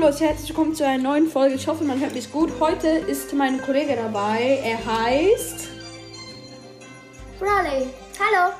Leute, 0.00 0.24
herzlich 0.24 0.48
willkommen 0.48 0.74
zu 0.74 0.86
einer 0.86 1.02
neuen 1.02 1.28
Folge. 1.28 1.56
Ich 1.56 1.68
hoffe, 1.68 1.84
man 1.84 2.00
hört 2.00 2.14
mich 2.14 2.32
gut. 2.32 2.50
Heute 2.58 2.88
ist 2.88 3.34
mein 3.34 3.60
Kollege 3.60 3.96
dabei. 3.96 4.58
Er 4.64 4.78
heißt. 4.78 5.68
Brawley. 7.38 7.86
Hallo. 8.18 8.54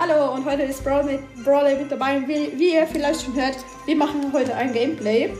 Hallo, 0.00 0.34
und 0.34 0.44
heute 0.44 0.62
ist 0.62 0.82
Brawley 0.82 1.12
mit, 1.12 1.44
Brawley 1.44 1.76
mit 1.76 1.92
dabei. 1.92 2.20
Wie, 2.26 2.58
wie 2.58 2.74
ihr 2.74 2.88
vielleicht 2.88 3.22
schon 3.22 3.36
hört, 3.36 3.54
wir 3.86 3.94
machen 3.94 4.32
heute 4.32 4.52
ein 4.52 4.72
Gameplay. 4.72 5.32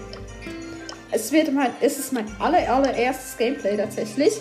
Es, 1.10 1.32
wird 1.32 1.52
mein, 1.52 1.72
es 1.80 1.98
ist 1.98 2.12
mein 2.12 2.30
aller, 2.38 2.72
allererstes 2.72 3.36
Gameplay 3.36 3.76
tatsächlich. 3.76 4.34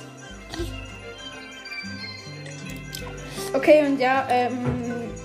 Okay, 3.52 3.88
und 3.88 4.00
ja, 4.00 4.28
ähm, 4.30 4.60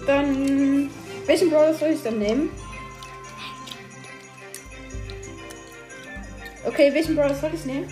dann. 0.07 0.89
Welchen 1.27 1.51
Brawler 1.51 1.75
soll 1.75 1.91
ich 1.91 2.03
dann 2.03 2.19
nehmen? 2.19 2.51
Okay, 6.67 6.93
welchen 6.95 7.17
Brawler 7.17 7.35
soll 7.35 7.51
ich 7.55 7.65
nehmen? 7.65 7.89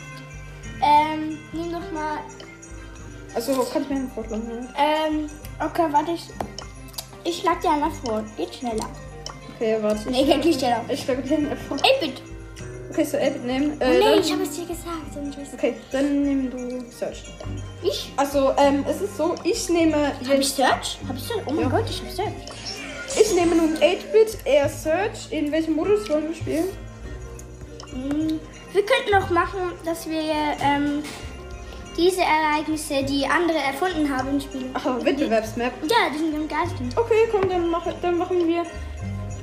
Ähm, 0.83 1.39
nimm 1.53 1.73
doch 1.73 1.93
mal. 1.93 2.19
Also, 3.35 3.63
kann 3.65 3.83
ich 3.83 3.89
mir 3.89 3.97
einen 3.97 4.11
vorschlagen? 4.11 4.47
ne? 4.47 4.69
Ähm, 4.77 5.31
okay, 5.65 5.87
warte, 5.91 6.13
ich. 6.13 6.23
Ich 7.25 7.41
schlag 7.41 7.61
dir 7.61 7.71
einmal 7.71 7.91
vor. 8.05 8.25
Geht 8.37 8.55
schneller. 8.55 8.89
Okay, 9.55 9.77
warte. 9.81 10.11
Nee, 10.11 10.25
geht 10.25 10.45
nicht 10.45 10.59
schneller. 10.59 10.85
Ich 10.89 11.03
schlage 11.03 11.23
dir 11.23 11.37
einen 11.37 11.57
vor. 11.57 11.77
8-Bit. 11.77 12.23
Okay, 12.91 13.05
so 13.05 13.17
Elbit 13.17 13.45
nehmen. 13.45 13.77
Oh, 13.81 13.85
Äh, 13.85 13.99
nee, 13.99 14.05
dann, 14.05 14.19
ich 14.21 14.33
habe 14.33 14.43
es 14.43 14.51
dir 14.51 14.67
gesagt. 14.67 15.17
Und 15.17 15.31
ich 15.31 15.39
weiß 15.39 15.55
okay, 15.55 15.75
dann 15.93 16.23
nimm 16.25 16.51
du 16.51 16.85
Search. 16.91 17.23
Ich? 17.83 18.13
Also, 18.17 18.53
ähm, 18.59 18.85
es 18.89 19.01
ist 19.01 19.17
so, 19.17 19.35
ich 19.45 19.69
nehme 19.71 20.09
Hab 20.09 20.39
ich. 20.39 20.49
Search? 20.49 20.99
Hab 21.09 21.17
ich 21.17 21.23
Search? 21.23 21.43
Oh 21.47 21.53
mein 21.53 21.63
Ja. 21.63 21.69
Gott, 21.71 21.85
ich 21.89 22.03
hab 22.03 22.11
Search. 22.11 22.33
Ich 23.19 23.35
nehme 23.35 23.55
nun 23.55 23.77
8-Bit, 23.77 24.39
er 24.45 24.69
Search. 24.69 25.31
In 25.31 25.51
welchem 25.53 25.75
Modus 25.77 26.09
wollen 26.11 26.29
wir 26.29 26.35
spielen? 26.35 26.65
Hm. 27.93 28.41
Wir 28.73 28.83
könnten 28.87 29.11
noch 29.13 29.29
machen, 29.29 29.73
dass 29.85 30.09
wir 30.09 30.23
ähm, 30.63 31.03
diese 31.97 32.23
Ereignisse, 32.23 33.05
die 33.05 33.27
andere 33.27 33.59
erfunden 33.59 34.09
haben, 34.09 34.41
spielen. 34.41 34.71
Ach, 34.73 34.87
Wettbewerbsmap. 35.05 35.73
Ja, 35.83 36.09
die 36.13 36.19
sind 36.19 36.35
am 36.35 36.49
geilsten. 36.49 36.89
Okay, 36.97 37.29
komm, 37.31 37.51
dann, 37.51 37.69
mach, 37.69 37.87
dann 38.01 38.17
machen 38.17 38.47
wir. 38.47 38.63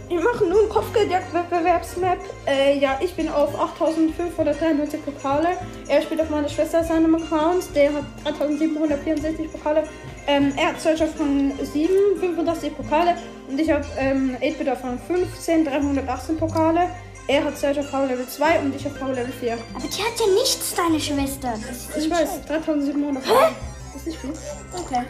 Wir 0.08 0.22
machen 0.22 0.50
nun 0.50 0.68
Kopfgeldjagd-Wettbewerbsmap. 0.70 2.18
Äh, 2.48 2.80
ja, 2.80 2.98
ich 3.00 3.14
bin 3.14 3.30
auf 3.30 3.54
8593 3.54 5.06
Pokale. 5.06 5.50
Er 5.88 6.02
spielt 6.02 6.22
auf 6.22 6.32
meine 6.32 6.50
Schwester 6.50 6.84
seinem 6.84 7.14
Account. 7.14 7.76
Der 7.76 7.94
hat 7.94 8.06
3764 8.24 9.52
Pokale. 9.52 9.84
Ähm, 10.26 10.52
er 10.58 10.70
hat 10.70 10.82
Searcher 10.82 11.06
von 11.06 11.54
7, 11.62 12.20
85 12.20 12.76
Pokale. 12.76 13.14
Und 13.48 13.60
ich 13.60 13.70
habe 13.70 13.86
ähm, 14.00 14.36
8-Bit 14.42 14.76
von 14.80 14.98
15, 14.98 15.66
318 15.66 16.38
Pokale. 16.38 16.90
Er 17.30 17.44
hat 17.44 17.56
Searcher 17.60 17.84
Power 17.84 18.08
Level 18.08 18.28
2 18.28 18.60
und 18.60 18.76
ich 18.76 18.84
habe 18.86 18.96
Power 18.96 19.14
Level 19.14 19.32
4. 19.32 19.54
Aber 19.54 19.88
die 19.88 20.02
hat 20.02 20.20
ja 20.20 20.34
nichts, 20.34 20.74
deine 20.74 21.00
Schwester. 21.00 21.54
Ich 21.96 22.10
weiß, 22.10 22.44
3700 22.48 23.24
Pokale. 23.24 23.56
Ist 23.96 24.08
nicht 24.08 24.20
viel. 24.20 24.34
Okay. 24.74 25.04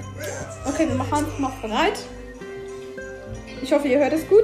Okay, 0.66 0.88
wir 0.90 0.96
machen 0.96 1.24
uns 1.26 1.40
noch 1.40 1.56
bereit. 1.62 1.98
Ich 3.62 3.72
hoffe, 3.72 3.88
ihr 3.88 4.00
hört 4.00 4.12
es 4.12 4.28
gut. 4.28 4.44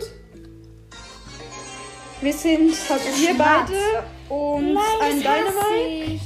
Wir 2.21 2.33
sind 2.33 2.73
halt 2.89 3.01
wir 3.03 3.37
beide 3.37 4.05
und 4.29 4.73
Nein, 4.73 4.83
ein 5.01 5.19
Dynamite 5.19 6.21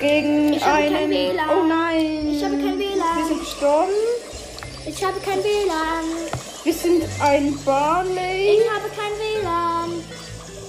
gegen 0.00 0.52
Ich 0.52 0.64
habe 0.64 0.84
einen. 0.84 1.10
WLAN. 1.10 1.50
Oh 1.50 1.66
nein! 1.66 2.28
Ich 2.28 2.44
habe 2.44 2.54
kein 2.54 2.78
WLAN. 2.78 3.18
Wir 3.18 3.26
sind 3.26 3.40
gestorben. 3.40 3.92
Ich 4.86 5.04
habe 5.04 5.18
kein 5.18 5.42
WLAN. 5.42 6.49
Wir 6.70 6.78
sind 6.78 7.02
ein 7.20 7.58
Barley. 7.64 8.60
Ich 8.60 8.70
habe 8.70 8.88
kein 8.94 9.10
WLAN. 9.18 9.90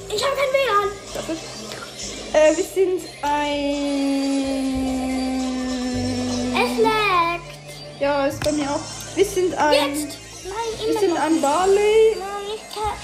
Ich 0.10 0.24
habe 0.24 0.36
kein 0.36 0.52
WLAN. 0.58 0.90
Das 1.14 1.30
ist- 1.30 1.46
Äh, 2.34 2.58
wir 2.58 2.64
sind 2.64 3.02
ein. 3.22 3.84
Es 6.56 6.72
leckt. 6.80 7.60
Ja, 8.00 8.26
ist 8.26 8.44
bei 8.44 8.52
mir 8.54 8.72
auch. 8.72 8.80
Wir 9.16 9.26
sind 9.26 9.54
ein. 9.54 9.74
Jetzt. 9.94 10.18
Nein, 10.44 10.88
Wir 10.88 11.00
sind 11.00 11.16
ein 11.20 11.40
Barley. 11.40 12.16
Nein, 12.18 12.48
ich 12.56 12.64
kann. 12.76 12.98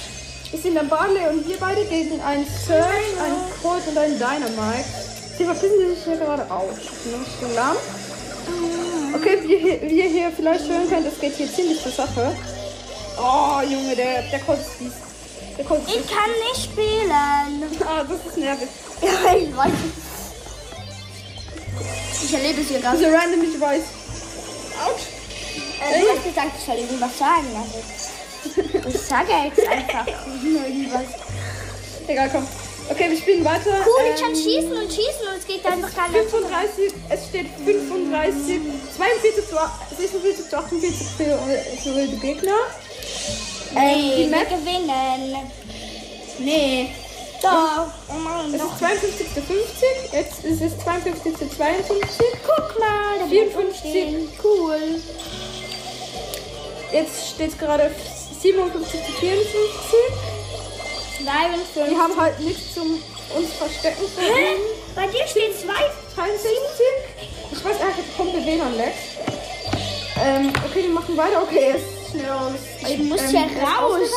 Wir 0.50 0.60
sind 0.60 0.76
ein 0.80 0.90
Barley 0.90 1.28
und 1.30 1.48
wir 1.48 1.58
beide 1.60 1.86
gegen 1.86 2.20
einen 2.22 2.48
Search, 2.66 3.14
einen 3.24 3.38
Colt 3.62 3.86
und 3.88 3.96
einen 3.96 4.18
Dynamite. 4.18 4.86
Sie 5.38 5.46
verpissen 5.46 5.88
sich 5.94 6.04
hier 6.04 6.18
gerade 6.18 6.50
aus. 6.52 6.74
Ich 6.82 6.90
bin 7.04 7.12
noch 7.12 7.28
so 7.42 7.48
lahm. 7.56 7.78
Okay, 9.14 9.38
wie, 9.44 9.58
hier- 9.58 9.82
wie 9.84 10.00
ihr 10.02 10.10
hier 10.10 10.32
vielleicht 10.36 10.68
hören 10.68 10.90
könnt, 10.90 11.06
es 11.06 11.20
geht 11.20 11.36
hier 11.36 11.54
ziemlich 11.54 11.80
zur 11.84 11.92
Sache. 11.92 12.36
Oh, 13.20 13.62
Junge, 13.62 13.96
der, 13.96 14.22
der 14.24 14.40
fies. 14.40 14.94
Der 15.58 15.66
ist 15.66 15.88
Ich 15.88 16.08
kann 16.08 16.30
nicht 16.50 16.64
spielen. 16.64 17.12
Ah, 17.88 18.04
das 18.04 18.26
ist 18.26 18.38
nervig. 18.38 18.68
Ja, 19.02 19.34
ich 19.36 19.56
weiß. 19.56 19.72
Ich 22.24 22.34
erlebe 22.34 22.62
es 22.62 22.68
hier 22.68 22.80
gerade. 22.80 22.98
Also 22.98 23.10
random, 23.16 23.44
ich 23.44 23.60
weiß. 23.60 23.82
Autsch. 24.86 25.04
Äh, 25.82 26.02
du 26.02 26.08
hast 26.16 26.24
gesagt, 26.24 26.52
ich 26.60 26.66
soll 26.66 26.76
irgendwas 26.76 27.18
sagen. 27.18 27.48
Also, 27.56 28.90
ich 28.90 29.02
sage 29.02 29.32
jetzt 29.46 29.68
einfach 29.68 30.08
irgendwas. 30.44 31.04
Egal, 32.08 32.30
komm. 32.32 32.48
Okay, 32.90 33.10
wir 33.10 33.18
spielen 33.18 33.44
weiter. 33.44 33.72
Cool, 33.86 34.06
ich 34.14 34.22
Ähm, 34.22 34.26
kann 34.26 34.36
schießen 34.36 34.72
und 34.72 34.90
schießen 34.90 35.28
und 35.30 35.38
es 35.40 35.46
geht 35.48 35.66
einfach 35.66 35.94
gar 35.96 36.08
nicht. 36.10 36.30
35, 36.30 36.94
es 37.10 37.28
steht 37.28 37.48
35, 37.66 38.62
42 38.96 39.36
zu 39.36 39.56
46 39.98 40.50
zu 40.50 40.58
48 40.58 41.08
für, 41.18 41.38
für 41.84 42.08
die 42.08 42.20
Gegner. 42.20 42.56
Nee, 43.74 44.26
die 44.26 44.32
wir 44.32 44.46
gewinnen. 44.46 45.38
Nee. 46.40 46.90
Doch. 47.42 47.88
Oh 48.10 48.14
Mann, 48.20 48.54
Es 48.54 48.62
doch. 48.62 48.72
ist 48.72 48.80
52 48.80 49.28
zu 49.34 49.42
50, 49.42 50.14
jetzt 50.14 50.44
ist 50.46 50.62
es 50.62 50.84
52 50.84 51.38
zu 51.38 51.50
52. 51.56 52.08
Guck 52.46 52.80
mal, 52.80 53.20
da 53.20 53.28
54. 53.28 53.78
stehen. 53.80 54.30
Cool. 54.44 54.80
Jetzt 56.92 57.30
steht 57.36 57.52
es 57.52 57.58
gerade 57.58 57.92
57 58.42 59.06
zu 59.06 59.12
54. 59.12 59.60
52. 61.24 61.90
Wir 61.90 61.98
haben 61.98 62.20
halt 62.20 62.40
nichts 62.40 62.74
zum 62.74 63.02
uns 63.36 63.54
verstecken 63.54 64.04
zu 64.16 64.22
Hä? 64.22 64.56
Bei 64.96 65.08
dir 65.08 65.28
stehen 65.28 65.52
zwei. 65.54 65.84
63. 66.16 66.52
Ich 67.52 67.64
weiß 67.64 67.80
gar 67.80 67.88
nicht, 67.88 68.18
kommt 68.18 68.34
der 68.34 68.46
WLAN 68.46 68.76
lag. 68.78 68.88
Ähm, 70.20 70.52
okay, 70.66 70.84
wir 70.84 70.90
machen 70.90 71.16
weiter. 71.16 71.44
Okay, 71.44 71.74
jetzt 71.74 72.12
schnell 72.12 72.32
aus. 72.32 72.54
Ich 72.82 72.98
muss 73.00 73.22
ähm, 73.22 73.28
hier 73.30 73.40
er 73.40 73.46
ist 73.46 73.62
raus. 73.62 74.10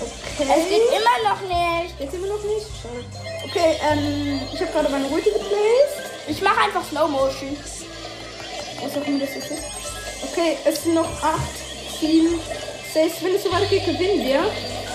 Okay. 0.00 0.48
Es 0.48 0.68
geht 0.68 0.82
immer 0.88 1.30
noch 1.30 1.40
nicht. 1.42 2.00
Jetzt 2.00 2.14
immer 2.14 2.28
noch 2.28 2.42
nicht. 2.42 2.66
Schade. 2.80 3.04
Okay, 3.44 3.76
ähm, 3.90 4.40
ich 4.54 4.60
habe 4.60 4.72
gerade 4.72 4.88
meine 4.88 5.06
Route 5.08 5.30
geplaced. 5.30 6.10
Ich 6.28 6.40
mache 6.40 6.60
einfach 6.60 6.84
Slow 6.88 7.08
Motion. 7.08 7.56
Was 8.82 8.96
auch 8.96 9.06
immer 9.06 9.18
das 9.18 9.36
ist. 9.36 9.50
Okay, 10.32 10.56
es 10.64 10.82
sind 10.82 10.94
noch 10.94 11.10
8, 11.22 11.40
7, 12.00 12.40
6. 12.94 13.22
Wenn 13.22 13.34
es 13.34 13.42
so 13.42 13.52
weitergeht, 13.52 13.84
gewinnen 13.84 14.24
wir. 14.24 14.44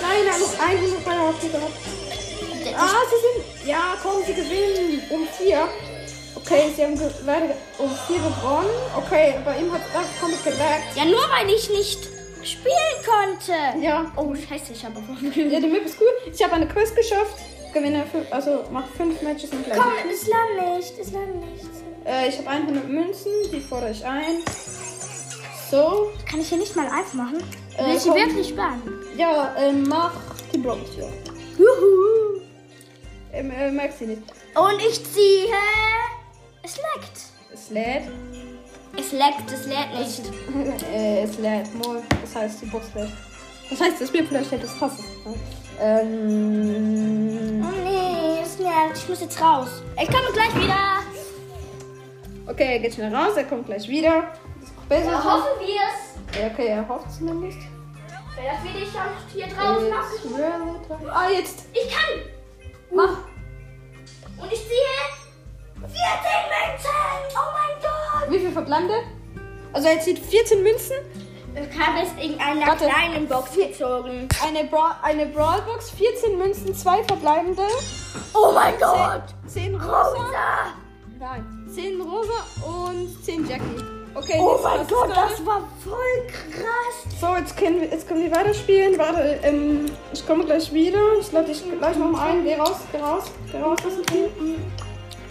Nein, 0.08 0.28
er 0.28 0.34
hat 0.34 0.40
noch 0.40 0.60
100 0.60 1.06
bei 1.06 1.20
Hockey 1.20 1.50
gehabt. 1.50 1.74
Ah, 2.78 3.02
sie 3.10 3.20
sind. 3.26 3.68
Ja, 3.68 3.96
komm, 4.02 4.24
sie 4.26 4.34
gewinnen. 4.34 5.02
Um 5.10 5.28
4. 5.28 5.68
Okay, 6.36 6.72
sie 6.76 6.84
haben 6.84 7.00
leider 7.26 7.56
um 7.78 7.90
4 8.08 8.18
gewonnen. 8.18 8.70
Okay, 8.98 9.36
bei 9.44 9.58
ihm 9.60 9.72
hat 9.72 9.82
es 9.82 10.20
komplett 10.20 10.44
gelaggt. 10.44 10.96
Ja, 10.96 11.06
nur 11.06 11.22
weil 11.30 11.50
ich 11.50 11.70
nicht 11.70 12.10
spielen 12.44 12.98
konnte. 13.04 13.84
Ja. 13.84 14.12
Oh, 14.16 14.34
scheiße, 14.36 14.74
ich 14.74 14.86
habe 14.86 15.00
auf 15.00 15.06
Ja, 15.36 15.60
die 15.60 15.68
Map 15.68 15.86
ist 15.86 16.00
cool. 16.00 16.32
Ich 16.32 16.44
habe 16.44 16.54
eine 16.54 16.68
Quest 16.68 16.96
geschafft. 16.96 17.38
Gewinne, 17.74 18.06
fünf, 18.12 18.32
also 18.32 18.64
mach 18.72 18.88
5 18.96 19.22
Matches 19.22 19.52
im 19.52 19.64
gleichen. 19.64 19.82
Komm, 19.82 20.10
es 20.12 20.28
lang 20.28 20.78
nicht, 20.78 20.94
es 21.00 21.12
lang 21.12 21.40
nicht. 21.40 21.66
Äh, 22.06 22.30
ich 22.30 22.38
habe 22.38 22.50
100 22.50 22.88
Münzen, 22.88 23.32
die 23.52 23.60
fordere 23.60 23.92
ich 23.92 24.06
ein. 24.06 24.44
So. 25.72 26.12
Kann 26.30 26.42
ich 26.42 26.50
hier 26.50 26.60
nicht 26.60 26.76
mal 26.76 26.86
live 26.86 27.14
machen? 27.14 27.44
Äh, 27.78 27.96
ich 27.96 28.04
komm. 28.04 28.16
wirklich 28.16 28.50
sparen? 28.50 28.82
Ja, 29.18 29.54
ähm, 29.58 29.84
mach 29.88 30.14
die 30.54 30.58
Bronze. 30.58 31.08
Juhu. 31.58 32.42
Ähm, 33.34 33.52
äh, 33.52 33.72
merkst 33.72 34.02
du 34.02 34.06
nicht. 34.08 34.22
Und 34.56 34.80
ich 34.80 35.04
ziehe. 35.04 35.48
Es 36.64 36.78
leckt. 36.78 37.18
Es 37.54 37.70
lädt. 37.70 38.04
Es 38.98 39.12
leckt, 39.12 39.52
es 39.52 39.66
lädt 39.68 39.94
nicht. 40.00 40.84
äh, 40.94 41.24
es 41.24 41.38
lädt. 41.38 41.74
Moin. 41.76 42.04
Das 42.22 42.36
heißt, 42.36 42.62
die 42.62 42.66
Box 42.68 42.88
lädt. 42.96 43.10
Das 43.70 43.82
heißt, 43.82 44.00
das 44.00 44.08
Spiel 44.10 44.26
vielleicht 44.26 44.52
hält 44.52 44.64
das 44.64 44.78
Tasse. 44.78 45.04
Ähm. 45.82 47.66
Oh 47.66 47.74
nee, 47.84 48.42
es 48.42 48.58
leckt. 48.60 48.98
Ich 48.98 49.10
muss 49.10 49.22
jetzt 49.22 49.42
raus. 49.42 49.82
Ich 50.02 50.08
komme 50.08 50.32
gleich 50.34 50.56
wieder. 50.56 51.00
Okay, 52.48 52.74
er 52.74 52.80
geht 52.80 52.94
schnell 52.94 53.14
raus, 53.14 53.36
er 53.36 53.44
kommt 53.46 53.66
gleich 53.66 53.88
wieder. 53.88 54.24
Das 54.60 54.70
ist 54.70 54.90
besser. 54.90 55.12
Ja, 55.12 55.24
hoffen 55.24 55.60
wir 55.60 55.76
es. 55.76 56.05
Ja, 56.40 56.48
okay, 56.48 56.68
er 56.68 56.88
hofft 56.88 57.12
zumindest. 57.12 57.60
Vielleicht 58.36 58.64
will 58.64 58.84
ich 58.84 58.94
ja 58.94 59.06
hier 59.34 59.48
draußen 59.48 59.90
machen. 59.90 61.10
Ah, 61.10 61.30
jetzt. 61.30 61.66
Ich 61.74 61.90
kann. 61.90 62.22
Mach. 62.94 63.18
Und 64.38 64.52
ich 64.52 64.60
ziehe 64.60 64.92
14 65.76 65.88
Münzen. 65.88 66.90
Oh 67.34 67.52
mein 67.54 67.82
Gott. 67.82 68.32
Wie 68.32 68.40
viel 68.40 68.52
verbleibende? 68.52 68.96
Also 69.72 69.88
er 69.88 70.00
zieht 70.02 70.20
14 70.20 70.64
Münzen. 70.64 70.98
Ich 71.56 71.80
habe 71.80 72.00
es 72.02 72.12
in 72.22 72.38
einer 72.40 72.68
Warte. 72.68 72.86
kleinen 72.86 73.28
Box 73.30 73.56
gezogen. 73.56 74.28
Eine, 74.46 74.66
Bra 74.66 75.00
eine 75.02 75.26
Brawlbox, 75.28 75.92
14 75.92 76.38
Münzen, 76.38 76.76
2 76.76 77.04
verbleibende, 77.06 77.64
Oh 78.34 78.52
mein 78.54 78.74
Gott! 78.78 79.24
10 79.48 79.76
rosa. 79.76 80.02
Rosa! 80.12 80.74
Nein, 81.18 81.70
10 81.74 82.02
rosa 82.02 82.44
und 82.66 83.24
10 83.24 83.48
Jackie. 83.48 83.95
Okay, 84.16 84.38
Oh 84.40 84.58
mein 84.64 84.88
Gott, 84.88 85.10
das 85.10 85.46
war 85.46 85.68
voll 85.84 86.28
krass. 86.30 87.20
So, 87.20 87.36
jetzt 87.36 87.58
können 87.58 87.82
wir, 87.82 87.90
jetzt 87.90 88.08
können 88.08 88.24
wir 88.24 88.32
weiterspielen. 88.32 88.98
Warte, 88.98 89.40
ähm, 89.44 89.88
ich 90.14 90.26
komme 90.26 90.46
gleich 90.46 90.72
wieder. 90.72 91.00
Ich 91.20 91.34
lade 91.34 91.48
dich 91.48 91.62
gleich 91.78 91.98
noch 91.98 92.12
mal 92.12 92.30
ein. 92.30 92.44
Geh 92.46 92.56
raus, 92.56 92.78
geh 92.94 92.98
raus, 92.98 93.26
geh 93.52 93.58
raus. 93.58 93.78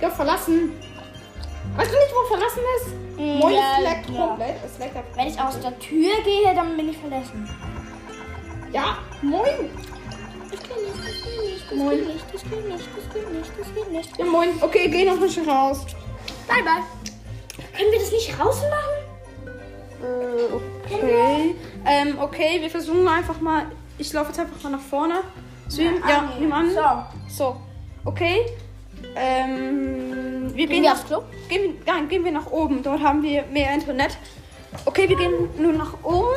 Geh 0.00 0.10
verlassen. 0.10 0.72
Weißt 1.76 1.90
du 1.90 1.96
nicht, 1.96 2.12
wo 2.14 2.28
verlassen 2.28 2.60
ist? 2.76 3.18
Mm, 3.18 3.38
Moin, 3.38 3.54
ja, 3.54 3.60
es 3.78 3.84
leckt 3.84 4.10
ja. 4.10 4.26
komplett. 4.26 4.56
Es 4.66 4.78
leckt. 4.78 4.96
Wenn 5.16 5.28
ich 5.28 5.40
aus 5.40 5.60
der 5.60 5.78
Tür 5.78 6.12
gehe, 6.22 6.54
dann 6.54 6.76
bin 6.76 6.90
ich 6.90 6.98
verlassen. 6.98 7.48
Ja, 8.70 8.98
moin. 9.22 9.70
Das 10.50 10.60
geht 10.60 10.76
nicht, 10.76 10.98
das 10.98 11.22
geht 11.22 11.40
nicht, 11.42 11.70
das 11.70 11.78
Moin. 11.78 11.96
geht 11.96 12.08
nicht, 12.08 12.24
das 12.34 12.42
geht 12.42 12.68
nicht, 12.68 12.88
das 12.96 13.14
geht 13.14 13.32
nicht, 13.32 13.50
das 13.58 13.74
geht 13.74 13.90
nicht. 13.92 14.18
Ja, 14.18 14.24
moin. 14.26 14.48
Okay, 14.60 14.88
geh 14.88 15.04
noch 15.06 15.14
ein 15.14 15.20
bisschen 15.20 15.48
raus. 15.48 15.86
Bye, 16.46 16.62
bye. 16.62 17.13
Können 17.76 17.90
wir 17.92 17.98
das 17.98 18.12
nicht 18.12 18.38
rausmachen? 18.38 18.94
Äh, 20.02 20.54
okay. 20.86 21.54
Ähm, 21.86 22.18
okay, 22.20 22.60
wir 22.60 22.70
versuchen 22.70 23.06
einfach 23.08 23.40
mal. 23.40 23.66
Ich 23.98 24.12
laufe 24.12 24.28
jetzt 24.28 24.38
einfach 24.38 24.62
mal 24.62 24.70
nach 24.70 24.80
vorne. 24.80 25.20
So, 25.68 25.82
ja, 25.82 25.90
annehmen. 25.90 26.40
nimm 26.40 26.52
an. 26.52 26.70
So. 26.70 27.44
So, 27.44 27.56
okay. 28.04 28.46
Ähm, 29.16 30.54
wir 30.54 30.66
Gehen 30.66 30.68
gehen, 30.68 30.82
wir 30.82 30.90
nach, 30.90 30.92
aufs 30.98 31.06
Klo? 31.06 31.22
gehen, 31.48 31.78
nein, 31.86 32.08
gehen 32.08 32.24
wir 32.24 32.32
nach 32.32 32.50
oben. 32.50 32.82
Dort 32.82 33.02
haben 33.02 33.22
wir 33.22 33.42
mehr 33.46 33.72
Internet. 33.74 34.16
Okay, 34.84 35.08
wir 35.08 35.16
gehen 35.16 35.50
nun 35.58 35.76
nach 35.76 35.94
oben. 36.02 36.34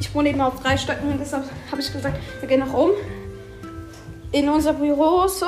Ich 0.00 0.14
wohne 0.14 0.28
eben 0.30 0.40
auf 0.40 0.60
drei 0.60 0.76
Stöcken, 0.76 1.16
deshalb 1.18 1.44
habe 1.70 1.80
ich 1.80 1.92
gesagt, 1.92 2.18
wir 2.40 2.48
gehen 2.48 2.60
nach 2.60 2.72
oben. 2.72 2.92
In 4.32 4.48
unser 4.48 4.72
Büro 4.72 5.26
so. 5.26 5.46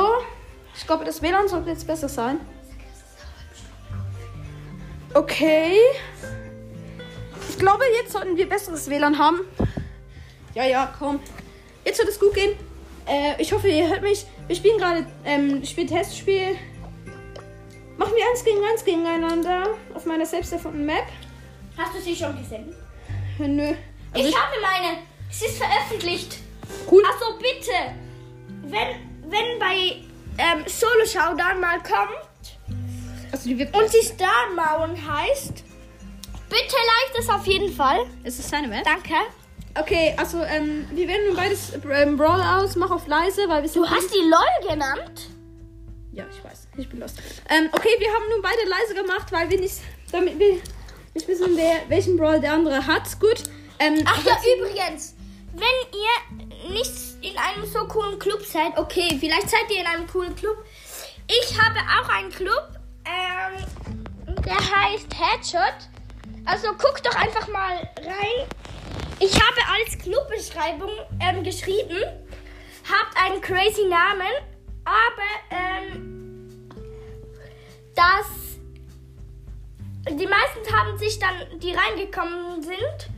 Ich 0.76 0.87
glaube, 0.87 1.05
das 1.05 1.20
WLAN 1.23 1.49
sollte 1.49 1.70
jetzt 1.70 1.87
besser 1.87 2.08
sein. 2.08 2.38
Okay. 5.15 5.77
Ich 7.49 7.59
glaube, 7.59 7.85
jetzt 8.01 8.13
sollten 8.13 8.37
wir 8.37 8.49
besseres 8.49 8.89
WLAN 8.89 9.19
haben. 9.19 9.41
Ja, 10.55 10.65
ja, 10.65 10.95
komm. 10.99 11.21
Jetzt 11.85 11.99
wird 11.99 12.09
es 12.09 12.21
gut 12.21 12.35
gehen. 12.35 12.57
Äh, 13.07 13.41
ich 13.41 13.53
hoffe, 13.53 13.69
ihr 13.69 13.89
hört 13.89 14.03
mich. 14.03 14.27
Wir 14.47 14.57
spielen 14.57 14.79
gerade 14.79 15.07
ähm, 15.25 15.65
Spiel 15.65 15.87
Testspiel. 15.87 16.57
Machen 17.97 18.13
wir 18.15 18.25
eins 18.31 18.45
gegen 18.45 18.59
eins 18.65 18.85
gegeneinander 18.85 19.69
auf 19.95 20.05
meiner 20.07 20.27
selbst 20.27 20.53
erfundenen 20.53 20.87
Map. 20.87 21.07
Hast 21.77 21.95
du 21.95 22.01
sie 22.01 22.15
schon 22.15 22.37
gesehen? 22.39 22.75
Nö. 23.39 23.75
Also 24.13 24.29
ich 24.29 24.37
habe 24.37 24.55
meine. 24.61 24.99
Es 25.31 25.43
ist 25.43 25.59
veröffentlicht. 25.59 26.39
cool. 26.91 27.03
Also 27.07 27.39
bitte, 27.39 27.73
wenn, 28.63 29.31
wenn 29.31 29.59
bei 29.59 29.97
ähm, 30.39 30.65
Solo 30.67 31.05
Showdown 31.05 31.61
mal 31.61 31.79
kommt 31.83 32.28
Also 33.33 33.49
die 33.49 33.55
und 33.55 33.93
die 33.93 34.05
Star 34.05 34.49
Mauern 34.55 34.97
heißt, 34.97 35.65
bitte 36.49 36.77
like 36.77 37.17
das 37.17 37.29
auf 37.29 37.47
jeden 37.47 37.73
Fall. 37.73 38.01
Ist 38.25 38.39
es 38.39 38.49
seine 38.49 38.69
Map? 38.69 38.85
Danke. 38.85 39.15
Okay, 39.79 40.15
also 40.17 40.43
ähm, 40.43 40.87
wir 40.93 41.07
wählen 41.07 41.27
nun 41.29 41.37
beides 41.37 41.73
ähm, 41.93 42.17
Brawl 42.17 42.41
aus. 42.41 42.75
Mach 42.77 42.91
auf 42.91 43.07
leise, 43.07 43.49
weil 43.49 43.63
wir 43.63 43.69
sind. 43.69 43.85
Du 43.85 43.91
hast 43.91 44.13
die 44.13 44.29
LOL 44.29 44.71
genannt? 44.71 45.29
Ja, 46.13 46.25
ich 46.31 46.45
weiß. 46.45 46.69
Ich 46.77 46.89
bin 46.89 47.01
lost. 47.01 47.19
Ähm, 47.49 47.69
okay, 47.73 47.91
wir 47.99 48.09
haben 48.09 48.25
nun 48.31 48.43
beide 48.43 48.69
leise 48.69 48.95
gemacht, 48.95 49.31
weil 49.31 49.49
wir 49.51 49.61
nicht, 49.61 49.77
damit 50.11 50.39
wir 50.39 50.61
nicht 51.15 51.29
wissen, 51.29 51.57
wer, 51.57 51.89
welchen 51.89 52.17
Brawl 52.17 52.41
der 52.41 52.55
andere 52.55 52.87
hat. 52.87 53.21
Gut. 53.21 53.45
Ähm, 53.79 54.03
Ach 54.05 54.25
ja, 54.25 54.37
übrigens, 54.57 55.15
wenn 55.53 55.63
ihr 55.93 56.73
nicht 56.73 56.93
in 57.21 57.37
einem 57.37 57.67
so 57.67 57.87
coolen 57.87 58.19
Club 58.19 58.45
seid, 58.45 58.77
okay, 58.77 59.17
vielleicht 59.19 59.51
seid 59.51 59.71
ihr 59.71 59.81
in 59.81 59.87
einem 59.87 60.07
coolen 60.09 60.35
Club. 60.35 60.57
Ich 61.29 61.61
habe 61.61 61.79
auch 61.79 62.09
einen 62.09 62.31
Club, 62.31 62.78
der 64.44 64.56
heißt 64.56 65.08
Headshot. 65.14 65.88
Also 66.44 66.69
guckt 66.73 67.05
doch 67.05 67.14
einfach 67.14 67.49
mal 67.49 67.76
rein. 67.99 68.49
Ich 69.20 69.35
habe 69.35 69.61
als 69.76 69.99
Clubbeschreibung 69.99 70.90
ähm, 71.20 71.43
geschrieben, 71.43 71.96
habt 72.85 73.17
einen 73.17 73.40
crazy 73.40 73.87
Namen, 73.88 74.32
aber 74.85 75.50
ähm, 75.50 76.69
das 77.94 78.49
die 80.11 80.26
meisten 80.26 80.75
haben 80.75 80.96
sich 80.99 81.19
dann, 81.19 81.58
die 81.61 81.73
reingekommen 81.73 82.62
sind, 82.62 83.11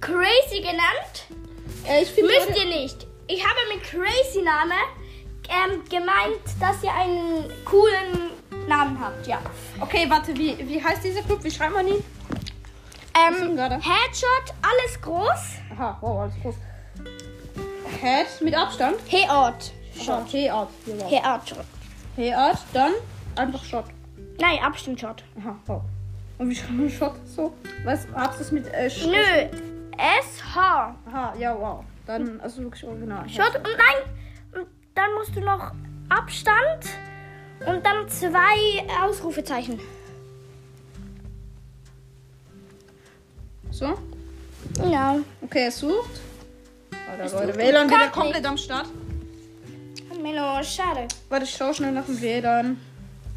crazy 0.00 0.60
genannt. 0.60 1.26
äh, 1.86 2.02
ich. 2.02 2.16
Müsst 2.22 2.56
ihr 2.56 2.66
nicht. 2.66 3.06
Ich 3.28 3.44
habe 3.44 3.58
mit 3.72 3.84
crazy 3.84 4.42
Name 4.42 4.74
ähm, 5.48 5.84
gemeint, 5.88 6.40
dass 6.60 6.82
ihr 6.82 6.92
einen 6.92 7.44
coolen 7.64 8.30
Namen 8.68 8.98
habt, 9.00 9.26
ja. 9.26 9.38
Okay, 9.80 10.06
warte, 10.08 10.34
wie, 10.36 10.56
wie 10.68 10.82
heißt 10.82 11.04
dieser 11.04 11.22
Club? 11.22 11.42
Wie 11.44 11.50
schreibt 11.50 11.74
man 11.74 11.86
ihn? 11.86 12.02
Ähm? 13.14 13.56
Headshot, 13.58 14.54
alles 14.62 15.00
groß. 15.00 15.58
Aha, 15.74 15.96
wow, 16.00 16.20
alles 16.22 16.34
groß. 16.42 16.54
Head 18.00 18.26
mit 18.42 18.54
Abstand. 18.54 18.96
Heort. 19.10 19.72
Shot. 19.98 20.32
War. 20.32 20.68
Heort. 21.10 21.40
T-Art, 22.16 22.58
dann 22.72 22.92
einfach 23.36 23.64
Shot. 23.64 23.84
Nein, 24.38 24.58
Abstand 24.62 25.00
Shot. 25.00 25.22
Aha, 25.40 25.56
wow. 25.66 25.82
Und 26.38 26.50
wie 26.50 26.54
schreibt 26.54 26.72
man 26.72 26.90
Shot 26.90 27.14
so? 27.26 27.54
Was, 27.84 28.06
hast 28.14 28.38
du 28.38 28.42
es 28.44 28.52
mit 28.52 28.66
äh, 28.72 28.86
Sch- 28.88 29.06
Nö. 29.06 29.58
S-H. 29.96 30.94
Aha, 31.08 31.34
ja, 31.38 31.58
wow. 31.58 31.82
Dann, 32.06 32.40
also 32.40 32.62
wirklich 32.62 32.84
original. 32.84 33.26
Shot 33.28 33.54
und 33.56 33.62
nein. 33.64 34.66
Dann 34.94 35.14
musst 35.14 35.34
du 35.34 35.40
noch 35.40 35.72
Abstand 36.08 36.84
und 37.64 37.84
dann 37.84 38.08
zwei 38.08 38.84
Ausrufezeichen. 39.02 39.80
So? 43.70 43.94
Ja. 44.90 45.16
Okay, 45.42 45.66
es 45.66 45.78
sucht. 45.78 46.20
Alter, 47.10 47.24
Leute, 47.36 47.46
sucht 47.52 47.58
WLAN 47.58 47.88
wieder 47.88 48.08
komplett 48.08 48.36
nicht. 48.42 48.46
am 48.46 48.56
Start. 48.58 48.86
Menno, 50.22 50.62
schade. 50.62 51.06
Warte, 51.28 51.44
ich 51.44 51.54
schau 51.54 51.72
schnell 51.72 51.92
nach 51.92 52.06
dem 52.06 52.20
WLAN. 52.20 52.80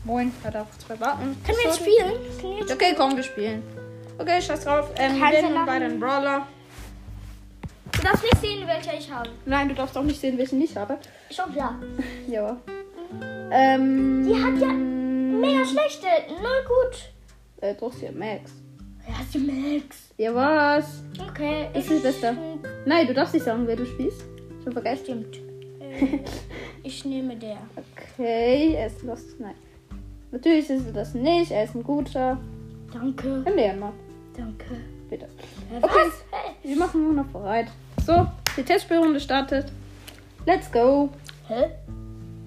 Moin, 0.06 0.32
da 0.44 0.50
darf 0.50 0.68
zwei 0.80 1.00
warten. 1.00 1.38
Können 1.46 1.58
wir 1.58 1.66
jetzt 1.66 1.80
spielen? 1.80 2.72
Okay, 2.72 2.96
komm, 2.98 3.16
wir 3.16 3.24
spielen. 3.24 3.62
Okay, 4.18 4.42
scheiß 4.42 4.64
drauf. 4.64 4.90
Ähm, 4.96 5.16
wir 5.16 5.50
machen? 5.50 5.66
bei 5.66 5.80
den 5.80 6.00
Brawler. 6.00 6.48
Du 7.92 8.02
darfst 8.02 8.24
nicht 8.24 8.40
sehen, 8.42 8.66
welcher 8.66 8.98
ich 8.98 9.12
habe. 9.12 9.30
Nein, 9.46 9.68
du 9.70 9.76
darfst 9.76 9.98
auch 9.98 10.04
nicht 10.04 10.20
sehen, 10.20 10.38
welchen 10.38 10.62
ich 10.62 10.76
habe. 10.76 10.98
Schon 11.32 11.52
klar. 11.54 11.76
Ja. 12.28 12.58
Ähm. 13.52 14.26
Die 14.26 14.36
hat 14.36 14.60
ja 14.60 14.68
mega 14.74 15.66
schlechte. 15.66 16.08
Null 16.30 16.64
gut. 16.68 17.12
Äh, 17.62 17.76
doch, 17.76 17.92
sie 17.94 18.08
hat 18.08 18.16
Max. 18.16 18.52
Ja, 19.08 19.16
die 19.34 19.40
Max. 19.40 19.98
Ja, 20.18 20.36
was? 20.36 21.02
Okay. 21.30 21.68
Das 21.74 21.86
ist 21.86 22.04
das 22.06 22.14
Beste. 22.14 22.38
Nein, 22.86 23.08
du 23.08 23.14
darfst 23.14 23.34
nicht 23.34 23.46
sagen, 23.46 23.66
wer 23.66 23.76
du 23.76 23.86
spielst. 23.86 24.24
Schon 24.64 24.74
vergessen. 24.74 25.04
Stimmt. 25.06 25.40
Ich 26.82 27.04
nehme 27.04 27.36
der. 27.36 27.58
Okay, 27.76 28.74
er 28.74 28.88
ist 28.88 29.02
lost. 29.04 29.38
Nein. 29.40 29.56
Natürlich 30.32 30.70
ist 30.70 30.86
er 30.88 30.94
das 30.94 31.14
nicht. 31.14 31.52
Er 31.52 31.66
ist 31.66 31.76
ein 31.76 31.84
guter. 31.84 32.38
Danke. 32.94 33.44
Ein 33.46 33.56
Lehrmann. 33.56 33.94
Danke. 34.36 34.78
Bitte. 35.10 35.26
Äh, 35.26 35.84
Okay. 35.84 36.12
Wir 36.64 36.78
machen 36.78 37.04
nur 37.04 37.14
noch 37.14 37.26
bereit. 37.28 37.68
So, 38.06 38.26
die 38.56 38.64
Testspielrunde 38.64 39.20
startet. 39.20 39.66
Let's 40.46 40.72
go. 40.72 41.10
Hä? 41.48 41.70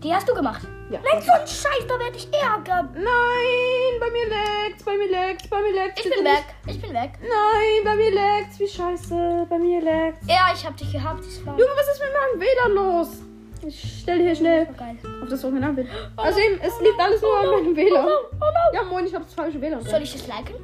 Die 0.02 0.12
hast 0.12 0.28
du 0.28 0.34
gemacht? 0.34 0.62
Ja. 0.90 0.98
Nein, 1.00 1.22
so 1.22 1.30
ein 1.30 1.46
Scheiß, 1.46 1.86
da 1.86 1.96
werde 1.96 2.16
ich 2.16 2.28
ärgern. 2.34 2.88
Nein, 2.92 4.00
bei 4.00 4.10
mir 4.10 4.26
leckt's, 4.26 4.82
bei 4.84 4.96
mir 4.96 5.08
leckt's, 5.08 5.48
bei 5.48 5.60
mir 5.60 5.72
leckt's. 5.72 6.04
Ich 6.04 6.10
bin 6.12 6.24
weg. 6.24 6.44
Ich 6.66 6.82
bin 6.82 6.92
weg. 6.92 7.12
Nein, 7.20 7.84
bei 7.84 7.94
mir 7.94 8.10
leckt's. 8.10 8.58
Wie 8.58 8.66
scheiße. 8.66 9.46
Bei 9.48 9.58
mir 9.58 9.80
leckt's. 9.80 10.26
Ja, 10.26 10.52
ich 10.52 10.66
hab 10.66 10.76
dich 10.76 10.90
gehabt. 10.90 11.20
Das 11.20 11.46
war 11.46 11.56
Junge, 11.56 11.70
was 11.76 11.88
ist 11.88 12.02
mit 12.02 12.10
meinem 12.12 12.40
WLAN 12.40 12.74
los? 12.74 13.22
Ich 13.64 14.00
stelle 14.00 14.24
hier 14.24 14.34
schnell 14.34 14.66
geil. 14.76 14.98
auf 15.22 15.28
das 15.28 15.44
Originalbild. 15.44 15.86
Also 16.16 16.40
eben, 16.40 16.60
es 16.60 16.80
liegt 16.80 16.98
alles 16.98 17.22
nur 17.22 17.38
an 17.38 17.46
meinem 17.50 17.76
WLAN. 17.76 18.06
Oh. 18.08 18.74
Ja, 18.74 18.82
moin, 18.82 19.06
ich 19.06 19.14
habe 19.14 19.24
das 19.24 19.34
falsche 19.34 19.60
WLAN. 19.60 19.82
Soll 19.82 20.02
ich 20.02 20.12
das 20.12 20.26
liken? 20.26 20.56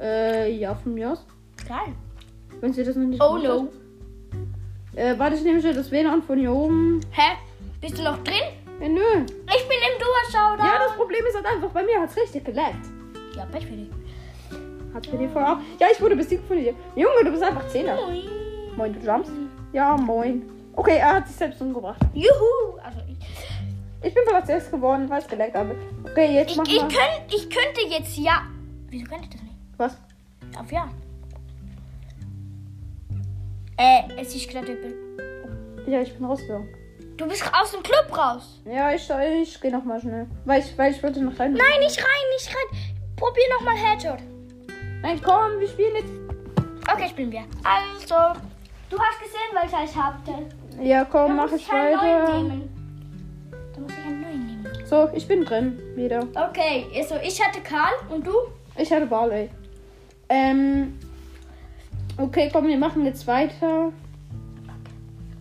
Äh, 0.00 0.50
ja, 0.56 0.74
von 0.74 0.92
mir 0.94 1.12
aus. 1.12 1.24
Geil. 1.68 1.94
Wenn 2.60 2.72
sie 2.72 2.82
das 2.82 2.96
noch 2.96 3.06
nicht 3.06 3.22
Oh 3.22 3.36
no. 3.38 3.68
Äh, 4.96 5.16
warte, 5.16 5.36
ich 5.36 5.44
nehme 5.44 5.60
schnell 5.60 5.74
das 5.74 5.92
WLAN 5.92 6.24
von 6.24 6.36
hier 6.36 6.52
oben. 6.52 7.00
Hä? 7.12 7.36
Bist 7.80 7.98
du 7.98 8.02
noch 8.02 8.22
drin? 8.24 8.42
Ja, 8.80 8.88
nö. 8.88 9.24
Ich 9.24 9.68
bin 9.68 9.78
im 9.78 9.98
Duo-Showdown. 9.98 10.66
Ja, 10.66 10.78
das 10.86 10.96
Problem 10.96 11.24
ist 11.26 11.34
halt 11.34 11.46
einfach, 11.46 11.70
bei 11.70 11.82
mir 11.82 12.00
hat's 12.00 12.16
richtig 12.16 12.44
geleckt. 12.44 12.86
Ja, 13.36 13.46
Pech 13.46 13.66
für 13.66 13.72
dich. 13.72 13.90
Hat's 14.92 15.08
bei 15.08 15.16
dir 15.16 15.28
vorher 15.30 15.52
auch? 15.52 15.58
Ja, 15.78 15.86
ich 15.92 16.00
wurde 16.00 16.16
besiegt 16.16 16.46
von 16.46 16.58
dir. 16.58 16.74
Junge, 16.94 17.24
du 17.24 17.30
bist 17.30 17.42
einfach 17.42 17.66
Zehner. 17.68 17.96
Moin. 17.96 18.22
Moin, 18.76 18.92
du 18.92 19.00
jumpst? 19.00 19.32
Ja, 19.72 19.96
moin. 19.96 20.42
Okay, 20.74 20.98
er 20.98 21.14
hat 21.16 21.26
sich 21.28 21.36
selbst 21.36 21.60
umgebracht. 21.60 22.00
Juhu. 22.12 22.78
Also 22.82 22.98
ich, 23.08 24.06
Ich 24.06 24.14
bin 24.14 24.24
Platz 24.26 24.46
6 24.46 24.70
geworden, 24.70 25.08
weil 25.08 25.20
es 25.20 25.28
geleckt 25.28 25.54
habe. 25.54 25.74
Okay, 26.04 26.34
jetzt 26.34 26.52
ich, 26.52 26.56
machen 26.56 26.68
ich, 26.68 26.74
wir... 26.76 26.88
könnt, 26.88 27.34
ich 27.34 27.50
könnte 27.50 27.80
jetzt 27.88 28.16
ja. 28.18 28.42
Wieso 28.88 29.06
könnte 29.06 29.24
ich 29.24 29.30
das 29.30 29.42
nicht? 29.42 29.54
Was? 29.76 29.96
Auf 30.58 30.70
ja. 30.72 30.88
Äh, 33.76 34.02
es 34.20 34.34
ist 34.34 34.48
gerade 34.50 34.72
übel. 34.72 34.94
Ja, 35.86 36.02
ich 36.02 36.14
bin 36.14 36.24
rausgegangen. 36.26 36.68
Du 37.20 37.26
bist 37.28 37.44
aus 37.52 37.72
dem 37.72 37.82
Club 37.82 38.16
raus. 38.16 38.62
Ja, 38.64 38.92
ich, 38.94 39.06
ich 39.42 39.60
gehe 39.60 39.70
nochmal 39.70 40.00
schnell. 40.00 40.26
Weil 40.46 40.60
ich, 40.60 40.78
weil 40.78 40.90
ich 40.90 41.02
wollte 41.02 41.20
noch 41.20 41.38
rein. 41.38 41.52
Nein, 41.52 41.80
nicht 41.80 41.98
rein, 41.98 42.26
nicht 42.32 42.48
rein. 42.48 42.78
Probier 43.14 43.42
nochmal 43.58 43.76
Headshot. 43.76 44.20
Nein, 45.02 45.20
komm, 45.22 45.60
wir 45.60 45.68
spielen 45.68 45.96
jetzt. 45.96 46.12
Okay, 46.90 47.10
spielen 47.10 47.30
wir. 47.30 47.42
Also, 47.62 48.40
du 48.88 48.98
hast 48.98 49.20
gesehen, 49.20 49.52
welcher 49.52 49.84
ich 49.84 49.94
hatte. 49.94 50.82
Ja, 50.82 51.04
komm, 51.04 51.36
Da 51.36 51.44
mach 51.44 51.52
ich 51.52 51.70
einen 51.70 51.94
neuen 51.94 52.22
weiter. 52.22 52.42
nehmen. 52.42 53.50
Da 53.74 53.80
muss 53.80 53.92
ich 53.92 54.06
einen 54.06 54.20
neuen 54.22 54.46
nehmen. 54.46 54.86
So, 54.86 55.10
ich 55.12 55.28
bin 55.28 55.44
drin. 55.44 55.78
Wieder. 55.96 56.26
Okay, 56.48 56.86
also 56.96 57.16
ich 57.22 57.46
hatte 57.46 57.60
Karl 57.60 57.92
und 58.08 58.26
du? 58.26 58.32
Ich 58.78 58.90
hatte 58.90 59.04
Barley. 59.04 59.50
Ähm. 60.30 60.98
Okay, 62.16 62.48
komm, 62.50 62.66
wir 62.66 62.78
machen 62.78 63.04
jetzt 63.04 63.26
weiter. 63.26 63.92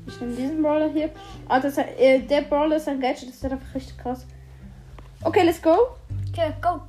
Ich 0.10 0.20
nehme 0.20 0.34
diesen 0.36 0.62
Brawler 0.63 0.89
hier. 0.89 1.12
Ah, 1.48 1.60
das, 1.60 1.78
äh, 1.78 2.20
der 2.20 2.42
Brawler 2.42 2.78
ist 2.78 2.88
ein 2.88 3.00
Gadget, 3.00 3.30
das 3.30 3.36
ist 3.36 3.46
einfach 3.46 3.75
richtig 3.75 3.96
krass. 3.98 4.25
Okay, 5.24 5.44
let's 5.44 5.62
go. 5.62 5.75
Okay, 6.30 6.51
go. 6.62 6.82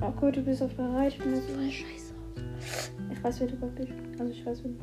Oh 0.00 0.10
gut, 0.12 0.36
du 0.36 0.42
bist 0.42 0.62
auf 0.62 0.72
bereit. 0.74 1.12
Ich 1.14 1.18
bin 1.18 1.34
jetzt 1.34 1.48
Scheiße. 1.48 2.14
Ich 3.10 3.24
weiß, 3.24 3.40
wer 3.40 3.46
du 3.48 3.56
bist. 3.56 3.88
Also 4.20 4.32
ich 4.32 4.46
weiß, 4.46 4.62
wer 4.62 4.70
du 4.70 4.78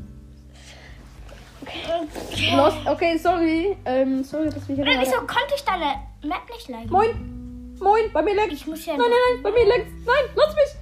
Okay. 2.32 2.56
Lost. 2.56 2.78
Okay, 2.86 3.18
sorry. 3.18 3.78
Ähm, 3.86 4.24
sorry, 4.24 4.50
dass 4.50 4.68
wir 4.68 4.76
hier 4.76 4.84
Oder 4.84 4.94
gerade- 4.96 5.06
wieso 5.08 5.18
konnte 5.20 5.54
ich 5.56 5.64
deine 5.64 5.96
Map 6.24 6.42
nicht 6.52 6.68
liken? 6.68 6.92
Moin! 6.92 7.76
Moin, 7.80 8.12
bei 8.14 8.22
mir 8.22 8.36
leckt. 8.36 8.52
Ich 8.54 8.68
muss 8.68 8.86
ja 8.86 8.98
Nein, 8.98 9.06
nein, 9.10 9.20
nein, 9.36 9.44
bei 9.44 9.52
mir 9.52 9.66
leckt. 9.66 9.92
Nein, 10.06 10.26
lass 10.36 10.56
mich! 10.56 10.76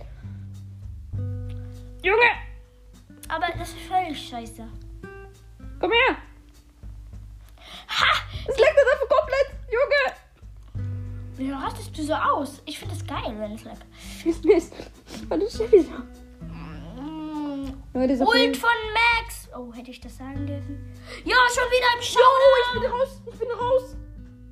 Junge! 2.04 2.32
Aber 3.30 3.46
das 3.58 3.70
ist 3.70 3.80
völlig 3.82 4.28
scheiße. 4.30 4.68
Komm 5.84 5.92
her! 5.92 6.16
Ha! 7.90 8.22
Es 8.48 8.58
leckt 8.58 8.78
jetzt 8.78 8.94
einfach 8.94 9.10
komplett! 9.18 9.50
Junge! 9.70 10.16
Wie 11.36 11.52
rastest 11.52 11.98
du 11.98 12.04
so 12.04 12.14
aus? 12.14 12.62
Ich 12.66 12.80
finde 12.80 12.96
es 12.96 13.06
geil, 13.06 13.36
wenn 13.38 13.56
es 13.56 13.66
leckt. 13.66 13.86
Mist, 14.24 14.46
Mist. 14.46 14.74
Warte, 15.28 15.44
ich 15.44 15.60
wieder. 15.60 16.00
Mm. 16.40 18.08
Dieser 18.08 18.26
Ult 18.26 18.56
von 18.56 18.70
Max. 18.94 19.50
Oh, 19.58 19.74
hätte 19.74 19.92
ich 19.92 20.00
das 20.00 20.16
sagen 20.16 20.48
dürfen? 20.48 20.96
Ja, 21.26 21.36
schon 21.54 21.70
wieder 21.70 21.88
im 21.96 22.02
Jo, 22.02 22.22
ich 22.64 22.80
bin 22.80 22.90
raus! 22.90 23.22
Ich 23.34 23.40
bin 23.40 23.52
raus! 23.52 23.98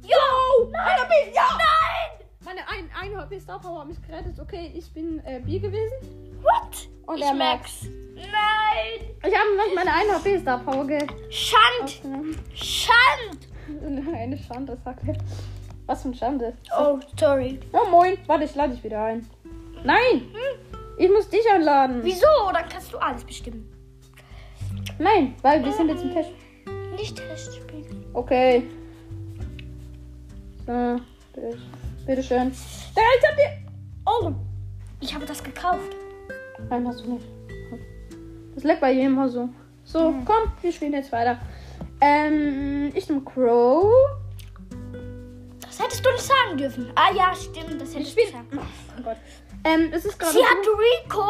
Jo! 0.03 0.69
Nein! 0.69 0.85
Einer! 0.85 1.33
Ja! 1.33 1.47
Nein! 1.57 2.20
Meine 2.43 2.61
ein, 2.67 3.17
HP 3.17 3.39
Star 3.39 3.59
Power 3.59 3.81
hat 3.81 3.87
mich 3.87 4.01
gerettet. 4.01 4.39
Okay, 4.39 4.71
ich 4.73 4.91
bin 4.91 5.23
äh, 5.25 5.39
B 5.39 5.59
gewesen. 5.59 5.95
What? 6.41 6.89
Und 7.05 7.17
ich 7.17 7.23
er 7.23 7.33
Max. 7.35 7.87
Nein! 8.15 9.09
Ich 9.19 9.37
habe 9.37 9.55
noch 9.57 9.75
meine 9.75 9.93
eine 9.93 10.13
HP 10.15 10.39
Star 10.39 10.59
Power 10.59 10.85
ge 10.87 11.05
Schand! 11.29 12.01
Schand! 12.53 13.47
Eine 14.13 14.37
Schande, 14.37 14.77
sagt 14.83 15.07
er. 15.07 15.15
Was 15.85 16.01
für 16.01 16.09
eine 16.09 16.17
Schande. 16.17 16.53
Oh, 16.77 16.99
sorry. 17.17 17.59
Oh, 17.71 17.89
moin. 17.89 18.17
Warte, 18.27 18.43
ich 18.45 18.55
lade 18.55 18.73
dich 18.73 18.83
wieder 18.83 19.03
ein. 19.03 19.25
Nein! 19.83 20.23
Ich 20.97 21.09
muss 21.09 21.29
dich 21.29 21.49
einladen. 21.49 22.01
Wieso? 22.03 22.25
Dann 22.53 22.67
kannst 22.67 22.91
du 22.91 22.97
alles 22.97 23.23
bestimmen. 23.23 23.71
Nein, 24.99 25.35
weil 25.41 25.63
wir 25.63 25.71
sind 25.71 25.89
jetzt 25.89 26.03
im 26.03 26.13
Test. 26.13 26.31
Nicht 26.97 27.15
Testspiel. 27.15 27.85
Okay. 28.13 28.63
So, 30.65 30.99
bitte, 31.33 31.57
bitteschön. 32.05 32.51
Da, 32.95 33.01
ich 33.19 33.27
hab 33.29 33.35
dir. 33.35 33.51
Oh! 34.05 34.31
Ich 34.99 35.13
habe 35.13 35.25
das 35.25 35.43
gekauft. 35.43 35.95
Nein, 36.69 36.87
hast 36.87 37.03
du 37.05 37.13
nicht. 37.13 37.25
Das 38.55 38.63
leckt 38.63 38.81
bei 38.81 38.91
jedem 38.91 39.13
mal 39.15 39.29
so. 39.29 39.49
So, 39.83 40.13
komm, 40.25 40.51
wir 40.61 40.71
spielen 40.71 40.93
jetzt 40.93 41.11
weiter. 41.11 41.39
Ähm, 42.01 42.91
ich 42.93 43.07
nehme 43.09 43.21
Crow. 43.21 43.91
Das 45.61 45.79
hättest 45.81 46.05
du 46.05 46.11
nicht 46.11 46.21
sagen 46.23 46.57
dürfen. 46.57 46.91
Ah 46.95 47.11
ja, 47.15 47.33
stimmt. 47.33 47.81
Das 47.81 47.89
Ich 47.89 47.95
hättest 47.95 48.17
du 48.17 48.21
spiele. 48.21 48.31
sagen. 48.31 48.47
Oh 48.99 49.01
Gott. 49.03 49.17
Ähm, 49.63 49.89
es 49.93 50.05
ist 50.05 50.19
gerade. 50.19 50.33
Sie 50.33 50.43
hat 50.43 50.57
Rico 50.57 51.23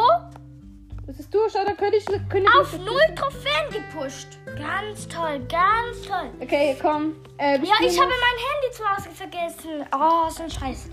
Es 1.08 1.18
ist 1.18 1.34
durch, 1.34 1.52
oder 1.54 1.72
ich. 1.92 2.06
Könnte 2.28 2.50
auf 2.58 2.78
null 2.78 3.14
Trophäen 3.16 3.70
gepusht. 3.70 4.38
Ganz 4.56 5.08
toll, 5.08 5.40
ganz 5.48 6.02
toll. 6.06 6.30
Okay, 6.40 6.76
komm. 6.80 7.16
Äh, 7.38 7.58
Ja, 7.58 7.74
ich 7.80 7.98
habe 7.98 8.08
mein 8.08 8.38
Handy 8.38 8.70
zu 8.72 8.84
Hause 8.88 9.10
vergessen. 9.10 9.84
Oh, 9.94 10.30
so 10.30 10.44
ein 10.44 10.50
Scheiß. 10.50 10.88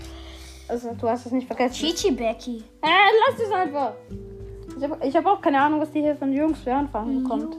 Also, 0.68 0.94
du 0.94 1.08
hast 1.08 1.26
es 1.26 1.32
nicht 1.32 1.46
vergessen. 1.46 1.74
Chichi 1.74 2.10
Becky. 2.10 2.64
Äh, 2.82 2.88
lass 3.28 3.40
es 3.40 3.52
einfach. 3.52 3.92
Ich 4.76 4.82
habe 4.82 5.06
ich 5.06 5.16
hab 5.16 5.26
auch 5.26 5.40
keine 5.40 5.60
Ahnung, 5.60 5.80
was 5.80 5.90
die 5.92 6.00
hier 6.00 6.16
von 6.16 6.32
Jungs 6.32 6.58
für 6.60 6.72
Anfragen 6.72 7.22
bekommt. 7.22 7.56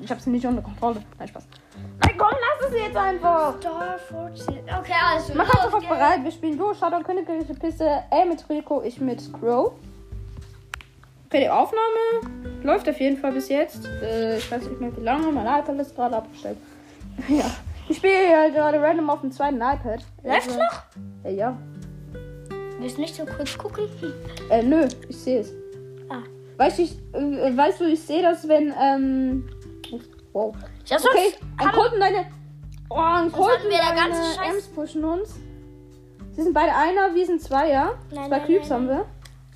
Ich 0.00 0.10
habe 0.10 0.20
sie 0.20 0.30
nicht 0.30 0.46
unter 0.46 0.62
Kontrolle. 0.62 1.02
Nein, 1.18 1.28
Spaß. 1.28 1.46
Nein, 2.04 2.14
komm, 2.18 2.30
lass 2.30 2.70
es 2.70 2.80
jetzt 2.80 2.96
einfach. 2.96 3.56
Star 3.58 3.98
Fortune. 3.98 4.62
Okay, 4.78 4.94
also. 5.12 5.32
Mach 5.34 5.64
einfach 5.64 5.88
bereit. 5.88 6.22
Wir 6.22 6.30
spielen 6.30 6.56
durch. 6.56 6.78
Shadow 6.78 7.02
königliche 7.02 7.54
Piste. 7.54 8.04
Er 8.10 8.26
mit 8.26 8.48
Rico, 8.48 8.82
ich 8.82 9.00
mit 9.00 9.32
Crow. 9.32 9.72
Okay, 11.32 11.44
die 11.44 11.48
Aufnahme 11.48 12.62
läuft 12.62 12.86
auf 12.90 13.00
jeden 13.00 13.16
Fall 13.16 13.32
bis 13.32 13.48
jetzt. 13.48 13.86
Äh, 14.02 14.36
ich 14.36 14.52
weiß 14.52 14.64
nicht 14.64 14.78
mehr 14.78 14.94
wie 14.94 15.00
lange. 15.00 15.32
Mein 15.32 15.46
iPad 15.46 15.78
ist 15.78 15.96
gerade 15.96 16.16
abgestellt. 16.16 16.58
ja. 17.28 17.50
Ich 17.88 17.96
spiele 17.96 18.30
ja 18.30 18.48
gerade 18.50 18.78
random 18.78 19.08
auf 19.08 19.22
dem 19.22 19.32
zweiten 19.32 19.56
iPad. 19.56 20.00
Läuft's 20.22 20.48
Also, 20.48 20.58
noch? 20.58 20.82
Äh, 21.24 21.34
ja. 21.34 21.56
Willst 22.78 22.98
du 22.98 23.00
nicht 23.00 23.14
so 23.14 23.24
kurz 23.24 23.56
gucken? 23.56 23.84
Äh, 24.50 24.62
nö, 24.62 24.86
ich 25.08 25.16
sehe 25.16 25.40
es. 25.40 25.54
Ah. 26.10 26.18
Weißt 26.58 26.78
du, 26.78 26.82
ich, 26.82 26.98
äh, 27.14 27.56
weißt 27.56 27.80
du, 27.80 27.84
ich 27.86 28.02
sehe 28.02 28.20
das, 28.20 28.46
wenn, 28.46 28.74
ähm. 28.78 29.48
Wow. 30.34 30.54
Ja, 30.84 30.98
sonst 30.98 31.14
Okay, 31.14 31.32
ein 31.56 31.68
Colt 31.72 31.94
und 31.94 32.02
eine. 32.02 32.26
Oh, 32.90 32.96
ein 32.96 33.32
Colt 33.32 33.64
und 33.64 33.70
wir 33.70 33.78
da 33.78 33.88
eine 33.88 34.00
ganze 34.00 34.20
Scheiß- 34.38 34.50
Ems 34.52 34.66
pushen 34.68 35.02
uns. 35.02 35.36
Sie 36.32 36.42
sind 36.42 36.52
beide 36.52 36.74
einer, 36.74 37.14
wir 37.14 37.24
sind 37.24 37.40
zwei, 37.40 37.70
ja? 37.70 37.92
Nein, 38.14 38.28
zwei 38.28 38.38
nein, 38.38 38.70
haben 38.70 38.88
wir. 38.88 39.06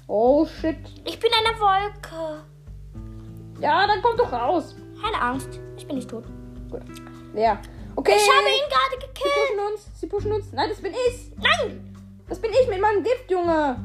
Oh, 0.08 0.46
shit. 0.46 0.76
Ich 1.04 1.18
bin 1.18 1.30
eine 1.32 1.58
Wolke. 1.60 2.42
Ja, 3.60 3.86
dann 3.86 4.02
kommt 4.02 4.20
doch 4.20 4.32
raus. 4.32 4.74
Keine 5.02 5.20
Angst. 5.20 5.60
Ich 5.76 5.86
bin 5.86 5.96
nicht 5.96 6.08
tot. 6.08 6.24
Gut. 6.70 6.82
Ja. 7.34 7.58
Okay. 7.96 8.12
Ich 8.16 8.28
habe 8.28 8.48
ihn 8.48 8.68
gerade 8.68 9.00
Sie 9.00 9.06
gekillt. 9.06 9.34
pushen 9.34 9.72
uns. 9.72 10.00
Sie 10.00 10.06
pushen 10.06 10.32
uns. 10.32 10.52
Nein, 10.52 10.68
das 10.70 10.80
bin 10.80 10.92
ich. 10.92 11.32
Nein! 11.36 11.94
Das 12.28 12.40
bin 12.40 12.50
ich 12.52 12.68
mit 12.68 12.80
meinem 12.80 13.02
Gift, 13.02 13.30
Junge. 13.30 13.76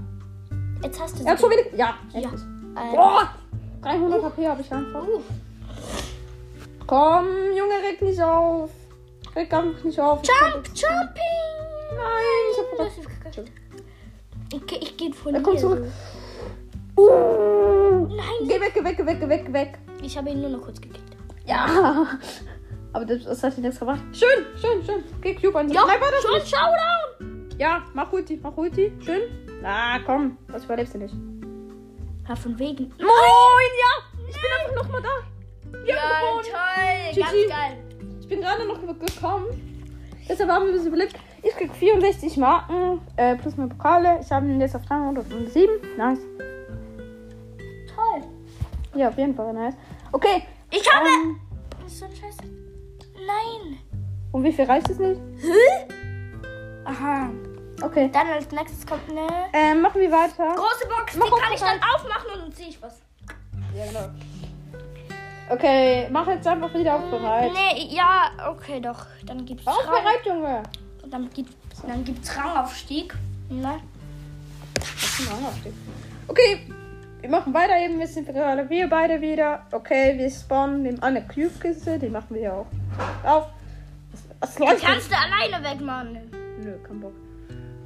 Jetzt 0.84 1.00
hast 1.00 1.20
du 1.20 1.24
Er 1.26 1.32
hat 1.32 1.40
schon 1.40 1.50
wieder. 1.52 1.76
Ja. 1.76 1.96
Ja. 2.14 2.30
Äh, 2.30 2.96
Boah. 2.96 3.30
300 3.82 4.24
HP 4.24 4.48
habe 4.48 4.62
ich 4.62 4.72
einfach. 4.72 5.08
uh, 5.08 5.22
Komm, 6.88 7.28
Junge, 7.56 7.76
reg 7.84 8.02
nicht 8.02 8.22
auf. 8.22 8.70
Reg 9.36 9.54
einfach 9.54 9.84
nicht 9.84 10.00
auf. 10.00 10.22
Jump, 10.24 10.68
Jumping! 10.68 11.96
Nein, 11.96 12.52
ich 12.52 12.58
hab 12.60 12.78
Das 12.78 12.98
ist 12.98 13.08
gekackt. 13.08 13.52
Okay, 14.54 14.80
ich 14.82 14.98
gehe 14.98 15.14
von 15.14 15.34
Er 15.34 15.40
hier. 15.40 15.44
kommt 15.44 15.60
zurück. 15.60 15.86
Uh. 16.98 18.08
Nein. 18.08 18.48
Geh 18.48 18.60
weg, 18.60 18.74
geh 18.74 18.84
weg, 18.84 18.98
geh 18.98 19.06
weg, 19.06 19.20
geh 19.20 19.30
weg, 19.30 19.46
geh 19.46 19.54
weg. 19.54 19.80
Ich 20.04 20.18
habe 20.18 20.30
ihn 20.30 20.42
nur 20.42 20.50
noch 20.50 20.62
kurz 20.62 20.80
gekickt. 20.82 21.16
Ja. 21.46 22.08
Aber 22.94 23.06
das, 23.06 23.24
das 23.24 23.42
hat 23.44 23.58
ihn 23.58 23.64
nichts 23.64 23.80
gemacht. 23.80 24.02
Schön, 24.12 24.46
schön, 24.60 24.84
schön. 24.86 25.04
Geh 25.22 25.36
Cube 25.36 25.58
an. 25.58 25.70
Ja, 25.70 25.86
Nein, 25.86 25.98
schon 26.22 26.34
nicht. 26.34 26.48
Showdown! 26.50 27.50
Ja, 27.58 27.84
mach 27.94 28.12
Ulti, 28.12 28.40
mach 28.42 28.58
Ulti. 28.58 28.92
Schön. 29.06 29.22
Na, 29.62 30.00
komm. 30.06 30.38
Das 30.52 30.66
überlebst 30.66 30.96
du 30.96 30.98
nicht. 30.98 31.14
Ja, 32.28 32.36
von 32.36 32.58
wegen. 32.60 32.86
Moin, 32.98 33.72
ja. 33.80 34.26
Ich 34.28 34.36
bin 34.36 34.50
einfach 34.60 34.84
noch 34.84 34.92
mal 34.92 35.02
da. 35.02 35.80
Ja, 35.86 35.96
gewonnen. 36.22 36.44
toll. 36.44 37.24
Ganz 37.24 37.32
geil. 37.32 37.84
Ich 38.20 38.28
bin 38.28 38.42
gerade 38.42 38.66
noch 38.66 38.82
gekommen. 38.82 39.46
Deshalb 40.28 40.50
haben 40.50 40.66
wir 40.66 40.74
bisschen 40.74 40.88
überlebt. 40.88 41.16
Ich 41.44 41.56
krieg 41.56 41.74
64 41.74 42.38
Marken 42.38 43.02
äh, 43.18 43.36
plus 43.36 43.58
meine 43.58 43.70
Pokale. 43.70 44.20
Ich 44.22 44.32
habe 44.32 44.46
ihn 44.46 44.62
jetzt 44.62 44.76
auf 44.76 44.86
307. 44.86 45.70
Nice. 45.98 46.20
Toll. 47.96 48.22
Ja, 48.96 49.10
auf 49.10 49.18
jeden 49.18 49.36
Fall 49.36 49.54
nice. 49.54 49.74
Okay. 50.12 50.44
Ich 50.70 50.88
habe. 50.94 51.08
Ähm, 51.08 51.40
Was 51.84 51.92
ist 51.94 52.00
so 52.00 52.06
ein 52.06 52.12
Scheiß? 52.16 52.38
Nein. 53.16 53.80
und 54.32 54.44
wie 54.44 54.52
viel 54.52 54.66
reicht 54.66 54.90
es 54.90 55.00
nicht? 55.00 55.20
Hä? 55.40 55.88
Aha. 56.86 57.30
Okay. 57.82 58.10
Dann 58.14 58.28
als 58.28 58.50
nächstes 58.52 58.86
kommt 58.86 59.02
eine 59.10 59.28
Ähm, 59.54 59.82
machen 59.82 60.00
wir 60.02 60.12
weiter. 60.12 60.54
große 60.56 60.88
Box. 60.88 61.16
Mach 61.18 61.26
Die 61.26 61.32
kann 61.42 61.54
ich 61.54 61.60
dann 61.60 61.80
aufmachen 61.96 62.32
und 62.36 62.42
dann 62.44 62.52
ziehe 62.54 62.70
ich 62.70 62.82
was. 62.82 63.02
Ja, 63.76 63.86
genau. 63.86 64.10
Okay, 65.50 66.08
mach 66.12 66.28
jetzt 66.28 66.48
einfach 66.48 66.74
wieder 66.74 66.96
auf 66.96 67.10
bereit. 67.10 67.52
Nee, 67.52 67.88
ja, 67.94 68.32
okay, 68.50 68.80
doch. 68.80 69.06
Dann 69.26 69.44
gibt's 69.46 69.68
Auf 69.68 69.78
Rang. 69.86 70.04
bereit, 70.04 70.26
Junge. 70.26 70.64
Dann 71.12 71.30
gibt's, 71.34 71.82
dann 71.86 72.04
gibt's 72.04 72.36
Rangaufstieg. 72.38 73.14
Ne? 73.50 73.80
Das 74.74 75.20
ist 75.20 75.30
ein 75.30 75.46
Aufstieg. 75.46 75.74
Okay, 76.28 76.72
wir 77.20 77.30
machen 77.30 77.54
weiter 77.54 77.78
eben. 77.78 78.00
Wir 78.00 78.08
sind 78.08 78.28
gerade 78.28 78.70
wir 78.70 78.90
beide 78.90 79.22
wieder. 79.22 79.66
Okay, 79.72 80.18
wir 80.18 80.30
spawnen 80.30 80.84
neben 80.84 81.02
einer 81.04 81.22
Cube-Kiste. 81.22 82.00
Die 82.00 82.10
machen 82.10 82.28
wir 82.30 82.42
ja 82.42 82.54
auch 82.54 82.68
auf. 83.24 83.48
Was, 84.40 84.60
was 84.60 84.80
Die 84.80 84.86
kannst 84.86 85.12
du 85.12 85.16
alleine 85.16 85.64
wegmachen. 85.64 86.18
Nö, 86.64 86.78
kein 86.88 87.00
Bock. 87.00 87.14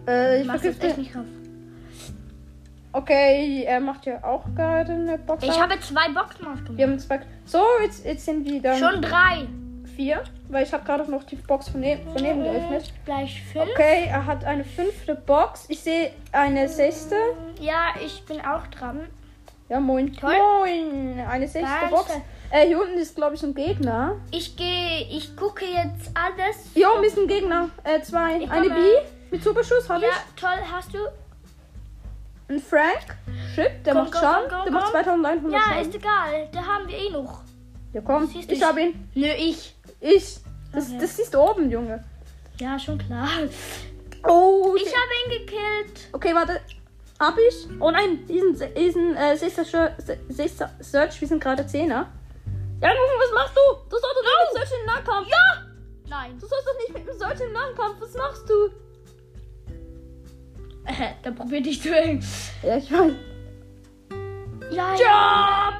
Äh, 0.07 0.41
ich 0.41 0.47
du 0.47 0.67
echt 0.69 0.97
nicht 0.97 1.15
drauf. 1.15 1.25
Okay, 2.91 3.63
er 3.67 3.81
macht 3.81 4.05
ja 4.05 4.23
auch 4.23 4.45
gerade 4.55 4.93
eine 4.93 5.17
Box. 5.17 5.43
Ich 5.43 5.49
auf. 5.49 5.59
habe 5.59 5.79
zwei 5.81 6.07
Boxen 6.13 6.47
aufgemacht. 6.47 6.77
Wir 6.77 6.87
haben 6.87 6.97
zwei. 6.99 7.19
So, 7.45 7.61
jetzt, 7.83 8.05
jetzt 8.05 8.23
sind 8.23 8.45
wir 8.45 8.61
dann 8.61 8.77
Schon 8.77 9.01
drei. 9.01 9.47
vier, 9.97 10.23
weil 10.55 10.63
ich 10.63 10.71
habe 10.73 10.85
gerade 10.85 11.11
noch 11.11 11.23
die 11.23 11.35
Box 11.35 11.67
von, 11.67 11.81
neben, 11.81 12.01
von 12.11 12.21
neben 12.21 12.41
geöffnet. 12.41 12.93
Gleich 13.03 13.43
fünf. 13.51 13.69
Okay, 13.71 14.05
er 14.07 14.25
hat 14.25 14.45
eine 14.45 14.63
fünfte 14.63 15.13
Box. 15.13 15.65
Ich 15.67 15.81
sehe 15.81 16.13
eine 16.31 16.69
sechste. 16.69 17.15
Ja, 17.59 17.93
ich 18.03 18.23
bin 18.25 18.39
auch 18.39 18.65
dran. 18.67 19.07
Ja, 19.67 19.81
moin. 19.81 20.13
Toll. 20.13 20.33
Moin. 20.61 21.19
Eine 21.29 21.47
sechste 21.47 21.69
Ganz 21.81 21.91
Box. 21.91 22.11
Äh, 22.51 22.67
hier 22.67 22.79
unten 22.81 22.97
ist, 22.97 23.15
glaube 23.15 23.35
ich, 23.35 23.43
ein 23.43 23.53
Gegner. 23.53 24.15
Ich 24.31 24.55
gehe, 24.55 25.01
ich 25.11 25.35
gucke 25.35 25.65
jetzt 25.65 26.11
alles. 26.13 26.55
Hier 26.73 26.87
oben 26.89 27.03
ist 27.03 27.17
ein 27.17 27.27
Gegner. 27.27 27.69
Äh, 27.83 27.99
zwei. 28.01 28.37
Ich 28.37 28.49
Eine 28.49 28.69
komme. 28.69 28.79
B 28.79 29.31
mit 29.31 29.43
Superschuss 29.43 29.89
habe 29.89 30.03
Ja, 30.05 30.11
ich. 30.11 30.41
toll, 30.41 30.57
hast 30.71 30.93
du? 30.93 30.99
Ein 32.47 32.59
Frank. 32.59 33.17
Chip, 33.55 33.83
der 33.83 33.93
Komm, 33.93 34.03
macht 34.03 34.13
komm, 34.13 34.21
Schaden. 34.21 34.49
komm, 34.49 34.63
der 34.63 34.71
macht 34.71 34.83
komm. 34.93 35.03
2100 35.03 35.51
Ja, 35.59 35.67
Schaden. 35.67 35.81
ist 35.89 35.95
egal. 35.95 36.47
Da 36.53 36.59
haben 36.65 36.87
wir 36.87 36.97
eh 36.97 37.09
noch. 37.09 37.41
Ja, 37.93 38.01
komm. 38.01 38.29
Ich 38.33 38.49
ich- 38.49 38.63
habe 38.63 38.81
ihn. 38.81 39.09
Nö, 39.15 39.27
ich. 39.37 39.75
Ich. 39.99 40.37
Das, 40.75 40.87
Okay. 40.89 40.97
das 41.01 41.17
siehst 41.17 41.33
du 41.33 41.39
oben, 41.39 41.69
Junge. 41.69 42.03
Ja, 42.59 42.77
schon 42.79 42.97
klar. 42.97 43.27
Oh, 44.27 44.75
Ich 44.77 44.85
habe 44.93 45.11
ihn 45.25 45.39
gekillt. 45.39 46.09
Okay, 46.13 46.33
warte. 46.33 46.59
Hab 47.19 47.35
ich? 47.37 47.67
Oh 47.79 47.91
nein, 47.91 48.25
diesen, 48.27 48.55
diesen 48.75 49.15
äh, 49.15 49.37
Sister 49.37 49.63
Search, 50.79 51.21
wir 51.21 51.27
sind 51.27 51.41
gerade 51.41 51.65
Zehner. 51.65 52.11
Ja, 52.81 52.89
Junge, 52.89 53.13
was 53.19 53.33
machst 53.33 53.55
du? 53.55 53.75
Du 53.89 53.91
sollst 53.91 54.03
doch 54.03 54.23
nicht 54.23 54.53
mit 54.53 54.67
Search 54.67 54.79
im 54.79 54.85
Nahkampf. 54.85 55.27
Ja! 55.29 55.65
Nein. 56.07 56.37
Du 56.39 56.45
sollst 56.45 56.67
doch 56.67 56.77
nicht 56.77 56.93
mit 56.93 57.07
dem 57.07 57.17
Search 57.17 57.39
im 57.41 57.53
Nahkampf. 57.53 58.01
Was 58.01 58.13
machst 58.15 58.49
du? 58.49 58.69
da 61.23 61.31
probier 61.31 61.61
dich 61.61 61.81
zu 61.81 61.89
hängen. 61.93 62.23
Ja, 62.63 62.77
ich 62.77 62.91
weiß. 62.91 63.13
Ja, 64.71 64.95
Ja! 64.95 65.79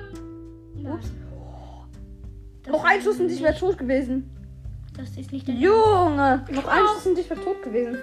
Ups. 0.83 1.07
das 2.63 2.71
Noch 2.71 2.83
ein 2.83 2.97
ist 2.99 3.03
Schuss 3.05 3.19
und 3.19 3.29
ich 3.31 3.41
wäre 3.41 3.55
tot 3.57 3.77
gewesen. 3.77 4.34
Das 4.97 5.09
ist 5.17 5.31
nicht 5.31 5.47
der. 5.47 5.55
Junge! 5.55 6.45
Noch 6.51 6.67
ein 6.67 6.83
auch. 6.85 6.93
Schuss 6.93 7.05
und 7.07 7.17
ich 7.19 7.27
tot 7.27 7.61
gewesen. 7.63 8.01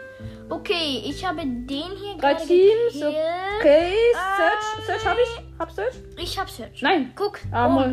Okay, 0.51 1.03
ich 1.07 1.25
habe 1.27 1.41
den 1.41 1.67
hier 1.69 2.17
Drei 2.19 2.35
Teams, 2.35 2.93
gekillt. 2.93 3.15
Okay, 3.61 3.95
Ah. 4.15 4.37
Search. 4.37 4.87
Search 4.87 5.07
hab 5.07 5.17
ich? 5.17 5.43
Hab 5.59 5.71
Search? 5.73 5.95
Ich 6.19 6.39
hab 6.39 6.51
Search. 6.51 6.83
Nein. 6.83 7.13
Guck. 7.17 7.39
Ah, 7.51 7.75
oh. 7.75 7.91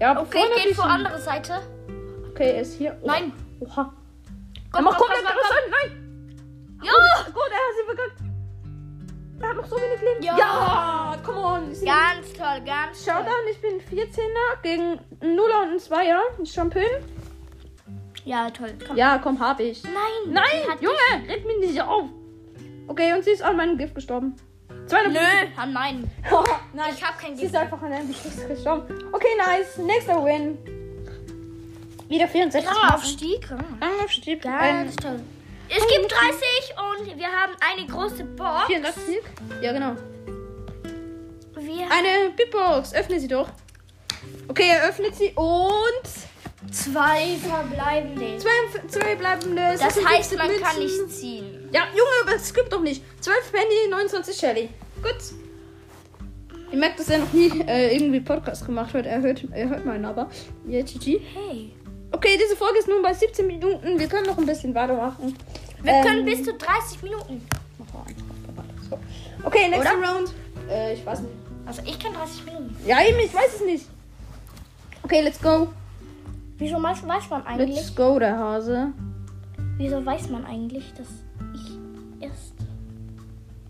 Ja, 0.00 0.20
Okay, 0.20 0.40
geht 0.64 0.74
vor 0.74 0.86
andere 0.86 1.20
Seite. 1.20 1.60
Okay, 2.30 2.52
er 2.54 2.60
ist 2.62 2.74
hier. 2.78 2.96
Oh. 3.02 3.06
Nein. 3.06 3.32
Oha. 3.60 3.82
Er 3.82 4.70
Komm, 4.72 4.84
macht 4.84 4.98
komm, 4.98 5.08
komm, 5.08 5.24
komm, 5.24 5.56
an. 5.56 5.70
Nein! 5.70 6.80
Ja! 6.84 6.92
Gut, 7.24 7.50
er 7.50 7.56
hat 7.56 7.74
sie 7.76 7.84
verkackt. 7.96 8.20
Er 9.40 9.48
hat 9.48 9.56
noch 9.56 9.66
so 9.66 9.76
wenig 9.76 10.00
Leben. 10.00 10.22
Ja. 10.22 10.36
ja 10.38 11.16
come 11.24 11.38
on. 11.40 11.74
Sie- 11.74 11.84
Ganz 11.86 12.32
toll, 12.32 12.60
ganz 12.64 13.04
Schau 13.04 13.12
toll. 13.14 13.24
dann, 13.24 13.48
ich 13.50 13.60
bin 13.60 13.80
14er 13.80 14.62
gegen 14.62 15.00
ein 15.20 15.34
Nuller 15.36 15.62
und 15.62 15.72
ein 15.72 15.78
Zweier. 15.78 16.20
Ich. 18.28 18.34
Ja, 18.34 18.50
toll. 18.50 18.74
Komm. 18.86 18.96
Ja, 18.96 19.18
komm, 19.18 19.40
hab 19.40 19.58
ich. 19.60 19.82
Nein. 19.84 19.94
Nein, 20.32 20.78
Junge, 20.80 21.28
red 21.28 21.46
mich 21.46 21.70
nicht 21.70 21.80
auf. 21.82 22.04
Okay, 22.86 23.12
und 23.14 23.24
sie 23.24 23.30
ist 23.30 23.42
an 23.42 23.56
meinem 23.56 23.76
Gift 23.78 23.94
gestorben. 23.94 24.34
Zweiter 24.86 25.08
Nö, 25.10 25.18
ah, 25.56 25.66
nein. 25.66 26.10
Nein, 26.72 26.92
Ich 26.94 27.02
hab 27.04 27.18
kein 27.18 27.34
sie 27.36 27.42
Gift. 27.42 27.54
ist 27.54 27.60
einfach 27.60 27.80
an 27.82 27.92
einem 27.92 28.08
Gift 28.08 28.48
gestorben. 28.48 29.04
Okay, 29.12 29.28
nice. 29.38 29.76
Nächster 29.78 30.24
Win. 30.24 30.58
Wieder 32.08 32.26
64. 32.28 32.70
Ah, 32.70 32.94
Aufstieg. 32.94 33.46
Ah, 33.80 34.04
Aufstieg. 34.04 34.42
Ganz 34.42 34.92
Ähm, 34.92 34.96
toll. 34.96 35.20
Es 35.68 35.86
gibt 35.86 36.10
30 36.10 37.08
und 37.10 37.18
wir 37.18 37.26
haben 37.26 37.52
eine 37.60 37.86
große 37.86 38.24
Box. 38.24 38.66
84. 38.68 39.18
Ja, 39.60 39.72
genau. 39.72 39.92
Wir 41.56 41.84
Eine 41.90 42.30
Big 42.34 42.50
Box. 42.50 42.94
Öffne 42.94 43.20
sie 43.20 43.28
doch. 43.28 43.48
Okay, 44.48 44.68
er 44.70 44.88
öffnet 44.88 45.14
sie 45.14 45.32
und 45.34 46.08
zwei 46.72 47.36
verbleibende. 47.36 48.38
zwei, 48.38 48.88
zwei 48.88 49.14
bleibende. 49.16 49.62
Das 49.78 50.04
heißt, 50.04 50.36
man 50.36 50.48
kann 50.60 50.78
Münzen. 50.78 51.06
nicht 51.06 51.16
ziehen. 51.16 51.68
Ja, 51.72 51.82
Junge, 51.90 52.32
das 52.36 52.52
gibt 52.52 52.72
doch 52.72 52.80
nicht. 52.80 53.02
12 53.20 53.52
Penny, 53.52 53.90
29 53.90 54.36
Shelly. 54.36 54.68
Gut. 55.02 55.14
Ihr 56.70 56.78
merkt, 56.78 56.98
dass 57.00 57.08
er 57.08 57.18
noch 57.18 57.32
nie 57.32 57.48
äh, 57.66 57.94
irgendwie 57.94 58.20
Podcast 58.20 58.66
gemacht 58.66 58.92
hat. 58.94 59.06
Er 59.06 59.20
hört, 59.22 59.42
er 59.52 59.68
hört 59.70 59.86
meinen 59.86 60.04
aber. 60.04 60.28
Ja, 60.66 60.82
GG. 60.82 61.20
Hey. 61.34 61.72
Okay, 62.12 62.38
diese 62.42 62.56
Folge 62.56 62.78
ist 62.78 62.88
nun 62.88 63.02
bei 63.02 63.12
17 63.14 63.46
Minuten. 63.46 63.98
Wir 63.98 64.06
können 64.08 64.26
noch 64.26 64.38
ein 64.38 64.46
bisschen 64.46 64.74
weitermachen. 64.74 65.36
Wir 65.82 65.92
Ähm, 65.92 66.04
können 66.04 66.24
bis 66.24 66.42
zu 66.42 66.52
30 66.54 67.02
Minuten. 67.02 67.46
Okay, 69.44 69.68
next 69.68 69.80
Oder? 69.80 70.08
round. 70.08 70.32
Äh, 70.70 70.94
ich 70.94 71.06
weiß 71.06 71.20
nicht. 71.20 71.32
Also 71.66 71.82
ich 71.84 71.98
kann 71.98 72.12
30 72.14 72.44
Minuten. 72.46 72.76
Ja, 72.86 73.02
eben, 73.06 73.18
ich 73.18 73.32
weiß 73.32 73.54
es 73.56 73.60
nicht. 73.64 73.86
Okay, 75.02 75.20
let's 75.22 75.40
go. 75.40 75.68
Wieso 76.58 76.82
weiß, 76.82 77.06
weiß 77.06 77.30
man 77.30 77.46
eigentlich? 77.46 77.76
Let's 77.76 77.94
go, 77.94 78.18
der 78.18 78.36
Hase. 78.38 78.92
Wieso 79.76 80.04
weiß 80.04 80.28
man 80.30 80.44
eigentlich, 80.44 80.92
dass 80.94 81.08
ich 81.54 81.78
erst 82.20 82.54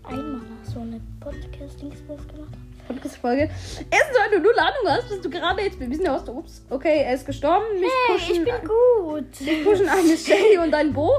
einmal 0.03 0.41
so 0.63 0.79
eine 0.79 0.99
Podcast-Dingsbums 1.19 2.27
gemacht 2.27 2.49
habe? 2.51 2.93
Podcast-Folge. 2.93 3.41
Erstens, 3.91 4.17
weil 4.17 4.37
du 4.37 4.43
null 4.43 4.57
Ahnung 4.57 4.87
hast, 4.87 5.09
bist 5.09 5.23
du 5.23 5.29
gerade 5.29 5.61
jetzt. 5.61 5.79
Wir 5.79 5.87
wissen 5.91 6.05
ja 6.05 6.15
aus 6.15 6.23
der 6.25 6.33
Ups. 6.33 6.65
Okay, 6.71 7.03
er 7.03 7.13
ist 7.13 7.27
gestorben. 7.27 7.65
Mich 7.79 7.83
Hey, 8.07 8.15
pushen, 8.17 8.35
ich 8.35 8.43
bin 8.43 8.67
gut. 8.67 9.41
mich 9.41 9.63
pushen 9.63 9.87
eine 9.87 10.17
Shelly 10.17 10.57
und 10.57 10.73
ein 10.73 10.91
Bo. 10.91 11.11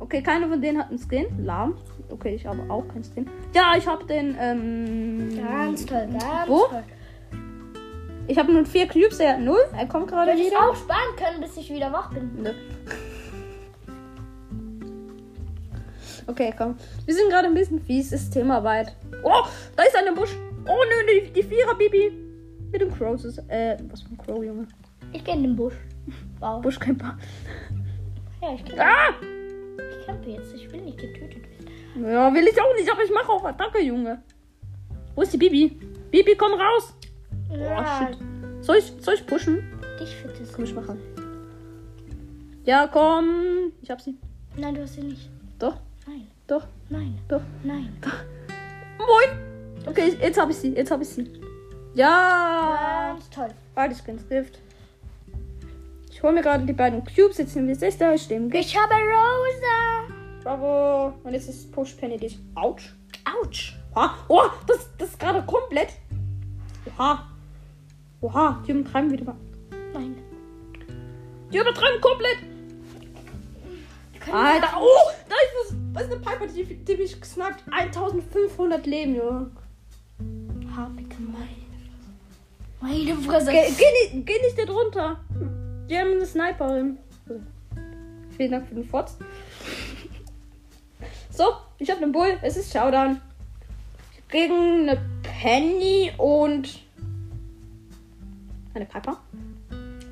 Okay, 0.00 0.22
keiner 0.22 0.48
von 0.48 0.60
denen 0.60 0.78
hat 0.80 0.88
einen 0.88 0.98
Skin. 0.98 1.26
Lahm. 1.44 1.74
Okay, 2.08 2.34
ich 2.34 2.44
habe 2.46 2.58
auch 2.68 2.82
keinen 2.88 3.04
Skin. 3.04 3.30
Ja, 3.54 3.74
ich 3.78 3.86
habe 3.86 4.04
den. 4.06 4.36
Ähm, 4.40 5.28
Ganz 5.40 5.86
toll, 5.86 6.08
ganz 6.10 6.48
Wo? 6.48 6.66
toll. 6.66 6.82
Ich 8.26 8.38
habe 8.38 8.52
nur 8.52 8.64
vier 8.64 8.86
Cubes, 8.86 9.18
er 9.18 9.34
hat 9.34 9.40
null. 9.40 9.58
Er 9.76 9.86
kommt 9.86 10.08
gerade 10.08 10.30
Hätte 10.32 10.42
ich 10.42 10.48
wieder. 10.48 10.60
auch 10.60 10.76
sparen 10.76 11.16
können, 11.16 11.40
bis 11.40 11.56
ich 11.56 11.70
wieder 11.70 11.92
wach 11.92 12.12
bin. 12.12 12.30
Nö. 12.42 12.52
Okay, 16.26 16.54
komm. 16.56 16.76
Wir 17.06 17.14
sind 17.14 17.28
gerade 17.30 17.48
ein 17.48 17.54
bisschen 17.54 17.80
fies, 17.80 18.12
ist 18.12 18.30
Thema 18.30 18.62
weit. 18.62 18.94
Oh, 19.24 19.44
da 19.76 19.82
ist 19.82 19.96
eine 19.96 20.12
Busch. 20.12 20.30
Oh 20.66 20.76
nö, 20.88 21.20
die, 21.24 21.32
die 21.32 21.42
Vierer 21.42 21.74
Bibi. 21.74 22.12
Mit 22.70 22.80
dem 22.80 22.94
Crow. 22.96 23.16
Äh, 23.48 23.76
was 23.90 24.02
für 24.02 24.10
ein 24.10 24.18
Crow, 24.18 24.44
Junge. 24.44 24.68
Ich 25.12 25.24
gehe 25.24 25.34
in 25.34 25.42
den 25.42 25.56
Busch. 25.56 25.74
Wow. 26.38 26.62
Buschcamper. 26.62 27.18
Ja, 28.40 28.54
ich 28.54 28.64
campe. 28.64 28.80
Ah! 28.82 29.14
Ich 29.98 30.06
campe 30.06 30.30
jetzt. 30.30 30.54
Ich 30.54 30.70
will 30.70 30.82
nicht 30.82 30.98
getötet 30.98 31.42
werden. 31.42 32.10
Ja, 32.12 32.32
will 32.32 32.46
ich 32.46 32.60
auch 32.60 32.74
nicht, 32.76 32.90
aber 32.90 33.02
ich 33.02 33.10
mache 33.12 33.32
auf 33.32 33.44
Attacke, 33.44 33.82
Junge. 33.82 34.22
Wo 35.16 35.22
ist 35.22 35.32
die 35.32 35.36
Bibi? 35.38 35.76
Bibi, 36.10 36.36
komm 36.36 36.52
raus. 36.52 36.94
Oh, 37.52 37.84
shit. 37.98 38.18
Soll 38.64 38.76
ich, 38.76 38.92
soll 39.00 39.14
ich 39.14 39.26
pushen? 39.26 39.62
Dich 39.98 40.14
für 40.16 40.28
das. 40.28 40.52
Komm, 40.52 40.64
ich 40.64 40.74
mache. 40.74 40.96
Ja, 42.64 42.86
komm. 42.86 43.72
Ich 43.82 43.90
hab 43.90 44.00
sie. 44.00 44.16
Nein, 44.56 44.74
du 44.74 44.82
hast 44.82 44.94
sie 44.94 45.02
nicht. 45.02 45.28
Doch, 45.58 45.76
Nein, 46.06 46.26
doch, 46.46 46.66
nein, 46.88 47.18
doch. 47.28 47.42
nein. 47.62 47.92
Moin. 48.98 49.86
Okay, 49.86 50.16
jetzt 50.20 50.38
hab 50.40 50.50
ich 50.50 50.56
sie. 50.56 50.74
Jetzt 50.74 50.90
hab 50.90 51.00
ich 51.00 51.08
sie. 51.08 51.30
Ja. 51.94 53.12
Ganz 53.12 53.30
toll. 53.30 53.48
Beide 53.74 53.94
Skins 53.94 54.28
Gift. 54.28 54.58
Ich 56.10 56.22
hole 56.22 56.32
mir 56.34 56.42
gerade 56.42 56.64
die 56.64 56.72
beiden 56.72 57.02
Cubes. 57.04 57.38
Jetzt 57.38 57.54
sind 57.54 57.66
wir 57.66 57.74
Sister. 57.74 58.14
Ich 58.14 58.22
stehe. 58.22 58.40
Ich 58.52 58.76
habe 58.76 58.94
Rosa. 58.94 60.14
Bravo. 60.44 61.14
Und 61.24 61.32
jetzt 61.32 61.48
ist 61.48 61.72
Push 61.72 61.94
Penny 61.94 62.18
dich. 62.18 62.38
Autsch. 62.54 62.94
Autsch. 63.24 63.76
Oh, 64.28 64.42
das, 64.66 64.88
das 64.98 65.08
ist 65.10 65.18
gerade 65.18 65.42
komplett. 65.42 65.88
Oha. 66.98 67.26
Oha. 68.20 68.62
Die 68.66 68.72
übertreiben 68.72 69.10
wieder 69.10 69.24
mal. 69.24 69.36
Nein. 69.92 70.16
Die 71.52 71.58
übertreiben 71.58 72.00
komplett. 72.00 72.38
Alter. 74.32 74.68
Oh, 74.78 75.10
da 75.28 75.34
ist, 75.34 75.70
das, 75.70 75.78
da 75.94 76.00
ist 76.00 76.12
eine 76.12 76.20
Piper, 76.20 76.46
die, 76.46 76.64
die 76.64 76.96
mich 76.96 77.20
gesniped. 77.20 77.64
1500 77.70 78.86
Leben, 78.86 79.16
Junge. 79.16 79.50
Habe 80.76 81.02
gemein. 81.02 81.60
Meine 82.80 83.14
Fresse. 83.16 83.50
Geh, 83.50 83.70
geh, 83.76 84.14
nicht, 84.14 84.26
geh 84.26 84.40
nicht 84.40 84.58
da 84.58 84.64
drunter. 84.64 85.20
Die 85.88 85.98
haben 85.98 86.12
eine 86.12 86.26
Sniperin. 86.26 86.98
Vielen 88.36 88.52
Dank 88.52 88.68
für 88.68 88.74
den 88.74 88.84
Fotz. 88.84 89.16
So, 91.30 91.44
ich 91.78 91.90
habe 91.90 92.02
einen 92.02 92.12
Bull. 92.12 92.38
Es 92.42 92.56
ist 92.56 92.72
Showdown. 92.72 93.20
Gegen 94.28 94.88
eine 94.88 95.00
Penny 95.22 96.12
und 96.16 96.80
eine 98.74 98.86
Piper. 98.86 99.18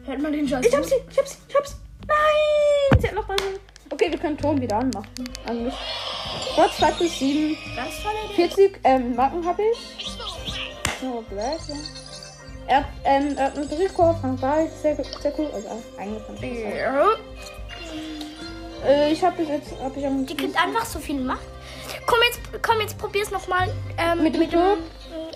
Hört 0.04 0.22
man 0.22 0.32
den 0.32 0.48
Scheiß? 0.48 0.66
Ich 0.66 0.74
hab 0.74 0.84
sie, 0.84 0.94
ich 1.10 1.18
hab 1.18 1.26
sie, 1.28 1.36
ich 1.48 1.54
hab 1.54 1.66
sie. 1.66 1.76
Nein, 2.06 3.00
sie 3.00 3.08
hat 3.08 3.14
noch 3.14 3.28
was. 3.28 3.36
Okay, 3.90 4.10
wir 4.10 4.18
können 4.18 4.36
Ton 4.36 4.60
wieder 4.60 4.78
anmachen. 4.78 5.28
Eigentlich. 5.46 5.74
Gott, 6.56 6.72
2 6.72 6.90
plus 6.92 7.18
7. 7.18 7.56
Ganz 7.76 8.02
tolle 8.02 8.14
Idee. 8.24 8.48
40 8.48 8.80
ähm, 8.84 9.16
Marken 9.16 9.44
habe 9.44 9.62
ich. 9.72 10.06
So, 11.00 11.24
Black, 11.30 11.58
ja. 11.68 11.74
Er 12.66 12.76
hat, 12.78 12.86
ähm, 13.04 13.34
er 13.36 13.54
einen 13.54 13.68
Briefkorb 13.68 14.20
von 14.20 14.36
Ball. 14.36 14.70
Sehr, 14.82 14.94
sehr 14.96 15.32
cool. 15.38 15.50
Also, 15.54 15.68
eigentlich 15.98 16.26
kann 16.26 16.36
ich 16.36 16.62
das. 16.64 16.78
Ja. 16.78 17.08
Äh, 18.86 19.12
ich 19.12 19.24
habe 19.24 19.42
jetzt, 19.42 19.72
hab 19.82 19.96
ich 19.96 20.06
am. 20.06 20.26
Die 20.26 20.36
kriegt 20.36 20.62
einfach 20.62 20.84
so 20.84 20.98
viel 20.98 21.18
Macht. 21.20 21.40
komm 22.06 22.18
jetzt, 22.26 22.40
komm 22.62 22.80
jetzt, 22.80 22.98
probier's 22.98 23.30
nochmal. 23.30 23.68
Ähm, 23.96 24.22
Mit 24.22 24.34
dem 24.34 24.48
Club? 24.48 24.78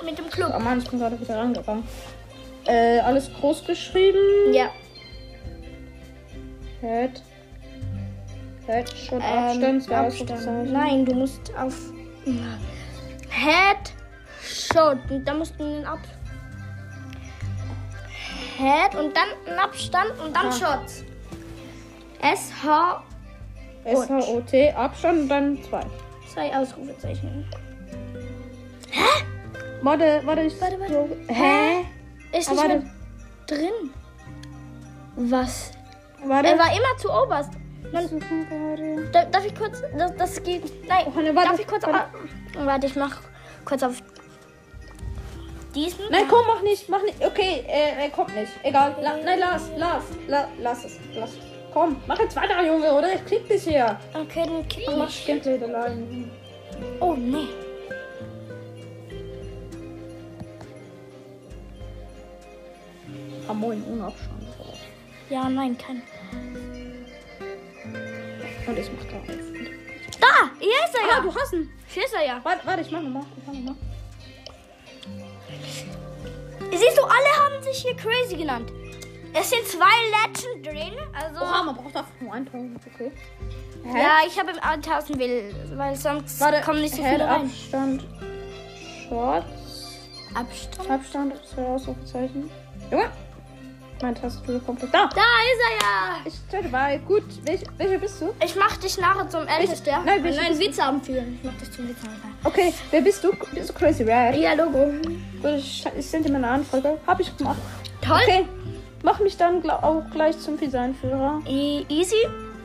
Mit 0.05 0.19
dem 0.19 0.29
Club. 0.29 0.53
Oh 0.55 0.59
Mann, 0.59 0.79
ich 0.79 0.91
bin 0.91 0.99
gerade 0.99 1.19
wieder 1.19 1.39
rangegangen. 1.39 1.85
Äh, 2.67 3.01
alles 3.01 3.31
groß 3.35 3.65
geschrieben. 3.65 4.19
Ja. 4.53 4.71
Head. 6.81 7.23
Headshot, 8.67 9.21
Ähm, 9.23 9.23
Abstand, 9.23 9.83
zwei 9.85 9.97
Abstand. 9.97 10.31
Ausrufezeichen. 10.33 10.73
Nein, 10.73 11.05
du 11.05 11.15
musst 11.15 11.53
auf 11.57 11.75
Head 13.31 13.93
Shot. 14.43 14.99
Und 15.11 15.25
da 15.27 15.35
musst 15.35 15.59
du 15.59 15.65
einen 15.65 15.85
Ab. 15.85 15.99
Head 18.57 18.95
und 18.95 19.17
dann 19.17 19.29
einen 19.49 19.59
Abstand 19.59 20.11
und 20.25 20.35
dann 20.37 20.47
Ah. 20.47 20.53
Shots. 20.53 21.05
S 22.21 22.53
H 22.65 23.03
S-H-O-T, 23.85 24.71
Abstand 24.75 25.23
und 25.23 25.29
dann 25.29 25.63
zwei. 25.65 25.81
zwei 26.33 26.57
Ausrufezeichen. 26.57 27.45
Warte, 29.83 30.21
warte, 30.25 30.43
ich. 30.43 30.61
Warte, 30.61 30.79
warte. 30.79 31.09
Hä? 31.27 31.85
Ist 32.33 32.51
nicht 32.51 32.67
mehr 32.67 32.83
drin. 33.47 33.91
Was? 35.17 35.73
Warte. 36.25 36.49
Er 36.49 36.59
war 36.59 36.71
immer 36.71 36.97
zu 36.99 37.11
oberst. 37.11 37.51
Man, 37.93 38.09
da, 39.13 39.25
darf 39.27 39.45
ich 39.45 39.55
kurz. 39.55 39.83
Das, 39.97 40.17
das 40.17 40.43
geht. 40.43 40.65
Nein. 40.89 41.07
Warte, 41.15 41.35
darf 41.35 41.59
ich 41.59 41.67
kurz. 41.67 41.83
warte. 41.85 41.99
Warte, 42.55 42.67
warte 42.67 42.87
ich 42.87 42.97
mach 42.97 43.21
kurz 43.65 43.83
auf 43.83 44.03
diesen. 45.75 46.01
Nein, 46.11 46.25
komm, 46.29 46.47
mach 46.47 46.63
nicht, 46.63 46.89
mach 46.89 47.03
nicht. 47.03 47.25
Okay, 47.25 47.65
äh, 47.67 48.05
er 48.05 48.11
kommt 48.11 48.35
nicht. 48.35 48.53
Egal. 48.63 48.97
La 49.01 49.17
nein, 49.17 49.39
lass, 49.39 49.71
lass, 49.77 50.05
la 50.29 50.49
lass 50.61 50.85
es, 50.85 50.99
lass 51.15 51.31
es. 51.31 51.39
Komm, 51.73 51.97
mach 52.07 52.19
jetzt 52.19 52.37
weiter, 52.37 52.65
Junge, 52.65 52.93
oder? 52.93 53.15
Ich 53.15 53.25
klick 53.25 53.49
dich 53.49 53.63
hier. 53.63 53.99
Okay, 54.15 54.45
dann 54.87 54.99
Mach 54.99 55.09
ich. 55.09 55.27
Gameplay 55.27 55.63
allein. 55.63 56.31
Oh, 57.01 57.15
nee. 57.15 57.49
Moin, 63.55 63.83
ohne 63.85 64.07
Abstand. 64.07 64.43
Ja, 65.31 65.49
nein, 65.49 65.77
kein. 65.79 66.03
Und 68.67 68.79
ich 68.79 68.91
mach 68.93 69.05
da 69.11 69.17
auf. 69.17 69.27
Da! 70.21 70.51
Hier 70.61 70.69
ist 70.85 70.95
er 70.95 71.01
Ah, 71.05 71.17
ja! 71.17 71.21
du 71.23 71.35
hast 71.35 71.53
ihn. 71.53 71.71
Hier 71.89 72.05
ist 72.05 72.15
er 72.15 72.25
ja. 72.27 72.41
Warte, 72.43 72.67
warte, 72.67 72.83
ich 72.83 72.91
mach 72.91 73.01
nochmal. 73.03 73.25
Ich 73.37 73.47
mach 73.47 73.55
nochmal. 73.55 73.75
Siehst 76.71 76.97
du, 76.99 77.03
alle 77.03 77.29
haben 77.39 77.63
sich 77.63 77.79
hier 77.83 77.97
crazy 77.97 78.37
genannt. 78.37 78.73
Es 79.35 79.51
sind 79.51 79.67
zwei 79.67 79.85
Legend 80.11 80.67
drin, 80.67 80.99
also. 81.15 81.41
Oha, 81.41 81.63
man 81.63 81.75
braucht 81.75 81.95
dafür 81.95 82.15
nur 82.21 82.33
1000, 82.35 82.79
okay. 82.87 83.13
Hä? 83.85 83.99
Ja, 83.99 84.19
ich 84.27 84.39
habe 84.39 84.53
1000 84.63 85.19
will, 85.19 85.55
weil 85.75 85.97
sonst 85.97 86.39
Warte, 86.41 86.61
kommen 86.61 86.83
nicht 86.83 86.95
so 86.95 87.03
viele 87.03 87.25
rein. 87.27 87.47
Abstand, 87.47 88.05
Shorts, 89.09 89.99
Abstand. 90.35 90.91
Abstand, 90.91 91.47
zwei 91.47 91.65
Ausrufezeichen. 91.67 92.51
Junge, 92.91 93.11
meine 94.03 94.21
Tastatur 94.21 94.61
kommt 94.61 94.83
da. 94.83 94.89
Da 94.91 95.07
ist 95.07 95.15
er 95.17 95.81
ja! 95.81 96.17
Ich 96.25 96.35
stehe 96.49 96.63
dabei. 96.65 96.99
Gut, 96.99 97.25
welch, 97.45 97.63
welcher 97.79 97.99
bist 97.99 98.21
du? 98.21 98.35
Ich 98.45 98.57
mach 98.57 98.77
dich 98.77 98.99
nachher 98.99 99.29
zum 99.29 99.47
Ältesten. 99.47 99.91
nein, 100.05 100.23
welche 100.23 100.41
nein? 100.41 100.59
Witze 100.59 100.83
anführen. 100.83 101.39
Ich 101.41 101.45
mach 101.45 101.59
dich 101.59 101.71
zum 101.71 101.89
Witze 101.89 102.07
anführen. 102.07 102.35
Okay, 102.45 102.75
wer 102.91 103.01
bist 103.01 103.25
du? 103.25 103.31
Bist 103.55 103.71
du 103.71 103.73
Crazy 103.75 104.03
Red? 104.03 104.37
Ja, 104.37 104.55
Logo. 104.55 104.93
Gut, 105.41 105.53
ich, 105.57 105.85
ich 105.97 106.07
sende 106.07 106.29
dir 106.29 106.33
meine 106.35 106.49
Anfrage. 106.49 106.99
Hab 107.07 107.21
ich 107.21 107.35
gemacht. 107.37 107.59
Toll. 108.01 108.21
Okay, 108.23 108.45
mach 109.03 109.21
mich 109.21 109.37
dann 109.37 109.69
auch 109.71 110.03
gleich 110.11 110.39
zum 110.39 110.59
Designführer. 110.59 111.41
E 111.47 111.85
easy. 111.89 112.17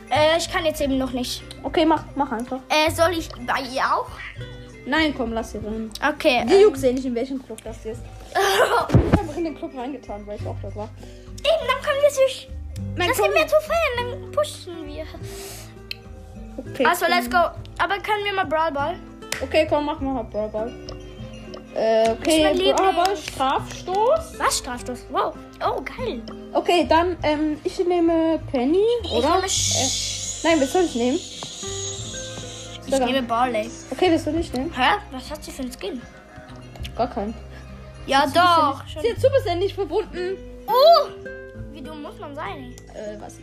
Äh, 0.09 0.37
ich 0.37 0.51
kann 0.51 0.65
jetzt 0.65 0.81
eben 0.81 0.97
noch 0.97 1.11
nicht. 1.11 1.43
Okay, 1.63 1.85
mach, 1.85 2.03
mach 2.15 2.31
einfach. 2.31 2.59
Äh, 2.69 2.91
soll 2.91 3.11
ich 3.11 3.29
bei 3.45 3.61
ihr 3.73 3.83
auch? 3.83 4.09
Nein, 4.87 5.13
komm, 5.15 5.33
lass 5.33 5.51
sie 5.51 5.57
rein. 5.57 5.89
Okay. 6.13 6.45
Die 6.49 6.61
juckt 6.61 6.77
sehen 6.77 6.95
nicht, 6.95 7.05
in 7.05 7.13
welchem 7.13 7.43
Club 7.45 7.59
das 7.63 7.85
ist. 7.85 8.01
Ich 9.11 9.19
habe 9.19 9.33
in 9.37 9.43
den 9.43 9.55
Club 9.55 9.71
reingetan, 9.75 10.25
weil 10.25 10.39
ich 10.39 10.45
auch 10.47 10.55
dort 10.61 10.75
war. 10.75 10.89
Eben, 11.49 11.67
dann 11.67 11.81
können 11.81 12.01
wir 12.01 12.11
sich. 12.11 12.49
Nein, 12.95 13.07
Das 13.09 13.17
komm. 13.17 13.25
sind 13.27 13.35
wir 13.35 13.47
zu 13.47 13.55
feiern, 13.61 13.95
dann 14.21 14.31
pushen 14.31 14.87
wir. 14.87 15.05
Okay, 16.73 16.85
Also, 16.85 17.05
komm. 17.05 17.13
let's 17.15 17.29
go. 17.29 17.37
Aber 17.77 17.95
können 17.99 18.23
wir 18.25 18.33
mal 18.33 18.45
Brawl 18.45 18.71
Ball? 18.71 18.95
Okay, 19.41 19.67
komm, 19.69 19.85
mach 19.85 19.99
mal 19.99 20.23
Brawl 20.23 20.49
Ball. 20.49 20.71
Äh, 21.75 22.09
okay, 22.11 22.43
mein 22.43 22.75
Brawl 22.75 22.93
Ball. 22.93 23.15
Strafstoß. 23.17 24.39
Was 24.39 24.57
Strafstoß? 24.57 25.05
Wow. 25.11 25.35
Oh, 25.65 25.81
geil. 25.81 26.21
Okay, 26.53 26.85
dann, 26.89 27.15
ähm, 27.23 27.59
ich 27.63 27.77
nehme 27.79 28.39
Penny, 28.51 28.83
oder? 29.13 29.35
nehme 29.35 29.45
äh, 29.45 30.43
nein, 30.43 30.61
was 30.61 30.73
soll 30.73 30.83
ich 30.85 30.95
nehmen? 30.95 31.19
Ich 32.89 32.99
nehme 32.99 33.21
Barley. 33.23 33.69
Okay, 33.91 34.11
was 34.13 34.23
soll 34.23 34.35
ich 34.35 34.51
nehmen? 34.53 34.73
Hä? 34.75 34.97
Was 35.11 35.29
hat 35.29 35.43
sie 35.43 35.51
für 35.51 35.63
ein 35.63 35.71
Skin? 35.71 36.01
Gar 36.95 37.09
keinen. 37.09 37.33
Ja, 38.07 38.25
doch. 38.27 38.81
Sie 39.01 39.11
hat 39.11 39.19
Supercell 39.19 39.57
nicht 39.57 39.75
verbunden. 39.75 40.37
Oh! 40.67 41.07
Wie 41.71 41.81
dumm 41.81 42.01
muss 42.01 42.17
man 42.19 42.35
sein? 42.35 42.73
Äh, 42.93 43.19
was 43.19 43.33
ist 43.33 43.41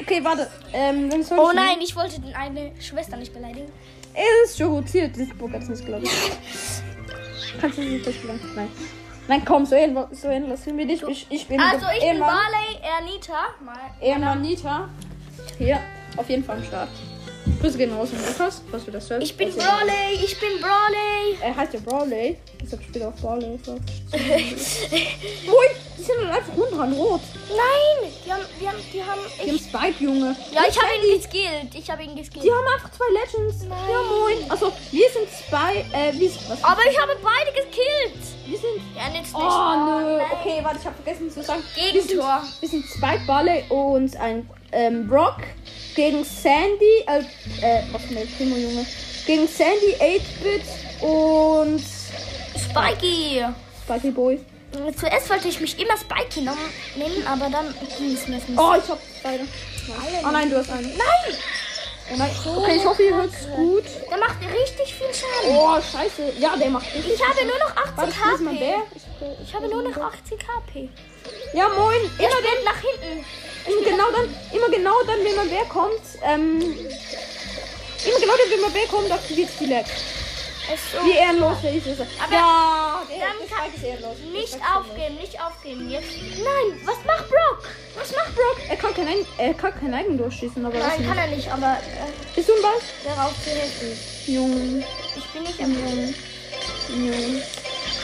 Okay, 0.00 0.22
warte. 0.22 0.50
Ähm, 0.72 1.10
Oh 1.30 1.52
nein, 1.54 1.78
ich 1.82 1.96
wollte 1.96 2.20
den 2.20 2.34
eine 2.34 2.72
Schwester 2.80 3.16
nicht 3.16 3.32
beleidigen. 3.32 3.72
Es 4.12 4.50
ist 4.50 4.58
schon 4.58 4.70
gut. 4.70 4.88
Sie 4.88 5.02
hat 5.02 5.18
das 5.18 5.28
Bock 5.36 5.52
jetzt 5.52 5.68
nicht, 5.68 5.82
ich. 5.88 6.10
Kannst 7.60 7.78
du 7.78 7.82
sie 7.82 7.88
nicht 7.88 8.14
spielen? 8.14 8.40
Nein. 8.54 8.68
Nein, 9.28 9.42
komm, 9.44 9.66
so 9.66 9.74
hin, 9.74 9.98
so 10.12 10.30
hin 10.30 10.48
lassen 10.48 10.76
wir 10.78 10.86
dich. 10.86 11.02
Ich, 11.02 11.26
ich 11.30 11.48
bin 11.48 11.60
Also, 11.60 11.86
ich 11.92 12.00
bin 12.00 12.08
Ehrenmann. 12.08 12.28
Barley, 12.28 12.78
Ernita. 12.82 13.46
Mal. 13.64 13.74
Ehrenmann 14.00 14.42
Nita. 14.42 14.88
Hier, 15.58 15.80
auf 16.16 16.28
jeden 16.28 16.44
Fall 16.44 16.58
am 16.58 16.64
Start. 16.64 16.88
Grüße 17.60 17.78
gehen 17.78 17.92
raus 17.92 18.08
an 18.12 18.18
Lukas, 18.26 18.62
was 18.70 18.84
du 18.84 18.90
das 18.90 19.08
hörst. 19.10 19.22
Ich 19.24 19.36
bin 19.36 19.50
Brawley, 19.50 20.14
ich 20.24 20.38
bin 20.38 20.60
Brawley. 20.60 21.38
Er 21.40 21.56
heißt 21.56 21.74
ja 21.74 21.80
Brawley. 21.80 22.36
Deshalb 22.62 22.82
spielt 22.82 22.96
er 23.04 23.08
auch 23.08 23.14
Brawley. 23.14 23.58
So. 23.64 23.72
Ui, 24.12 25.66
die 25.96 26.02
sind 26.02 26.14
dann 26.20 26.30
einfach 26.30 26.52
unten 26.56 26.92
rot. 26.94 27.20
Nein, 27.48 28.12
die 28.24 28.32
haben, 28.32 28.42
die 28.60 28.68
haben, 28.68 28.78
die 28.92 29.02
haben. 29.04 29.20
Die 29.36 29.48
haben 29.50 29.56
Ich, 29.56 29.62
Spike, 29.62 30.04
Junge. 30.04 30.36
ja, 30.52 30.62
ich 30.68 30.76
habe 30.76 30.88
ihn 31.06 31.16
geskillt. 31.20 31.74
Ich 31.74 31.90
habe 31.90 32.02
ihn 32.02 32.14
Die 32.16 32.22
geskillt. 32.22 32.44
haben 32.50 32.66
einfach 32.74 32.90
zwei 32.90 33.06
Legends. 33.12 33.64
Ja, 33.64 34.02
moin. 34.02 34.50
Also, 34.50 34.72
wir 34.90 35.08
sind 35.10 35.28
Spike. 35.28 35.86
Äh, 35.92 36.12
wir 36.18 36.30
sind. 36.30 36.48
Was? 36.50 36.62
Aber 36.64 36.82
ich 36.90 36.98
habe 37.00 37.12
beide 37.22 37.52
gekillt. 37.52 38.24
wir 38.46 38.58
sind. 38.58 38.82
Ja, 38.96 39.08
nützt 39.08 39.32
nicht. 39.32 39.34
Oh, 39.34 39.40
nö. 39.40 40.16
nein. 40.18 40.26
Okay, 40.32 40.60
warte, 40.62 40.78
ich 40.80 40.86
habe 40.86 40.96
vergessen 41.02 41.30
zu 41.30 41.42
sagen. 41.42 41.62
Wir 41.74 41.92
sind, 41.92 42.08
Gegentor. 42.08 42.42
wir 42.60 42.68
sind 42.68 42.84
Spike, 42.86 43.22
Barley 43.26 43.64
und 43.68 44.16
ein 44.16 44.48
ähm, 44.72 45.06
Brock 45.08 45.38
gegen 45.94 46.24
Sandy. 46.24 47.04
Äh, 47.06 47.20
äh 47.64 47.82
was 47.92 48.02
Primo, 48.36 48.56
Junge? 48.56 48.86
Gegen 49.26 49.48
Sandy, 49.48 49.96
8-Bit 49.98 51.02
und 51.02 51.82
Spikey. 52.58 53.44
Spikey 53.84 54.10
Boy. 54.10 54.40
Zuerst 54.96 55.30
wollte 55.30 55.48
ich 55.48 55.60
mich 55.60 55.78
immer 55.78 55.96
Spikey 55.96 56.42
nennen, 56.42 57.26
aber 57.26 57.48
dann 57.48 57.74
ging 57.98 58.14
es 58.14 58.28
mir 58.28 58.36
nicht. 58.36 58.48
Oh, 58.56 58.74
ich 58.76 58.88
hab 58.88 58.98
beide. 59.22 59.44
Oh 60.24 60.30
nein, 60.30 60.50
du 60.50 60.58
hast 60.58 60.70
einen. 60.70 60.88
Nein! 60.96 61.38
Oh 62.12 62.16
nein. 62.16 62.30
Okay, 62.44 62.76
ich 62.76 62.84
hoffe, 62.84 63.02
ihr 63.02 63.16
hört's 63.16 63.48
gut. 63.56 63.84
Der 64.10 64.18
macht 64.18 64.36
richtig 64.40 64.94
viel 64.94 65.12
Schaden. 65.12 65.56
Oh, 65.56 65.76
scheiße. 65.80 66.34
Ja, 66.38 66.56
der 66.56 66.70
macht 66.70 66.86
richtig. 66.94 67.14
Ich 67.14 67.22
habe 67.22 67.46
nur 67.46 67.58
noch 67.58 67.76
80 67.76 67.96
Warte, 67.96 68.10
ich 68.10 68.30
lese 68.30 68.44
mal 68.44 68.54
HP. 68.54 68.60
wer. 68.60 69.32
Ich, 69.42 69.48
Ich 69.48 69.54
habe 69.54 69.68
nur 69.68 69.82
noch 69.82 69.96
80 69.96 70.38
HP. 70.38 70.88
Ja, 71.52 71.68
moin. 71.68 71.96
Er 72.18 72.28
Immer 72.28 72.36
spielt 72.38 72.64
nach 72.64 72.80
hinten. 72.80 73.26
Immer 73.66 73.82
genau 73.90 74.10
dann, 74.12 74.34
immer 74.52 74.68
genau 74.68 75.02
dann, 75.06 75.24
wenn 75.24 75.36
man 75.36 75.50
wer 75.50 75.64
kommt, 75.64 76.00
ähm, 76.24 76.60
immer 76.60 78.20
genau 78.20 78.34
dann, 78.36 78.50
wenn 78.52 78.60
man 78.60 78.74
wer 78.74 78.86
kommt, 78.86 79.10
aktiviert 79.10 79.48
die 79.60 79.66
Lag. 79.66 79.84
Ist 79.86 80.90
so. 80.92 80.98
Wie 81.06 81.12
ehrenlos 81.16 81.58
der 81.62 81.74
ist. 81.74 81.86
Aber 81.86 82.32
ja, 82.32 83.02
der, 83.08 83.18
dann 83.18 83.48
kann- 83.48 83.72
ist 83.72 83.84
ehrenlos. 83.84 84.16
Nicht 84.32 84.44
ist 84.54 84.58
aufgeben, 84.76 85.14
nicht 85.16 85.40
aufgeben. 85.40 85.88
Jetzt. 85.90 86.08
Nein, 86.38 86.80
was 86.84 86.96
macht 87.06 87.28
Brock? 87.28 87.62
Was 87.94 88.10
macht 88.12 88.34
Brock? 88.34 88.56
Er 88.68 88.76
kann 88.76 88.92
kein, 88.94 89.06
er 89.38 89.54
kann 89.54 89.72
kein 89.78 89.94
Eigen 89.94 90.18
durchschießen, 90.18 90.64
aber 90.66 90.74
was 90.80 90.86
Nein, 90.98 91.06
kann 91.06 91.18
er 91.18 91.26
nicht, 91.28 91.48
aber 91.48 91.74
äh, 91.74 92.10
Bist 92.34 92.48
du 92.48 92.54
ein 92.54 92.62
Ball? 92.62 92.72
darauf 93.04 93.32
zu 93.44 93.50
helfen. 93.50 93.98
Junge, 94.26 94.84
Ich 95.16 95.24
bin 95.26 95.42
nicht 95.44 95.60
am 95.60 95.72
Jungen. 95.72 96.14
Junge. 96.88 97.42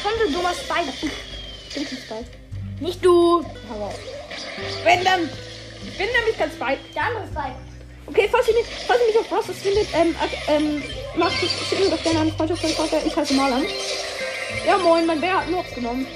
Komm, 0.03 0.13
du 0.25 0.33
dummer 0.33 0.55
Spider. 0.55 0.93
Ich 1.75 1.75
bin 1.75 1.99
Spike. 1.99 2.25
Nicht 2.79 3.05
du. 3.05 3.45
Hau 3.71 3.87
auf. 3.87 3.99
Wenn 4.85 5.03
dann. 5.05 5.29
Ich 5.87 5.99
bin 5.99 6.07
nämlich 6.07 6.37
kein 6.37 6.51
Spike. 6.51 6.81
Der 6.95 7.03
andere 7.05 7.27
Spike. 7.27 7.57
Okay, 8.07 8.29
falls 8.31 8.49
ihr, 8.49 8.55
mich, 8.55 8.67
falls 8.87 9.01
ihr 9.01 9.07
mich 9.07 9.19
auf 9.19 9.29
Browsers 9.29 9.59
findet, 9.59 9.89
ähm, 9.95 10.15
ähm, 10.49 10.83
macht 11.17 11.43
es, 11.43 11.51
schickt 11.69 11.81
mir 11.81 11.91
doch 11.91 12.03
gerne 12.03 12.21
eine 12.21 12.33
Freundschaftsanfrage. 12.33 13.07
Ich 13.07 13.17
heiße 13.17 13.35
Marlan. 13.35 13.65
Ja, 14.67 14.77
moin, 14.79 15.07
mein 15.07 15.21
Bär 15.21 15.39
hat 15.39 15.49
nur 15.49 15.65
genommen. 15.75 16.07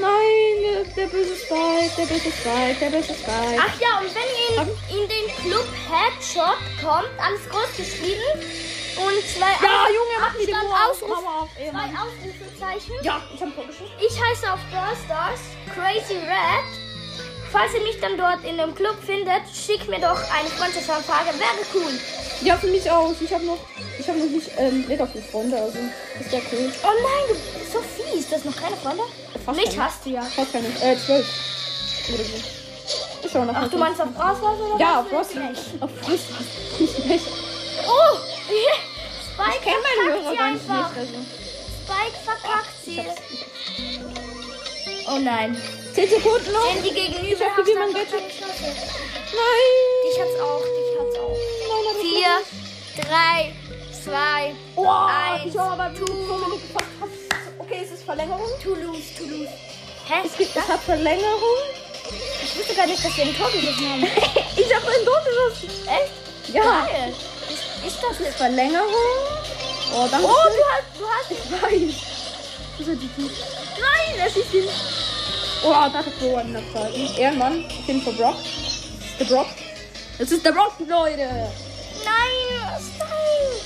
Nein, 0.00 0.62
der, 0.62 0.84
der 0.94 1.06
böse 1.10 1.34
Spike, 1.34 1.90
der 1.98 2.06
böse 2.06 2.30
Spike, 2.30 2.76
der 2.80 2.90
böse 2.90 3.14
Spike. 3.14 3.58
Ach 3.58 3.80
ja, 3.80 3.98
und 3.98 4.14
wenn 4.14 4.30
ihr 4.38 4.62
in, 4.62 5.02
in 5.02 5.08
den 5.08 5.26
Club 5.42 5.66
Headshot 5.90 6.58
kommt, 6.80 7.10
alles 7.18 7.48
groß 7.50 7.76
geschrieben 7.76 8.22
und 8.38 9.22
zwei 9.26 9.50
Ja, 9.60 9.86
Junge, 9.88 10.16
mach 10.20 10.34
mir 10.38 10.56
auf. 10.56 10.90
Ausruf, 10.90 11.26
auf, 11.26 11.48
ey, 11.58 11.70
zwei. 11.70 11.90
Ausrufezeichen. 11.98 12.94
Ja, 13.02 13.20
ich 13.34 13.40
hab 13.40 13.52
vorgeschrieben. 13.54 13.92
Ich 13.98 14.14
heiße 14.22 14.52
auf 14.52 14.60
Brawl 14.70 14.96
Stars 15.04 15.40
Crazy 15.74 16.14
Red. 16.14 16.87
Falls 17.50 17.72
ihr 17.74 17.80
mich 17.80 17.98
dann 18.00 18.16
dort 18.18 18.44
in 18.44 18.58
dem 18.58 18.74
Club 18.74 18.96
findet, 19.04 19.42
schickt 19.54 19.88
mir 19.88 19.98
doch 20.00 20.18
eine 20.30 20.48
Freundschaftsanfrage. 20.50 21.30
Wäre 21.38 21.64
cool. 21.74 21.92
Ja, 22.42 22.56
für 22.56 22.66
mich 22.66 22.88
auch. 22.90 23.10
Ich 23.20 23.32
habe 23.32 23.44
noch, 23.44 23.58
ich 23.98 24.06
habe 24.06 24.18
noch 24.18 24.26
nicht 24.26 24.50
ähm, 24.58 24.84
mega 24.86 25.06
viele 25.06 25.24
Freunde, 25.24 25.56
also 25.56 25.78
ist 26.20 26.32
ja 26.32 26.40
cool. 26.52 26.72
Oh 26.84 26.88
nein, 27.02 27.24
du 27.28 27.58
bist 27.58 27.72
so 27.72 27.80
fies. 27.80 28.28
Du 28.28 28.34
hast 28.34 28.44
noch 28.44 28.56
keine 28.56 28.76
Freunde? 28.76 29.02
Fast 29.44 29.58
Mich 29.58 29.70
keine. 29.70 29.84
hast 29.84 30.04
du 30.06 30.10
ja. 30.10 30.22
Fast 30.22 30.52
keine. 30.52 30.68
Äh, 30.68 30.96
zwölf. 30.98 31.26
Oder 32.14 32.24
so. 32.24 33.26
Ist 33.26 33.36
auch 33.36 33.44
noch 33.44 33.54
Ach, 33.56 33.68
du 33.68 33.78
meinst 33.78 34.00
auf 34.00 34.10
Browser 34.12 34.52
oder 34.52 34.78
Ja, 34.80 35.04
was? 35.10 35.28
auf. 35.28 35.34
Nicht. 35.34 35.62
Auf 35.82 35.90
Ross. 36.08 36.20
Nicht 36.78 36.94
schlecht. 37.02 37.26
Oh! 37.86 38.16
Spike 39.34 39.56
Ich 39.56 39.62
kenne 39.62 39.76
meine 39.82 40.10
verkackt 40.10 40.24
Hörer 40.24 40.30
sie 40.30 40.36
gar 40.36 40.50
nicht. 40.52 40.70
Also. 40.98 41.14
Spike 41.84 42.18
verkackt 42.24 42.74
Ich 42.86 42.94
sie. 42.94 43.02
Oh 45.08 45.18
nein. 45.18 45.56
10 45.98 46.08
Sekunden 46.10 46.52
noch. 46.52 46.72
Denn 46.74 46.82
die 46.84 46.90
gegenüber 46.94 47.44
hab 47.44 47.56
haben 47.56 47.78
einfach 47.78 47.94
Gadget- 47.94 48.10
keine 48.10 48.28
Chance. 48.28 48.64
Nein. 49.34 49.74
Dich 50.06 50.20
hat's 50.20 50.40
auch, 50.40 50.62
dich 50.62 50.90
hat's 51.00 51.18
auch. 51.18 51.36
Nein, 51.68 51.96
Vier, 52.00 53.02
drei, 53.04 53.52
zwei, 54.04 54.54
Oh, 54.76 54.86
eins. 54.86 55.52
ich 55.52 55.58
habe 55.58 55.82
aber 55.82 55.90
gefasst. 55.90 57.18
Okay, 57.58 57.80
es 57.84 57.90
ist 57.90 58.04
Verlängerung. 58.04 58.46
Toulouse, 58.62 59.14
Toulouse. 59.18 59.48
Hä? 60.08 60.14
Es, 60.24 60.36
gibt, 60.38 60.54
es 60.56 60.68
hat 60.68 60.80
Verlängerung. 60.84 61.58
Ich 62.44 62.56
wusste 62.58 62.74
gar 62.74 62.86
nicht, 62.86 63.04
dass 63.04 63.16
wir 63.16 63.24
ein 63.24 63.36
Tor 63.36 63.50
geschossen 63.50 63.90
haben. 63.90 64.06
Ich 64.56 64.74
habe 64.74 64.86
ein 64.88 65.04
Tor 65.04 65.22
geschossen. 65.24 65.70
Echt? 65.86 66.54
Ja. 66.54 66.62
Geil. 66.86 67.14
Ist, 67.48 67.86
ist 67.86 68.02
das 68.02 68.18
jetzt? 68.20 68.36
Verlängerung. 68.36 68.88
Oh, 69.94 70.06
danke. 70.10 70.26
Oh, 70.26 70.48
du 70.48 70.62
hast, 70.72 70.86
du 70.98 71.06
hast. 71.06 71.30
Ich 71.30 71.52
weiß. 71.52 71.94
Nein, 73.80 74.18
er 74.18 74.30
schießt 74.30 74.54
ihn. 74.54 74.68
Oh, 75.64 75.74
danke 75.92 76.10
für 76.12 76.38
einen 76.38 76.56
Abschalten. 76.56 77.16
Ehrenmann. 77.16 77.64
Ich 77.68 77.86
bin 77.86 78.00
für 78.02 78.12
Brock. 78.12 78.36
Der 79.18 79.24
Brock. 79.24 79.46
Das 80.18 80.30
ist 80.30 80.44
der 80.44 80.52
Brock, 80.52 80.74
Leute. 80.78 81.28
Nein, 82.04 82.80
Spike. 82.80 83.58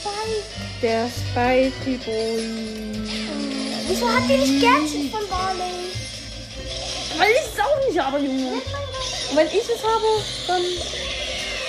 Spike. 0.00 0.44
Der 0.82 1.08
Spikey 1.08 1.96
Boy. 1.98 2.92
Wieso 3.88 4.08
hat 4.08 4.22
die 4.28 4.36
nicht 4.36 4.62
Gadget 4.62 5.12
von 5.12 5.28
Barley? 5.28 5.92
Weil 7.18 7.30
ich 7.30 7.52
es 7.52 7.60
auch 7.60 7.88
nicht 7.88 7.98
habe, 7.98 8.18
Junge. 8.18 8.52
Und 8.52 9.36
wenn 9.36 9.46
ich 9.48 9.54
es 9.54 9.82
habe, 9.82 10.22
dann 10.46 10.62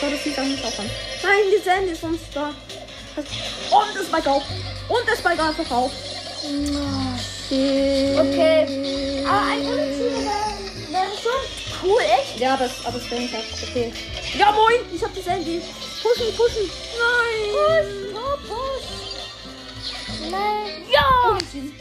soll 0.02 0.12
das 0.12 0.26
nicht 0.26 0.40
eigentlich 0.40 0.66
auch 0.66 0.78
haben. 0.78 0.90
Nein, 1.24 1.40
die 1.52 1.64
Sandy 1.64 1.92
ist 1.92 2.02
sonst 2.02 2.26
da. 2.34 2.50
Und 3.18 3.96
das 3.96 4.06
Spike 4.08 4.30
auch. 4.30 4.44
Und 4.90 5.08
das 5.08 5.20
Spike 5.20 5.44
einfach 5.44 5.72
auch. 5.72 5.92
Okay. 7.50 9.24
Aber 9.26 9.48
ein 9.48 9.62
Unentschieden 9.62 10.28
wäre 10.92 11.14
schon 11.22 11.42
cool, 11.84 12.02
echt? 12.20 12.40
Ja, 12.40 12.58
das, 12.58 12.86
aber 12.86 12.98
das 13.00 13.10
wäre 13.10 13.22
nicht 13.22 13.34
okay. 13.34 13.94
Ja, 14.38 14.52
moin, 14.52 14.82
ich 14.94 15.02
hab 15.02 15.14
die 15.14 15.22
Sandy. 15.22 15.62
Pushen, 16.02 16.36
pushen. 16.36 16.70
Nein. 17.00 17.52
Push, 17.54 18.16
oh, 18.16 18.38
push. 18.48 18.88
Nein. 20.30 20.84
Ja! 20.92 21.30
Unentschieden. 21.30 21.74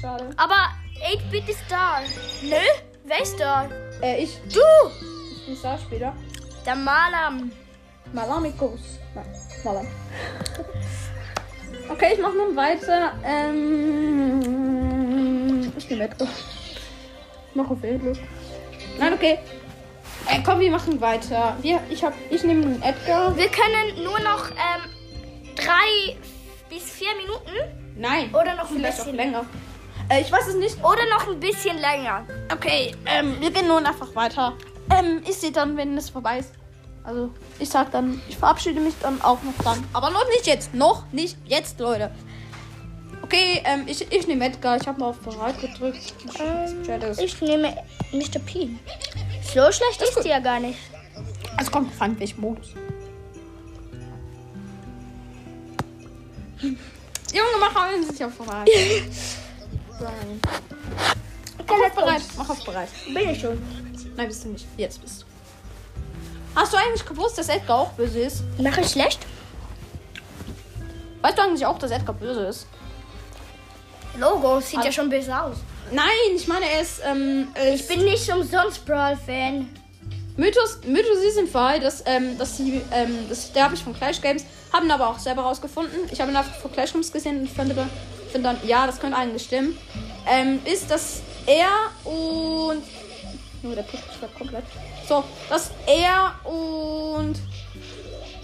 Schade. 0.00 0.30
Aber 0.36 0.70
8-Bit 1.02 1.48
ist 1.48 1.64
da. 1.68 2.00
Nö? 2.42 2.56
Wer 3.04 3.20
ist 3.20 3.38
da? 3.40 3.68
Äh, 4.00 4.22
ich, 4.22 4.38
Du! 4.52 4.60
ich 5.36 5.46
bin 5.46 5.56
Starspieler. 5.56 6.14
Der 6.64 6.76
Malam. 6.76 7.50
Malamikos. 8.12 8.80
Nein, 9.14 9.26
Malam. 9.64 9.86
Okay, 11.86 12.14
ich 12.14 12.20
mach 12.20 12.32
nun 12.32 12.56
weiter. 12.56 13.12
Ähm, 13.22 14.83
ich 15.76 15.88
nehme 15.90 16.04
Edgar. 16.04 16.28
Ich 17.50 17.54
mach 17.54 17.70
auf 17.70 17.82
Edgar. 17.82 18.14
Nein, 18.98 19.12
okay. 19.12 19.38
Äh, 20.28 20.40
komm, 20.44 20.60
wir 20.60 20.70
machen 20.70 21.00
weiter. 21.00 21.56
Wir, 21.60 21.80
ich 21.90 22.02
hab, 22.02 22.14
ich 22.30 22.42
nehme 22.44 22.64
einen 22.64 22.82
Edgar. 22.82 23.36
Wir 23.36 23.48
können 23.48 24.02
nur 24.02 24.18
noch 24.20 24.50
ähm, 24.50 24.90
drei 25.54 26.16
bis 26.70 26.90
vier 26.90 27.14
Minuten 27.16 27.96
Nein. 27.96 28.30
oder 28.30 28.54
noch 28.54 28.70
ein 28.70 28.76
Vielleicht 28.76 29.00
auch 29.00 29.04
bisschen 29.04 29.16
länger. 29.16 29.44
Äh, 30.08 30.20
ich 30.22 30.32
weiß 30.32 30.48
es 30.48 30.54
nicht. 30.56 30.78
oder 30.82 31.04
noch 31.10 31.28
ein 31.28 31.40
bisschen 31.40 31.78
länger. 31.78 32.26
Okay, 32.52 32.94
ähm, 33.06 33.36
wir 33.40 33.50
gehen 33.50 33.68
nun 33.68 33.84
einfach 33.86 34.14
weiter. 34.14 34.54
Ähm, 34.90 35.22
ich 35.28 35.36
sehe 35.36 35.52
dann, 35.52 35.76
wenn 35.76 35.96
es 35.96 36.10
vorbei 36.10 36.38
ist. 36.38 36.52
Also, 37.04 37.30
ich 37.58 37.68
sag 37.68 37.90
dann, 37.92 38.22
ich 38.28 38.36
verabschiede 38.36 38.80
mich 38.80 38.94
dann 39.02 39.20
auch 39.20 39.42
noch 39.42 39.52
dann. 39.62 39.84
Aber 39.92 40.10
noch 40.10 40.26
nicht 40.28 40.46
jetzt. 40.46 40.74
Noch 40.74 41.04
nicht 41.12 41.36
jetzt, 41.44 41.78
Leute. 41.78 42.10
Okay, 43.24 43.62
ähm, 43.64 43.84
ich, 43.86 44.12
ich 44.12 44.26
nehme 44.26 44.44
Edgar. 44.44 44.76
Ich 44.76 44.86
habe 44.86 45.00
mal 45.00 45.08
auf 45.08 45.18
bereit 45.20 45.58
gedrückt. 45.58 46.12
Ähm, 46.38 47.00
ist- 47.10 47.20
ich 47.22 47.40
nehme 47.40 47.74
Mr. 48.12 48.38
P. 48.38 48.68
So 49.42 49.72
schlecht 49.72 50.02
ist, 50.02 50.14
gut. 50.14 50.24
die 50.24 50.28
ja 50.28 50.40
gar 50.40 50.60
nicht. 50.60 50.78
Also 51.56 51.70
kommt 51.70 51.90
drauf 51.90 52.02
an, 52.02 52.20
welchen 52.20 52.38
Modus. 52.42 52.74
Junge, 56.60 57.56
mach 57.60 57.74
auf 57.74 58.10
sich 58.10 58.22
auf 58.22 58.34
bereit. 58.38 58.68
Nein. 60.00 60.40
Mach 61.66 61.74
auf 61.86 61.94
bereit. 61.94 62.22
Mach 62.36 62.50
auf 62.50 62.62
bereit. 62.64 62.88
Bin 63.06 63.30
ich 63.30 63.40
schon. 63.40 63.58
Nein, 64.18 64.28
bist 64.28 64.44
du 64.44 64.48
nicht. 64.50 64.66
Jetzt 64.76 65.00
bist 65.00 65.22
du. 65.22 65.26
Hast 66.60 66.74
du 66.74 66.76
eigentlich 66.76 67.06
gewusst, 67.06 67.38
dass 67.38 67.48
Edgar 67.48 67.78
auch 67.78 67.92
böse 67.92 68.20
ist? 68.20 68.42
Mache 68.58 68.82
ich 68.82 68.88
schlecht? 68.90 69.20
Weißt 71.22 71.38
du 71.38 71.42
eigentlich 71.42 71.64
auch, 71.64 71.78
dass 71.78 71.90
Edgar 71.90 72.14
böse 72.14 72.44
ist? 72.48 72.66
Logo 74.18 74.60
sieht 74.60 74.78
Ah. 74.80 74.84
ja 74.84 74.92
schon 74.92 75.08
besser 75.08 75.44
aus. 75.44 75.56
Nein, 75.90 76.06
ich 76.34 76.46
meine, 76.48 76.66
er 76.70 76.80
ist, 76.80 77.00
ähm, 77.04 77.48
äh, 77.54 77.74
Ich 77.74 77.86
bin 77.86 78.04
nicht 78.04 78.28
umsonst 78.32 78.84
Brawl-Fan. 78.86 79.68
Mythos, 80.36 80.78
Mythos 80.86 81.18
ist 81.28 81.38
im 81.38 81.46
Fall, 81.46 81.78
dass, 81.80 82.02
ähm, 82.06 82.36
dass 82.38 82.56
sie, 82.56 82.80
ähm, 82.92 83.26
das, 83.28 83.52
der 83.52 83.64
habe 83.64 83.74
ich 83.74 83.84
von 83.84 83.94
Clash 83.94 84.20
Games, 84.20 84.44
haben 84.72 84.90
aber 84.90 85.08
auch 85.08 85.18
selber 85.18 85.42
rausgefunden. 85.42 85.94
Ich 86.10 86.20
habe 86.20 86.30
ihn 86.32 86.36
einfach 86.36 86.54
von 86.56 86.72
Clash 86.72 86.92
Games 86.92 87.12
gesehen 87.12 87.40
und 87.42 87.50
finde, 87.50 87.74
dann- 87.74 87.90
finde 88.32 88.48
dann, 88.48 88.58
ja, 88.68 88.86
das 88.86 88.98
könnte 88.98 89.16
eigentlich 89.16 89.44
stimmen. 89.44 89.78
Ähm, 90.28 90.60
ist, 90.64 90.90
dass 90.90 91.20
er 91.46 91.68
und, 92.10 92.82
nur 93.62 93.74
der 93.76 93.84
mich 93.84 94.20
grad 94.20 94.34
komplett. 94.36 94.64
So, 95.08 95.22
dass 95.48 95.70
er 95.86 96.34
und, 96.50 97.36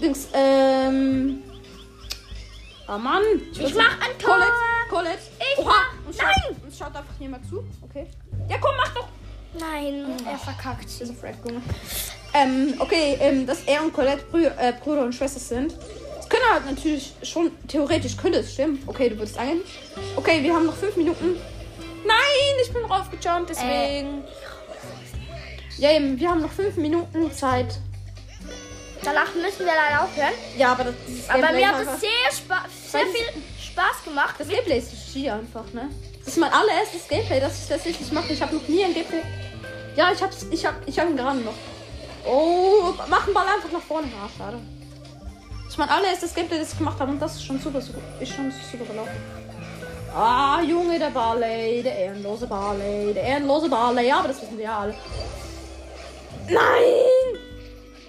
Dings, 0.01 0.27
ähm, 0.33 1.43
oh 2.87 2.97
Mann. 2.97 3.21
Ich 3.51 3.75
mach 3.75 3.99
ein 3.99 4.17
Tor. 4.17 4.35
Colette, 4.35 4.51
Colette. 4.89 5.19
Oha, 5.61 5.69
mach- 5.69 6.07
und 6.07 6.15
schaut, 6.15 6.25
Nein. 6.25 6.55
Und 6.63 6.75
schaut 6.75 6.95
einfach 6.95 7.19
niemand 7.19 7.47
zu. 7.47 7.63
Okay. 7.83 8.07
Ja, 8.49 8.57
komm, 8.59 8.75
mach 8.77 8.93
doch. 8.93 9.07
Nein, 9.59 10.05
er 10.25 10.37
verkackt. 10.37 10.85
Das 10.85 11.09
ist 11.09 11.23
Junge. 11.45 11.61
Ähm, 12.33 12.75
okay, 12.79 13.17
ähm, 13.19 13.45
dass 13.45 13.63
er 13.63 13.83
und 13.83 13.93
Colette 13.93 14.23
Brü 14.31 14.45
äh, 14.45 14.73
Bruder 14.81 15.03
und 15.03 15.13
Schwester 15.13 15.39
sind. 15.39 15.75
Das 16.15 16.29
könnte 16.29 16.45
halt 16.49 16.65
natürlich 16.65 17.13
schon, 17.23 17.51
theoretisch 17.67 18.15
könnte 18.15 18.39
es 18.39 18.53
stimmen. 18.53 18.81
Okay, 18.87 19.09
du 19.09 19.17
würdest 19.17 19.37
angehen. 19.37 19.61
Okay, 20.15 20.41
wir 20.41 20.53
haben 20.55 20.65
noch 20.65 20.75
fünf 20.75 20.95
Minuten. 20.95 21.35
Nein, 22.05 22.63
ich 22.63 22.71
bin 22.71 22.85
raufgejumpt, 22.85 23.49
deswegen. 23.49 24.23
Ja, 25.77 25.91
eben, 25.91 26.17
wir 26.19 26.29
haben 26.29 26.41
noch 26.41 26.51
fünf 26.51 26.77
Minuten 26.77 27.31
Zeit. 27.33 27.79
Danach 29.03 29.33
müssen 29.35 29.65
wir 29.65 29.73
leider 29.73 30.03
aufhören. 30.03 30.33
Ja, 30.57 30.71
aber 30.73 30.85
das, 30.85 30.93
dieses 31.07 31.29
Aber 31.29 31.51
mir 31.51 31.59
ist 31.59 31.65
hat 31.65 31.81
es 31.81 32.01
sehr, 32.01 32.31
spa 32.31 32.65
sehr 32.87 33.05
viel 33.07 33.41
Spaß 33.71 34.03
gemacht. 34.03 34.35
Das 34.37 34.47
Gameplay 34.47 34.79
ist 34.79 34.91
schier 35.11 35.35
einfach, 35.35 35.65
ne? 35.73 35.89
Das 36.19 36.33
ist 36.33 36.37
mein 36.37 36.51
allererstes 36.51 37.07
Gameplay, 37.07 37.39
das 37.39 37.63
ich 37.63 37.69
tatsächlich 37.69 38.11
mache. 38.11 38.33
Ich 38.33 38.41
habe 38.41 38.55
noch 38.55 38.67
nie 38.67 38.83
ein 38.83 38.93
Gameplay. 38.93 39.21
Ja, 39.95 40.11
ich 40.11 40.21
hab's, 40.21 40.45
ich 40.51 40.65
hab, 40.65 40.75
ich 40.87 40.99
hab 40.99 41.09
ihn 41.09 41.17
gerade 41.17 41.39
noch. 41.39 41.53
Oh, 42.25 42.93
mach 43.09 43.25
den 43.25 43.33
Ball 43.33 43.47
einfach 43.47 43.71
nach 43.71 43.81
vorne. 43.81 44.07
Ah, 44.23 44.29
schade. 44.37 44.59
Das 45.63 45.73
ist 45.73 45.77
mein 45.77 45.89
allererstes 45.89 46.33
Gameplay, 46.33 46.59
das 46.59 46.73
ich 46.73 46.77
gemacht 46.77 46.99
habe 46.99 47.11
und 47.11 47.19
das 47.21 47.35
ist 47.35 47.45
schon 47.45 47.59
super, 47.59 47.81
super 47.81 47.99
ist 48.19 48.33
schon 48.33 48.51
super 48.71 48.85
gelaufen. 48.85 49.15
Ah, 50.13 50.61
Junge, 50.61 50.99
der 50.99 51.09
Barley, 51.09 51.81
der 51.81 51.95
ehrenlose 51.95 52.45
Barley, 52.45 53.13
der 53.13 53.23
ehrenlose 53.23 53.69
Barley. 53.69 54.07
Ja, 54.07 54.19
aber 54.19 54.27
das 54.27 54.41
wissen 54.41 54.57
wir 54.57 54.65
ja 54.65 54.79
alle. 54.79 54.93
Nein! 56.47 57.39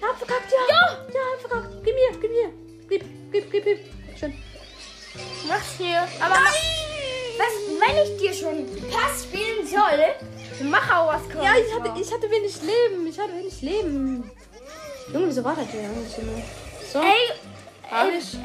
Er 0.01 0.09
hat 0.09 0.17
verkackt, 0.17 0.51
ja. 0.51 0.75
Ja, 0.75 0.97
ja, 1.13 1.21
hat 1.33 1.39
verkackt. 1.39 1.83
Gib 1.85 1.95
mir, 1.95 2.19
gib 2.19 2.31
mir. 2.31 2.49
Gib, 2.89 3.31
gib, 3.31 3.51
gib, 3.51 3.63
gib. 3.63 3.79
Schön. 4.19 4.33
Mach's 5.53 5.73
hier. 5.77 5.99
Aber 6.19 6.35
mach, 6.35 6.55
was, 7.37 7.53
wenn 7.79 8.03
ich 8.03 8.17
dir 8.19 8.33
schon 8.33 8.65
Pass 8.89 9.23
spielen 9.23 9.67
soll, 9.67 9.99
dann 10.59 10.69
mach 10.71 10.97
auch 10.97 11.13
was 11.13 11.21
Ja, 11.43 11.53
ich 11.55 11.73
hatte, 11.73 11.99
ich 12.01 12.11
hatte 12.11 12.29
wenig 12.31 12.55
Leben. 12.61 13.07
Ich 13.07 13.19
hatte 13.19 13.33
wenig 13.33 13.61
Leben. 13.61 14.31
Junge, 15.13 15.27
wieso 15.27 15.43
war 15.43 15.55
das 15.55 15.67
hier 15.69 15.81
eigentlich 15.81 16.17
immer? 16.17 16.41
So. 16.91 16.99
Ey, 17.01 17.91
Hab 17.91 18.07
ey, 18.07 18.17
ich. 18.17 18.35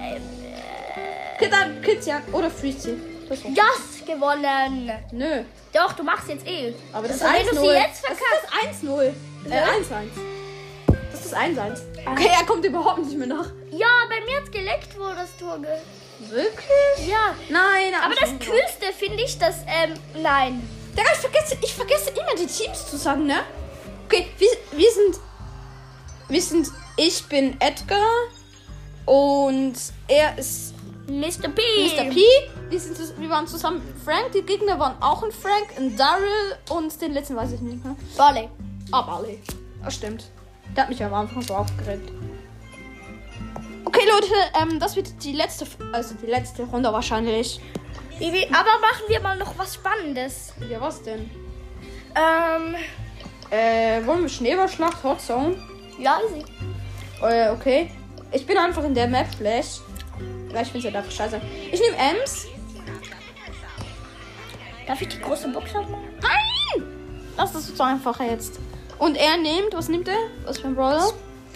ey, 1.40 1.51
dann 1.51 1.81
Kids 1.81 2.07
ja. 2.07 2.21
Oder 2.33 2.51
Freeze 2.51 2.81
sie. 2.81 2.99
Das 3.29 3.40
das 3.42 4.07
gewonnen. 4.07 4.90
Nö. 5.12 5.42
Doch, 5.73 5.92
du 5.94 6.03
machst 6.03 6.29
jetzt 6.29 6.47
eh. 6.47 6.75
Aber 6.92 7.09
das, 7.09 7.23
Also, 7.23 7.35
ist 7.37 7.47
wenn 7.47 7.59
1-0. 7.59 7.61
du 7.61 7.61
sie 7.61 7.75
jetzt 7.75 8.03
das 8.05 8.12
ist 8.12 8.83
das 8.83 8.90
1-0. 8.90 9.03
Äh, 9.03 9.12
Ja? 9.51 9.66
1-1. 9.66 9.83
Das 11.12 11.25
ist 11.25 11.33
das 11.33 11.38
1-1. 11.38 11.81
Okay, 12.07 12.31
er 12.38 12.44
kommt 12.47 12.64
überhaupt 12.64 13.05
nicht 13.05 13.16
mehr 13.16 13.29
nach. 13.29 13.51
Ja, 13.71 13.87
bei 14.11 14.21
mir 14.25 14.40
hat's 14.40 14.51
geleckt, 14.51 14.99
wo 14.99 15.09
das 15.14 15.37
Tor 15.38 15.59
ge... 15.59 15.68
Wirklich? 16.20 17.09
Ja. 17.09 17.35
Nein, 17.48 17.94
Aber 18.02 18.14
das 18.14 18.31
Coolste 18.31 18.92
finde 18.96 19.22
ich, 19.22 19.38
dass, 19.38 19.59
ähm, 19.66 19.94
nein. 20.20 20.68
Digga, 20.92 21.11
ich 21.12 21.18
vergesse, 21.18 21.57
ich 21.62 21.74
vergesse 21.74 22.11
immer 22.11 22.35
die 22.35 22.46
Teams 22.46 22.90
zu 22.90 22.96
sagen, 22.96 23.26
ne? 23.26 23.40
Okay, 24.07 24.26
wir, 24.38 24.48
wir 24.72 24.90
sind. 24.90 25.20
Wir 26.28 26.42
sind. 26.42 26.68
Ich 26.96 27.24
bin 27.26 27.61
Edgar. 27.61 28.07
Und 29.07 29.74
er 30.09 30.37
ist 30.37 30.74
Mr. 31.07 31.48
P. 31.48 31.62
Mr. 31.62 32.11
P. 32.12 32.20
Wir, 32.68 32.81
sind, 32.81 32.98
wir 33.18 33.31
waren 33.31 33.46
zusammen 33.46 33.83
mit 33.87 33.96
Frank. 34.04 34.33
Die 34.33 34.42
Gegner 34.42 34.78
waren 34.78 35.00
auch 35.00 35.22
ein 35.22 35.33
Frank, 35.33 35.68
ein 35.78 35.96
Daryl 35.96 36.57
und 36.68 37.00
den 37.00 37.12
letzten 37.12 37.37
weiß 37.37 37.52
ich 37.52 37.61
nicht 37.61 37.83
mehr. 37.83 37.96
Barley. 38.16 38.48
Ah, 38.92 39.02
Barley. 39.02 39.40
Das 39.83 39.94
stimmt. 39.94 40.24
Der 40.76 40.83
hat 40.83 40.90
mich 40.90 41.02
am 41.02 41.14
Anfang 41.14 41.40
so 41.40 41.54
aufgeregt. 41.54 42.11
Okay, 43.88 44.05
Leute, 44.07 44.35
ähm, 44.61 44.79
das 44.79 44.96
wird 44.96 45.24
die 45.24 45.33
letzte, 45.33 45.64
also 45.94 46.14
die 46.16 46.27
letzte 46.27 46.64
Runde 46.64 46.92
wahrscheinlich. 46.92 47.59
Aber 48.20 48.81
machen 48.83 49.05
wir 49.09 49.18
mal 49.20 49.38
noch 49.38 49.57
was 49.57 49.77
Spannendes. 49.77 50.53
Ja, 50.68 50.79
was 50.79 51.03
denn? 51.03 51.31
Ähm, 52.14 52.74
Äh, 53.51 54.05
wollen 54.05 54.20
wir 54.20 54.29
Schneeballschlacht 54.29 55.03
Hot 55.03 55.22
Zone? 55.22 55.57
ja, 55.98 56.20
easy. 56.29 56.44
Äh, 57.22 57.48
okay. 57.48 57.90
Ich 58.31 58.44
bin 58.44 58.59
einfach 58.59 58.85
in 58.85 58.92
der 58.92 59.07
Map 59.09 59.35
Flash. 59.35 59.81
Weil 60.53 60.64
ich 60.64 60.70
finde 60.70 60.79
es 60.81 60.85
halt 60.85 60.96
einfach 60.96 61.11
scheiße. 61.11 61.40
Ich 61.72 61.81
nehme 61.81 61.96
Ems. 61.96 62.46
Darf 64.87 65.01
ich 65.01 65.09
die 65.09 65.18
große 65.18 65.48
Box 65.48 65.74
aufmachen? 65.74 66.09
Nein! 66.20 66.85
Das 67.38 67.55
ist 67.55 67.74
so 67.74 67.83
einfach 67.83 68.20
jetzt. 68.20 68.61
Und 68.98 69.16
er 69.16 69.38
nimmt, 69.38 69.72
was 69.72 69.88
nimmt 69.88 70.09
er? 70.09 70.18
Was 70.44 70.59
für 70.59 70.66
ein 70.66 70.74
Brawler? 70.74 71.11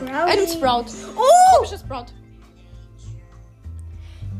Er 0.06 0.34
nimmt 0.36 0.48
Sprout. 0.48 0.86
Oh! 1.14 1.56
Komisches 1.56 1.80
Sprout. 1.82 2.06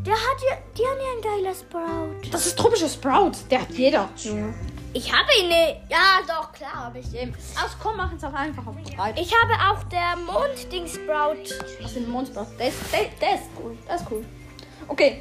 Der 0.05 0.15
hat 0.15 0.43
ja, 0.51 0.57
die 0.77 0.83
haben 0.83 0.99
ja 0.99 1.31
ein 1.31 1.43
geiler 1.43 1.55
Sprout. 1.55 2.31
Das 2.33 2.45
ist 2.47 2.59
tropischer 2.59 2.89
Sprout. 2.89 3.33
Der 3.49 3.61
hat 3.61 3.71
jeder. 3.71 4.09
Junge. 4.17 4.53
Ich 4.95 5.13
habe 5.13 5.29
ihn 5.41 5.49
nicht. 5.49 5.81
Ja, 5.89 6.21
doch, 6.27 6.53
klar 6.53 6.87
habe 6.87 6.99
ich 6.99 7.15
ihn. 7.15 7.33
Aus 7.55 7.77
komm, 7.81 7.97
mach 7.97 8.11
jetzt 8.11 8.25
auch 8.25 8.33
einfach 8.33 8.67
auf 8.67 8.75
bereit. 8.75 9.19
Ich 9.19 9.33
habe 9.33 9.53
auch 9.53 9.85
der 9.85 10.17
Mondding 10.17 10.89
Sprout. 10.89 11.55
Was 11.81 11.95
sind 11.95 12.09
Monster? 12.09 12.45
Der 12.59 12.69
ist, 12.69 12.79
der, 12.93 13.11
der 13.21 13.37
ist 13.37 13.45
cool. 13.63 13.79
Der 13.87 13.95
ist 13.95 14.05
cool. 14.11 14.25
Okay. 14.89 15.21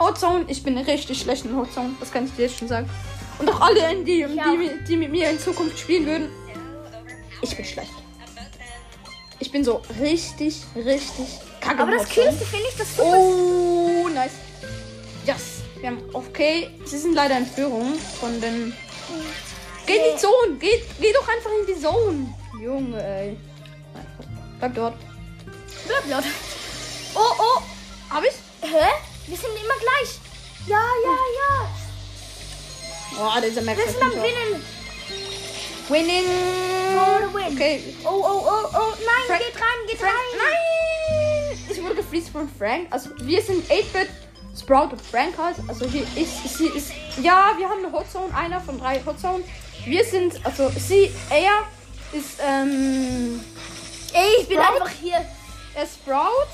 Hotzone, 0.00 0.46
ich 0.48 0.62
bin 0.62 0.78
richtig 0.78 1.20
schlecht 1.20 1.44
in 1.44 1.54
Hotzone. 1.54 1.90
Das 2.00 2.10
kann 2.10 2.24
ich 2.24 2.34
dir 2.34 2.46
jetzt 2.46 2.58
schon 2.58 2.68
sagen. 2.68 2.88
Und 3.38 3.50
auch 3.50 3.60
alle, 3.60 3.96
die, 3.96 4.04
die, 4.04 4.26
die, 4.26 4.84
die 4.88 4.96
mit 4.96 5.10
mir 5.10 5.30
in 5.30 5.38
Zukunft 5.38 5.78
spielen 5.78 6.06
würden. 6.06 6.30
Ich 7.42 7.54
bin 7.54 7.66
schlecht. 7.66 7.92
Ich 9.40 9.52
bin 9.52 9.62
so 9.62 9.82
richtig, 10.00 10.64
richtig 10.74 11.47
kacke. 11.68 11.82
Aber 11.82 11.92
das. 11.92 12.08
Coolste 12.08 12.44
finde 12.44 12.66
ich, 12.68 12.76
das 12.76 12.88
Oh, 12.98 14.08
nice. 14.12 14.32
Yes. 15.26 15.62
Wir 15.80 15.90
haben, 15.90 16.02
okay, 16.12 16.70
sie 16.84 16.98
sind 16.98 17.14
leider 17.14 17.36
in 17.38 17.46
Führung 17.46 17.94
von 18.20 18.40
den. 18.40 18.74
Geh 19.86 19.96
in 19.96 20.02
die 20.14 20.18
Zone. 20.20 20.56
Geh, 20.58 20.82
geh 21.00 21.12
doch 21.12 21.28
einfach 21.28 21.50
in 21.60 21.66
die 21.74 21.80
Zone. 21.80 22.34
Junge, 22.60 23.02
ey. 23.02 23.36
Bleib 24.58 24.74
dort. 24.74 24.94
Blatt, 25.86 26.04
blatt. 26.06 26.24
Oh, 27.14 27.32
oh. 27.38 27.62
Hab 28.10 28.24
ich? 28.24 28.32
Hä? 28.60 28.88
Wir 29.26 29.36
sind 29.36 29.50
immer 29.50 29.78
gleich. 29.80 30.18
Ja, 30.66 30.82
ja, 31.04 31.16
ja. 31.38 31.68
Oh, 33.20 33.40
dieser 33.40 33.62
Max. 33.62 33.78
Wir 33.78 33.90
sind 33.92 34.02
am 34.02 34.12
Winnen. 34.12 34.62
Winning. 35.88 36.24
For 36.94 37.20
the 37.26 37.34
win. 37.34 37.54
Okay. 37.54 37.94
Oh, 38.04 38.08
oh, 38.10 38.42
oh, 38.46 38.68
oh. 38.74 38.92
Nein, 38.98 39.26
Frank- 39.26 39.40
geht 39.40 39.54
rein, 39.56 39.78
geht 39.86 39.98
Frank. 39.98 40.12
rein. 40.12 40.38
Nein! 40.38 40.67
Gefreezed 41.98 42.30
von 42.30 42.48
Frank. 42.58 42.86
Also, 42.90 43.10
wir 43.20 43.42
sind 43.42 43.64
8-Bit, 43.70 44.08
Sprout 44.58 44.92
und 44.92 45.02
Frank 45.02 45.36
halt. 45.36 45.56
Also, 45.68 45.86
hier 45.86 46.02
ist, 46.16 46.56
sie 46.56 46.68
ist. 46.68 46.92
Ja, 47.22 47.52
wir 47.56 47.68
haben 47.68 47.84
eine 47.84 47.92
Hotzone, 47.92 48.34
einer 48.34 48.60
von 48.60 48.78
drei 48.78 49.00
Hotzonen. 49.04 49.44
Wir 49.84 50.04
sind, 50.04 50.40
also, 50.44 50.70
sie, 50.78 51.10
er 51.30 52.18
ist, 52.18 52.38
ähm. 52.46 53.40
Ey, 54.12 54.40
ich 54.40 54.48
bin 54.48 54.58
Sprout? 54.58 54.74
einfach 54.74 54.90
hier. 55.00 55.24
Er 55.74 55.82
ist 55.84 55.94
Sprout. 55.96 56.48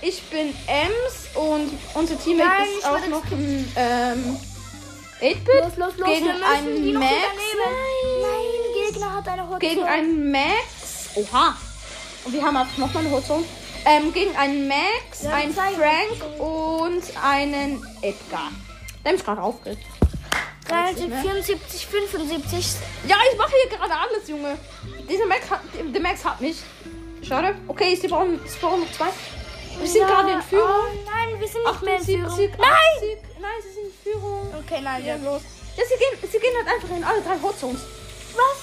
Ich 0.00 0.22
bin 0.24 0.54
Ems 0.66 1.36
und 1.36 1.70
unser 1.94 2.18
Teammate 2.18 2.48
Nein, 2.48 2.68
ist 2.78 2.86
auch 2.86 3.08
noch 3.08 3.24
ein, 3.30 3.72
ähm. 3.76 4.36
8-Bit. 5.20 5.46
Los, 5.46 5.76
los, 5.76 5.96
los. 5.98 6.08
Gegen 6.08 6.30
einen 6.30 6.92
Max. 6.94 7.12
Nein, 8.20 8.90
Gegner 8.92 9.12
hat 9.14 9.28
eine 9.28 9.42
Hotzone. 9.42 9.58
gegen 9.60 9.82
einen 9.84 10.32
Max. 10.32 11.10
Oha. 11.14 11.56
Und 12.24 12.32
wir 12.32 12.42
haben 12.42 12.56
auch 12.56 12.66
nochmal 12.76 13.04
eine 13.04 13.14
Hotzone. 13.14 13.44
Ähm, 13.84 14.12
gegen 14.12 14.36
einen 14.36 14.68
Max, 14.68 15.22
Ja, 15.22 15.30
einen 15.34 15.52
Frank 15.52 16.40
und 16.40 17.02
einen 17.22 17.84
Edgar. 18.00 18.50
Der 19.04 19.12
mich 19.12 19.24
gerade 19.24 19.42
aufgeregt. 19.42 19.82
73, 20.68 21.08
ne? 21.08 21.20
74, 21.20 21.86
75. 21.86 22.66
Ja, 23.08 23.16
ich 23.30 23.36
mache 23.38 23.50
hier 23.60 23.76
gerade 23.76 23.94
alles, 23.94 24.28
Junge. 24.28 24.56
Dieser 25.08 25.26
Max 25.26 25.50
hat, 25.50 25.60
der 25.74 26.00
Max 26.00 26.24
hat 26.24 26.40
mich. 26.40 26.58
Schade. 27.26 27.56
Okay, 27.68 27.94
sie 27.96 28.06
brauchen, 28.08 28.40
sie 28.46 28.58
brauchen 28.58 28.80
noch 28.80 28.92
zwei. 28.92 29.06
Wir 29.78 29.86
sind 29.88 30.00
Ja, 30.02 30.06
gerade 30.06 30.32
in 30.32 30.42
Führung. 30.42 30.68
Oh, 30.70 31.10
nein, 31.10 31.40
wir 31.40 31.48
sind 31.48 31.64
nicht 31.64 31.82
mehr 31.82 31.94
in 31.94 32.00
78, 32.00 32.16
Führung. 32.16 32.32
80. 32.34 32.58
Nein, 33.40 33.50
sie 33.62 33.72
sind 33.74 33.84
in 33.86 33.92
Führung. 34.12 34.54
Okay, 34.64 34.80
nein, 34.82 35.04
Ja, 35.04 35.20
wir 35.20 35.30
los. 35.30 35.42
Ja, 35.76 35.82
sie 35.84 35.96
gehen, 35.98 36.30
sie 36.30 36.38
gehen 36.38 36.52
halt 36.56 36.68
einfach 36.74 36.96
in 36.96 37.02
alle 37.04 37.20
drei 37.22 37.36
Hotzones. 37.42 37.80
Was? 38.34 38.58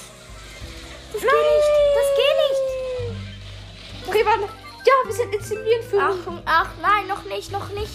Das 1.13 1.21
geht 1.21 1.31
nicht. 1.31 1.71
Das 1.95 2.09
geht 2.15 2.37
nicht. 2.45 4.07
Okay, 4.07 4.25
warte. 4.25 4.58
Ja, 4.89 5.07
wir 5.07 5.13
sind 5.13 5.31
jetzt 5.33 5.49
sind 5.49 5.63
wir 5.63 5.79
in 5.79 5.83
Führung. 5.83 6.19
Achtung, 6.19 6.41
ach, 6.45 6.69
nein, 6.81 7.07
noch 7.07 7.23
nicht, 7.25 7.51
noch 7.51 7.69
nicht. 7.69 7.91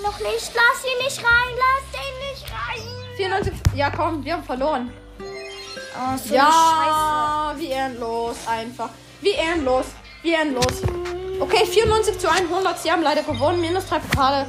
Noch 0.00 0.18
nicht. 0.20 0.52
Lass 0.54 0.84
ihn 0.84 1.04
nicht 1.04 1.18
rein, 1.18 1.54
lass 1.64 1.86
ihn 2.06 2.16
nicht 2.30 2.52
rein. 2.52 3.16
94. 3.16 3.52
Ja, 3.74 3.90
komm, 3.90 4.24
wir 4.24 4.34
haben 4.34 4.44
verloren. 4.44 4.92
Oh, 5.20 6.16
so 6.16 6.34
ja, 6.34 7.52
wie 7.56 7.66
ehrenlos 7.70 8.36
einfach. 8.46 8.90
Wie 9.20 9.30
ehrenlos. 9.30 9.86
Wie 10.22 10.30
ehrenlos. 10.30 10.82
Okay, 11.40 11.66
94 11.66 12.18
zu 12.18 12.30
100. 12.30 12.78
Sie 12.78 12.92
haben 12.92 13.02
leider 13.02 13.24
gewonnen. 13.24 13.60
Minus 13.60 13.86
drei 13.86 13.98
Pokale. 13.98 14.46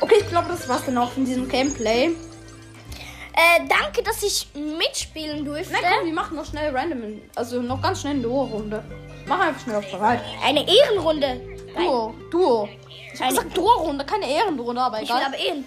Okay, 0.00 0.16
ich 0.20 0.28
glaube, 0.28 0.46
das 0.48 0.68
war's 0.68 0.84
dann 0.84 0.96
auch 0.98 1.10
von 1.10 1.24
diesem 1.24 1.48
Gameplay. 1.48 2.10
Äh, 3.32 3.66
danke, 3.68 4.04
dass 4.04 4.22
ich 4.22 4.46
mitspielen 4.54 5.44
durfte. 5.44 5.72
Na 5.72 5.78
komm, 5.88 6.06
wir 6.06 6.14
machen 6.14 6.36
noch 6.36 6.46
schnell 6.46 6.76
random. 6.76 7.20
Also 7.34 7.62
noch 7.62 7.82
ganz 7.82 8.00
schnell 8.02 8.14
eine 8.14 8.22
Duo-Runde. 8.22 8.84
Mach 9.28 9.40
einfach 9.40 9.62
schnell 9.62 9.76
auf 9.76 9.90
bereit. 9.90 10.20
Eine 10.44 10.66
Ehrenrunde. 10.68 11.40
Duo. 11.76 12.14
Duo. 12.30 12.68
Ich 13.12 13.20
hab 13.20 13.28
Eine- 13.28 13.36
gesagt 13.38 13.56
Duo-Runde, 13.56 14.04
keine 14.04 14.30
Ehrenrunde, 14.30 14.80
aber 14.80 15.02
Ich 15.02 15.08
will 15.08 15.16
egal. 15.16 15.26
aber 15.28 15.38
Ehren. 15.38 15.64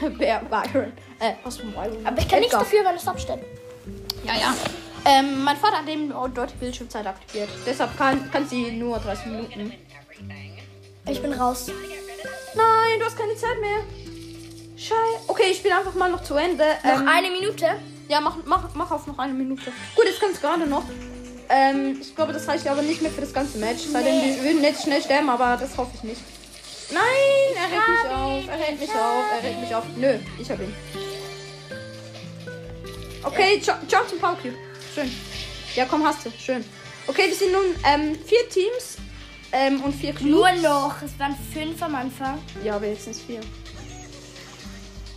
Wer 0.18 0.40
Byron? 0.40 0.92
Äh, 1.18 1.32
was 1.44 1.56
von 1.58 1.72
Byron? 1.72 2.06
Aber 2.06 2.18
ich 2.18 2.28
kann 2.28 2.40
nichts 2.40 2.54
dafür, 2.54 2.84
wenn 2.84 2.96
es 2.96 3.06
abstellt. 3.08 3.42
Ja, 4.24 4.34
ja. 4.34 4.54
Ähm, 5.04 5.44
mein 5.44 5.56
Vater 5.56 5.78
hat 5.78 5.88
eben 5.88 6.12
dort 6.34 6.50
die 6.52 6.56
Bildschirmzeit 6.56 7.06
aktiviert. 7.06 7.48
Deshalb 7.64 7.96
kann, 7.96 8.30
kann 8.30 8.46
sie 8.48 8.72
nur 8.72 8.98
30 8.98 9.26
Minuten. 9.26 9.72
Ich 11.08 11.22
bin 11.22 11.32
raus. 11.32 11.68
Nein, 12.54 12.98
du 12.98 13.04
hast 13.04 13.16
keine 13.16 13.36
Zeit 13.36 13.60
mehr. 13.60 13.78
Scheiße. 14.76 15.24
Okay, 15.28 15.50
ich 15.52 15.58
spiele 15.58 15.76
einfach 15.78 15.94
mal 15.94 16.10
noch 16.10 16.22
zu 16.22 16.34
Ende. 16.34 16.64
Noch 16.84 17.00
Ähm, 17.00 17.08
eine 17.08 17.30
Minute. 17.30 17.66
Ja, 18.08 18.20
mach, 18.20 18.36
mach, 18.44 18.74
mach 18.74 18.90
auf 18.90 19.06
noch 19.06 19.18
eine 19.18 19.32
Minute. 19.32 19.72
Gut, 19.94 20.04
jetzt 20.06 20.20
kannst 20.20 20.40
gerade 20.40 20.66
noch. 20.66 20.84
Ähm, 21.48 21.98
ich 22.00 22.14
glaube, 22.14 22.32
das 22.32 22.48
reicht 22.48 22.66
aber 22.66 22.82
nicht 22.82 23.02
mehr 23.02 23.10
für 23.10 23.20
das 23.20 23.32
ganze 23.32 23.58
Match. 23.58 23.82
Sei 23.84 24.02
denn, 24.02 24.18
Nee. 24.18 24.36
wir 24.36 24.42
würden 24.44 24.62
jetzt 24.64 24.82
schnell 24.82 25.00
sterben, 25.02 25.28
aber 25.30 25.56
das 25.56 25.76
hoffe 25.76 25.92
ich 25.94 26.02
nicht. 26.02 26.20
Nein, 26.90 27.02
er 27.56 27.68
hält 27.68 27.88
mich 27.88 28.10
auf. 28.10 28.48
Er 28.48 28.64
hält 28.64 28.80
mich 28.80 28.90
auf. 28.90 29.24
Er 29.34 29.42
hält 29.42 29.60
mich 29.60 29.74
auf. 29.74 29.84
Nö, 29.96 30.18
ich 30.40 30.50
hab 30.50 30.60
ihn. 30.60 30.74
Okay, 33.22 33.60
jump, 33.64 33.78
jump 33.90 34.08
zum 34.08 34.18
Power 34.18 34.36
Cube. 34.40 34.54
Schön. 34.94 35.10
Ja, 35.74 35.84
komm, 35.84 36.04
hast 36.06 36.24
du. 36.24 36.30
Schön. 36.38 36.64
Okay, 37.06 37.24
wir 37.28 37.34
sind 37.34 37.52
nun 37.52 37.64
ähm, 37.84 38.16
vier 38.24 38.48
Teams 38.48 38.96
ähm, 39.52 39.82
und 39.82 39.94
vier 39.94 40.12
Cubes. 40.12 40.26
Nur 40.30 40.52
noch. 40.62 40.94
Es 41.02 41.18
waren 41.18 41.36
fünf 41.52 41.80
am 41.82 41.94
Anfang. 41.94 42.38
Ja, 42.64 42.76
aber 42.76 42.86
jetzt 42.86 43.04
sind 43.04 43.14
es 43.16 43.22
vier. 43.22 43.40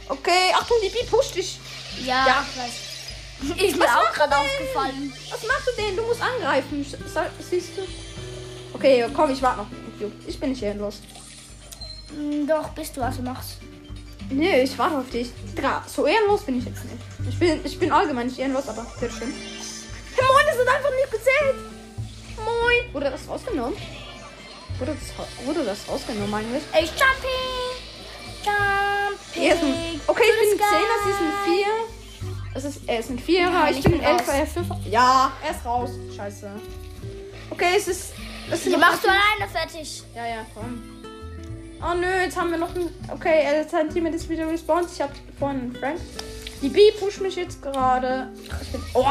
Okay, 0.08 0.52
Achtung, 0.56 0.78
die 0.84 0.89
Bi 0.89 1.06
pusht 1.10 1.36
dich. 1.36 1.60
Ja, 2.04 2.26
Ja. 2.28 2.46
ich 2.52 2.60
weiß. 2.62 2.72
Ich 3.41 3.71
bin 3.71 3.80
Was 3.80 3.89
auch 3.89 4.04
machst 4.04 4.15
gerade 4.15 4.32
du 4.32 4.38
aufgefallen. 4.38 5.13
Was 5.32 5.43
machst 5.47 5.67
du 5.67 5.82
denn? 5.82 5.95
Du 5.95 6.04
musst 6.04 6.21
angreifen. 6.21 6.86
Siehst 7.49 7.78
du? 7.78 7.82
Okay, 8.74 9.05
komm, 9.14 9.32
ich 9.32 9.41
warte 9.41 9.59
noch. 9.59 9.68
Ich 10.28 10.39
bin 10.39 10.49
nicht 10.51 10.61
ehrenlos. 10.64 10.99
Hm, 12.09 12.47
Doch, 12.47 12.70
bist 12.70 12.95
du, 12.97 13.01
also 13.01 13.22
mach's. 13.22 13.57
Nee, 14.30 14.61
ich 14.64 14.78
warte 14.78 14.97
auf 14.97 15.09
dich. 15.09 15.32
Digga, 15.57 15.84
so 15.88 16.05
ehrenlos 16.05 16.41
bin 16.43 16.59
ich 16.59 16.66
jetzt 16.66 16.84
nicht. 16.86 16.97
Ich 17.28 17.39
bin, 17.39 17.59
ich 17.64 17.80
bin 17.80 17.91
allgemein 17.91 18.28
nicht 18.28 18.39
ehrenlos, 18.39 18.68
aber 18.68 18.86
sehr 18.99 19.09
schön. 19.09 19.34
Hey, 20.16 20.26
moin, 20.28 20.45
das 20.45 20.57
hat 20.57 20.76
einfach 20.76 20.91
nicht 20.91 21.11
gezählt. 21.11 21.55
Moin. 22.38 22.93
Wurde 22.93 23.09
das 23.11 23.28
rausgenommen? 23.28 23.76
Wurde 24.78 24.95
das, 24.95 25.45
wurde 25.45 25.66
das 25.66 25.80
rausgenommen 25.88 26.34
eigentlich? 26.34 26.64
Ey, 26.74 26.84
Jumping! 26.86 27.80
Jumping! 28.45 30.01
Okay, 30.07 30.24
ich 30.24 30.57
bin 30.57 30.61
ein 30.61 30.74
10er, 30.74 31.03
sie 31.03 31.09
ist 31.09 31.20
ein 31.22 31.34
4. 31.45 31.99
Es 32.60 32.66
ist, 32.66 32.82
er 32.88 32.99
ist 32.99 33.10
ein 33.10 33.18
4er, 33.18 33.49
Nein, 33.51 33.72
ich, 33.72 33.80
ich 33.80 33.84
bin 33.86 34.01
ein. 34.03 34.18
11er, 34.18 34.32
er 34.34 34.45
5 34.45 34.68
Ja, 34.91 35.32
er 35.45 35.51
ist 35.51 35.66
raus. 35.66 35.91
Scheiße. 36.14 36.51
Okay, 37.51 37.76
es 37.78 37.88
ist. 37.88 38.14
Es 38.51 38.64
Die 38.64 38.76
machst 38.76 39.01
du 39.01 39.07
alleine 39.07 39.49
fertig. 39.49 40.03
Ja, 40.14 40.28
ja, 40.28 40.45
komm. 40.53 40.84
Oh 41.82 41.93
nö, 41.93 42.05
jetzt 42.22 42.36
haben 42.36 42.51
wir 42.51 42.57
noch 42.57 42.76
ein. 42.76 42.89
Okay, 43.14 43.66
sein 43.72 43.89
Team 43.89 44.07
ist 44.07 44.28
wieder 44.28 44.45
respawned. 44.49 44.89
Ich 44.93 45.01
hab 45.01 45.12
vorhin 45.38 45.62
einen 45.62 45.76
Frank. 45.78 46.01
Die 46.62 46.68
B 46.68 46.91
pusht 46.99 47.22
mich 47.22 47.38
jetzt 47.38 47.62
gerade. 47.62 48.28
Ich 48.62 48.72
bin. 48.74 48.82
Oh! 48.93 49.05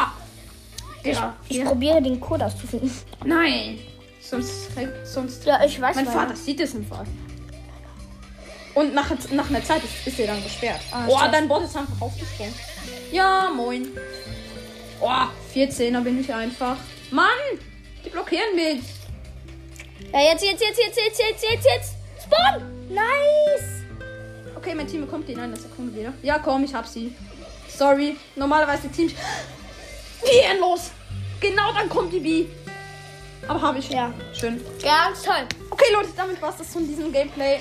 Digga. 1.02 1.34
Ich 1.48 1.64
probiere 1.64 2.02
den 2.02 2.20
Code 2.20 2.44
auszufinden. 2.44 2.92
Nein! 3.24 3.78
Sonst, 4.20 4.68
sonst. 5.04 5.46
Ja, 5.46 5.64
ich 5.64 5.80
weiß 5.80 5.96
Mein 5.96 6.04
mal. 6.04 6.12
Vater 6.12 6.36
sieht 6.36 6.60
es 6.60 6.74
im 6.74 6.86
Fall. 6.86 7.06
Und 8.74 8.94
nach, 8.94 9.10
nach 9.30 9.48
einer 9.48 9.64
Zeit 9.64 9.82
ist, 9.82 10.06
ist 10.06 10.20
er 10.20 10.26
dann 10.26 10.42
gesperrt. 10.42 10.80
Ah, 10.92 11.06
oh, 11.08 11.18
dein 11.32 11.48
Bot 11.48 11.62
ist 11.64 11.74
einfach 11.74 11.98
aufgesprungen. 11.98 12.52
Ja, 13.10 13.50
moin. 13.54 13.88
Oh, 15.00 15.10
14er 15.54 16.00
bin 16.00 16.20
ich 16.20 16.32
einfach. 16.32 16.76
Mann, 17.10 17.28
die 18.04 18.10
blockieren 18.10 18.54
mich. 18.54 18.82
Ja, 20.12 20.20
jetzt, 20.20 20.44
jetzt, 20.44 20.60
jetzt, 20.60 20.78
jetzt, 20.78 20.98
jetzt, 20.98 21.20
jetzt, 21.20 21.44
jetzt, 21.44 21.66
jetzt. 21.66 21.92
Spawn! 22.22 22.88
Nice! 22.88 23.84
Okay, 24.56 24.74
mein 24.74 24.86
Team 24.86 25.02
bekommt 25.02 25.28
die 25.28 25.32
in 25.32 25.40
einer 25.40 25.56
Sekunde 25.56 25.94
wieder. 25.94 26.12
Ja, 26.22 26.38
komm, 26.38 26.64
ich 26.64 26.74
hab 26.74 26.86
sie. 26.86 27.14
Sorry. 27.68 28.16
Normalerweise 28.34 28.88
Team. 28.88 29.08
Wie 30.24 30.38
endlos. 30.38 30.90
Genau, 31.40 31.72
dann 31.72 31.88
kommt 31.88 32.12
die 32.12 32.20
B. 32.20 32.46
Aber 33.46 33.62
habe 33.62 33.78
ich. 33.78 33.88
Ja. 33.88 34.12
Schön. 34.32 34.60
Ganz 34.82 35.22
toll. 35.22 35.46
Okay, 35.70 35.92
Leute, 35.92 36.08
damit 36.16 36.42
war's 36.42 36.56
das 36.58 36.72
von 36.72 36.86
diesem 36.86 37.12
Gameplay. 37.12 37.60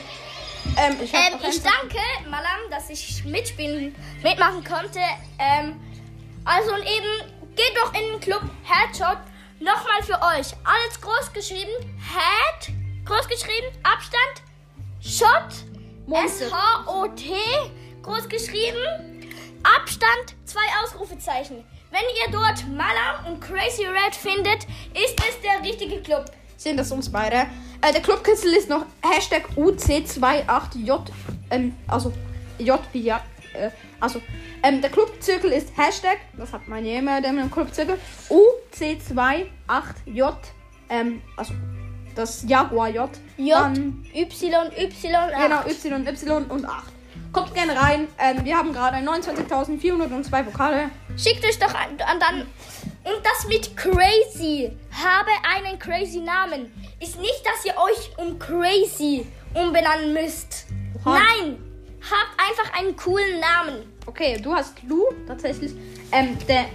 Ähm, 0.77 0.95
ich, 1.01 1.13
Ähm, 1.13 1.39
ich 1.47 1.61
danke 1.61 1.99
Malam, 2.29 2.59
dass 2.69 2.89
ich 2.89 3.23
mitspielen, 3.25 3.95
mitmachen 4.23 4.63
konnte. 4.63 4.99
Ähm, 5.39 5.79
also 6.45 6.73
und 6.73 6.81
eben, 6.81 7.33
geht 7.55 7.73
doch 7.81 7.93
in 7.93 8.11
den 8.11 8.19
Club 8.19 8.43
Headshot. 8.63 9.17
Nochmal 9.59 10.03
für 10.03 10.19
euch. 10.21 10.53
Alles 10.63 11.01
groß 11.01 11.33
geschrieben. 11.33 11.71
Head, 11.97 12.75
groß 13.05 13.27
geschrieben. 13.27 13.67
Abstand. 13.83 14.43
Shot. 15.01 15.67
S-H-O-T, 16.09 17.33
groß 18.01 18.29
geschrieben. 18.29 18.77
Abstand, 19.63 20.35
zwei 20.45 20.61
Ausrufezeichen. 20.81 21.65
Wenn 21.91 22.01
ihr 22.25 22.31
dort 22.31 22.65
Malam 22.69 23.25
und 23.25 23.41
Crazy 23.41 23.85
Red 23.85 24.15
findet, 24.15 24.63
ist 24.93 25.19
es 25.19 25.41
der 25.41 25.61
richtige 25.67 26.01
Club. 26.01 26.31
Sind 26.55 26.77
das 26.77 26.91
uns 26.91 27.11
beide. 27.11 27.47
Äh, 27.81 27.93
der 27.93 28.01
Clubkitzel 28.01 28.53
ist 28.53 28.69
noch 28.69 28.85
Hashtag 29.01 29.47
UC28J. 29.55 31.01
Ähm, 31.51 31.75
also 31.87 32.11
J 32.59 32.79
wie 32.91 33.01
ja. 33.01 33.21
Äh, 33.53 33.69
also, 33.99 34.21
ähm, 34.63 34.81
der 34.81 34.89
Clubzirkel 34.91 35.51
ist 35.51 35.75
Hashtag, 35.77 36.17
das 36.37 36.53
hat 36.53 36.67
man 36.67 36.85
ja 36.85 36.99
immer, 36.99 37.19
der 37.21 37.33
Clubzirkel, 37.47 37.97
UC28J. 38.29 40.35
Ähm, 40.89 41.21
also 41.35 41.53
das 42.15 42.43
Jaguar 42.47 42.89
J. 42.89 43.09
J, 43.37 43.55
Dann, 43.55 44.05
Y, 44.13 44.71
Y, 44.77 45.11
genau, 45.39 45.65
Y, 45.67 46.07
Y 46.07 46.45
und 46.49 46.65
8. 46.65 46.85
Kommt 47.31 47.53
gerne 47.53 47.79
rein. 47.79 48.07
Ähm, 48.17 48.43
wir 48.45 48.57
haben 48.57 48.73
gerade 48.73 48.97
29.402 48.97 50.45
Vokale. 50.45 50.89
Schickt 51.15 51.45
euch 51.45 51.59
doch 51.59 51.75
an, 51.75 51.99
an 52.05 52.19
dann. 52.19 52.47
Und 53.07 53.25
das 53.25 53.47
mit 53.47 53.77
Crazy. 53.77 54.69
Habe 54.91 55.29
einen 55.43 55.79
crazy 55.79 56.19
Namen. 56.19 56.71
Ist 56.99 57.19
nicht, 57.21 57.41
dass 57.45 57.63
ihr 57.63 57.73
euch 57.77 58.11
um 58.17 58.37
Crazy 58.37 59.25
umbenennen 59.53 60.13
müsst. 60.13 60.65
Oha. 61.05 61.19
Nein. 61.19 61.57
Habt 62.01 62.37
einfach 62.37 62.77
einen 62.77 62.95
coolen 62.97 63.39
Namen. 63.39 63.93
Okay, 64.05 64.37
du 64.41 64.53
hast 64.53 64.83
Lou 64.83 65.05
tatsächlich. 65.25 65.71
Ähm, 66.11 66.37
der, 66.49 66.65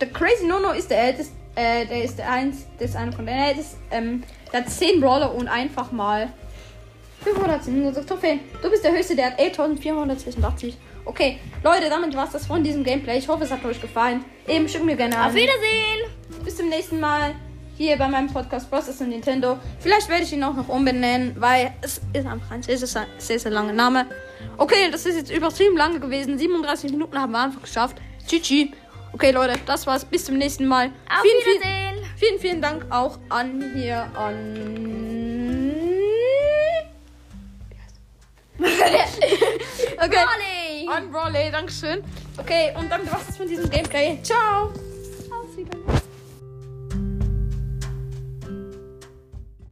der 0.00 0.10
Crazy 0.10 0.46
Nono 0.46 0.72
ist 0.72 0.90
der 0.90 1.00
älteste. 1.00 1.32
Äh, 1.54 1.86
der 1.86 2.04
ist 2.04 2.18
der 2.18 2.30
eins, 2.30 2.66
der 2.80 2.86
ist 2.86 2.96
einer 2.96 3.12
von 3.12 3.26
den 3.26 3.36
ältesten. 3.36 3.78
Ähm, 3.90 4.24
der 4.52 4.62
hat 4.62 4.70
10 4.70 5.00
Brawler 5.00 5.32
und 5.32 5.46
einfach 5.48 5.92
mal 5.92 6.32
500 7.22 8.08
Trophäen. 8.08 8.40
Du 8.62 8.70
bist 8.70 8.84
der 8.84 8.92
höchste, 8.92 9.14
der 9.14 9.26
hat 9.26 9.38
1486. 9.38 10.76
Okay, 11.04 11.38
Leute, 11.64 11.88
damit 11.88 12.14
war's 12.14 12.30
das 12.30 12.46
von 12.46 12.62
diesem 12.62 12.84
Gameplay. 12.84 13.18
Ich 13.18 13.28
hoffe, 13.28 13.44
es 13.44 13.50
hat 13.50 13.64
euch 13.64 13.80
gefallen. 13.80 14.24
Eben 14.46 14.68
schickt 14.68 14.84
mir 14.84 14.96
gerne 14.96 15.16
Auf 15.18 15.26
an. 15.30 15.34
Wiedersehen. 15.34 16.10
Bis 16.44 16.56
zum 16.56 16.68
nächsten 16.68 17.00
Mal 17.00 17.34
hier 17.76 17.96
bei 17.96 18.06
meinem 18.06 18.32
Podcast 18.32 18.70
Process 18.70 19.00
und 19.00 19.08
Nintendo. 19.08 19.58
Vielleicht 19.80 20.08
werde 20.08 20.22
ich 20.22 20.32
ihn 20.32 20.44
auch 20.44 20.54
noch 20.54 20.68
umbenennen, 20.68 21.34
weil 21.38 21.74
es 21.80 22.00
ist 22.12 22.26
einfach 22.26 22.50
ein 22.50 22.62
sehr, 22.62 22.78
sehr, 22.78 23.06
sehr, 23.18 23.50
langer 23.50 23.72
Name. 23.72 24.06
Okay, 24.58 24.90
das 24.90 25.06
ist 25.06 25.16
jetzt 25.16 25.32
übertrieben 25.32 25.76
lange 25.76 25.98
gewesen. 25.98 26.38
37 26.38 26.92
Minuten 26.92 27.18
haben 27.18 27.32
wir 27.32 27.40
einfach 27.40 27.62
geschafft. 27.62 27.96
GG. 28.28 28.72
Okay, 29.12 29.32
Leute, 29.32 29.58
das 29.66 29.86
war's. 29.86 30.04
Bis 30.04 30.24
zum 30.24 30.36
nächsten 30.36 30.66
Mal. 30.66 30.86
Auf 30.86 31.22
vielen, 31.22 31.42
vielen, 31.42 31.60
Wiedersehen. 31.60 32.16
vielen, 32.16 32.38
vielen 32.38 32.62
Dank 32.62 32.86
auch 32.90 33.18
an 33.28 33.72
hier 33.74 34.08
an. 34.16 34.68
Okay. 40.04 40.16
Olli. 40.88 40.96
An 40.96 41.10
Brawley, 41.10 41.50
Dankeschön. 41.50 42.02
Okay, 42.38 42.72
und 42.76 42.90
damit 42.90 43.10
war's 43.12 43.36
von 43.36 43.46
diesem 43.46 43.68
Gameplay. 43.70 44.18
Ciao. 44.22 44.66
Auf 44.66 45.56
Wiedersehen. 45.56 46.11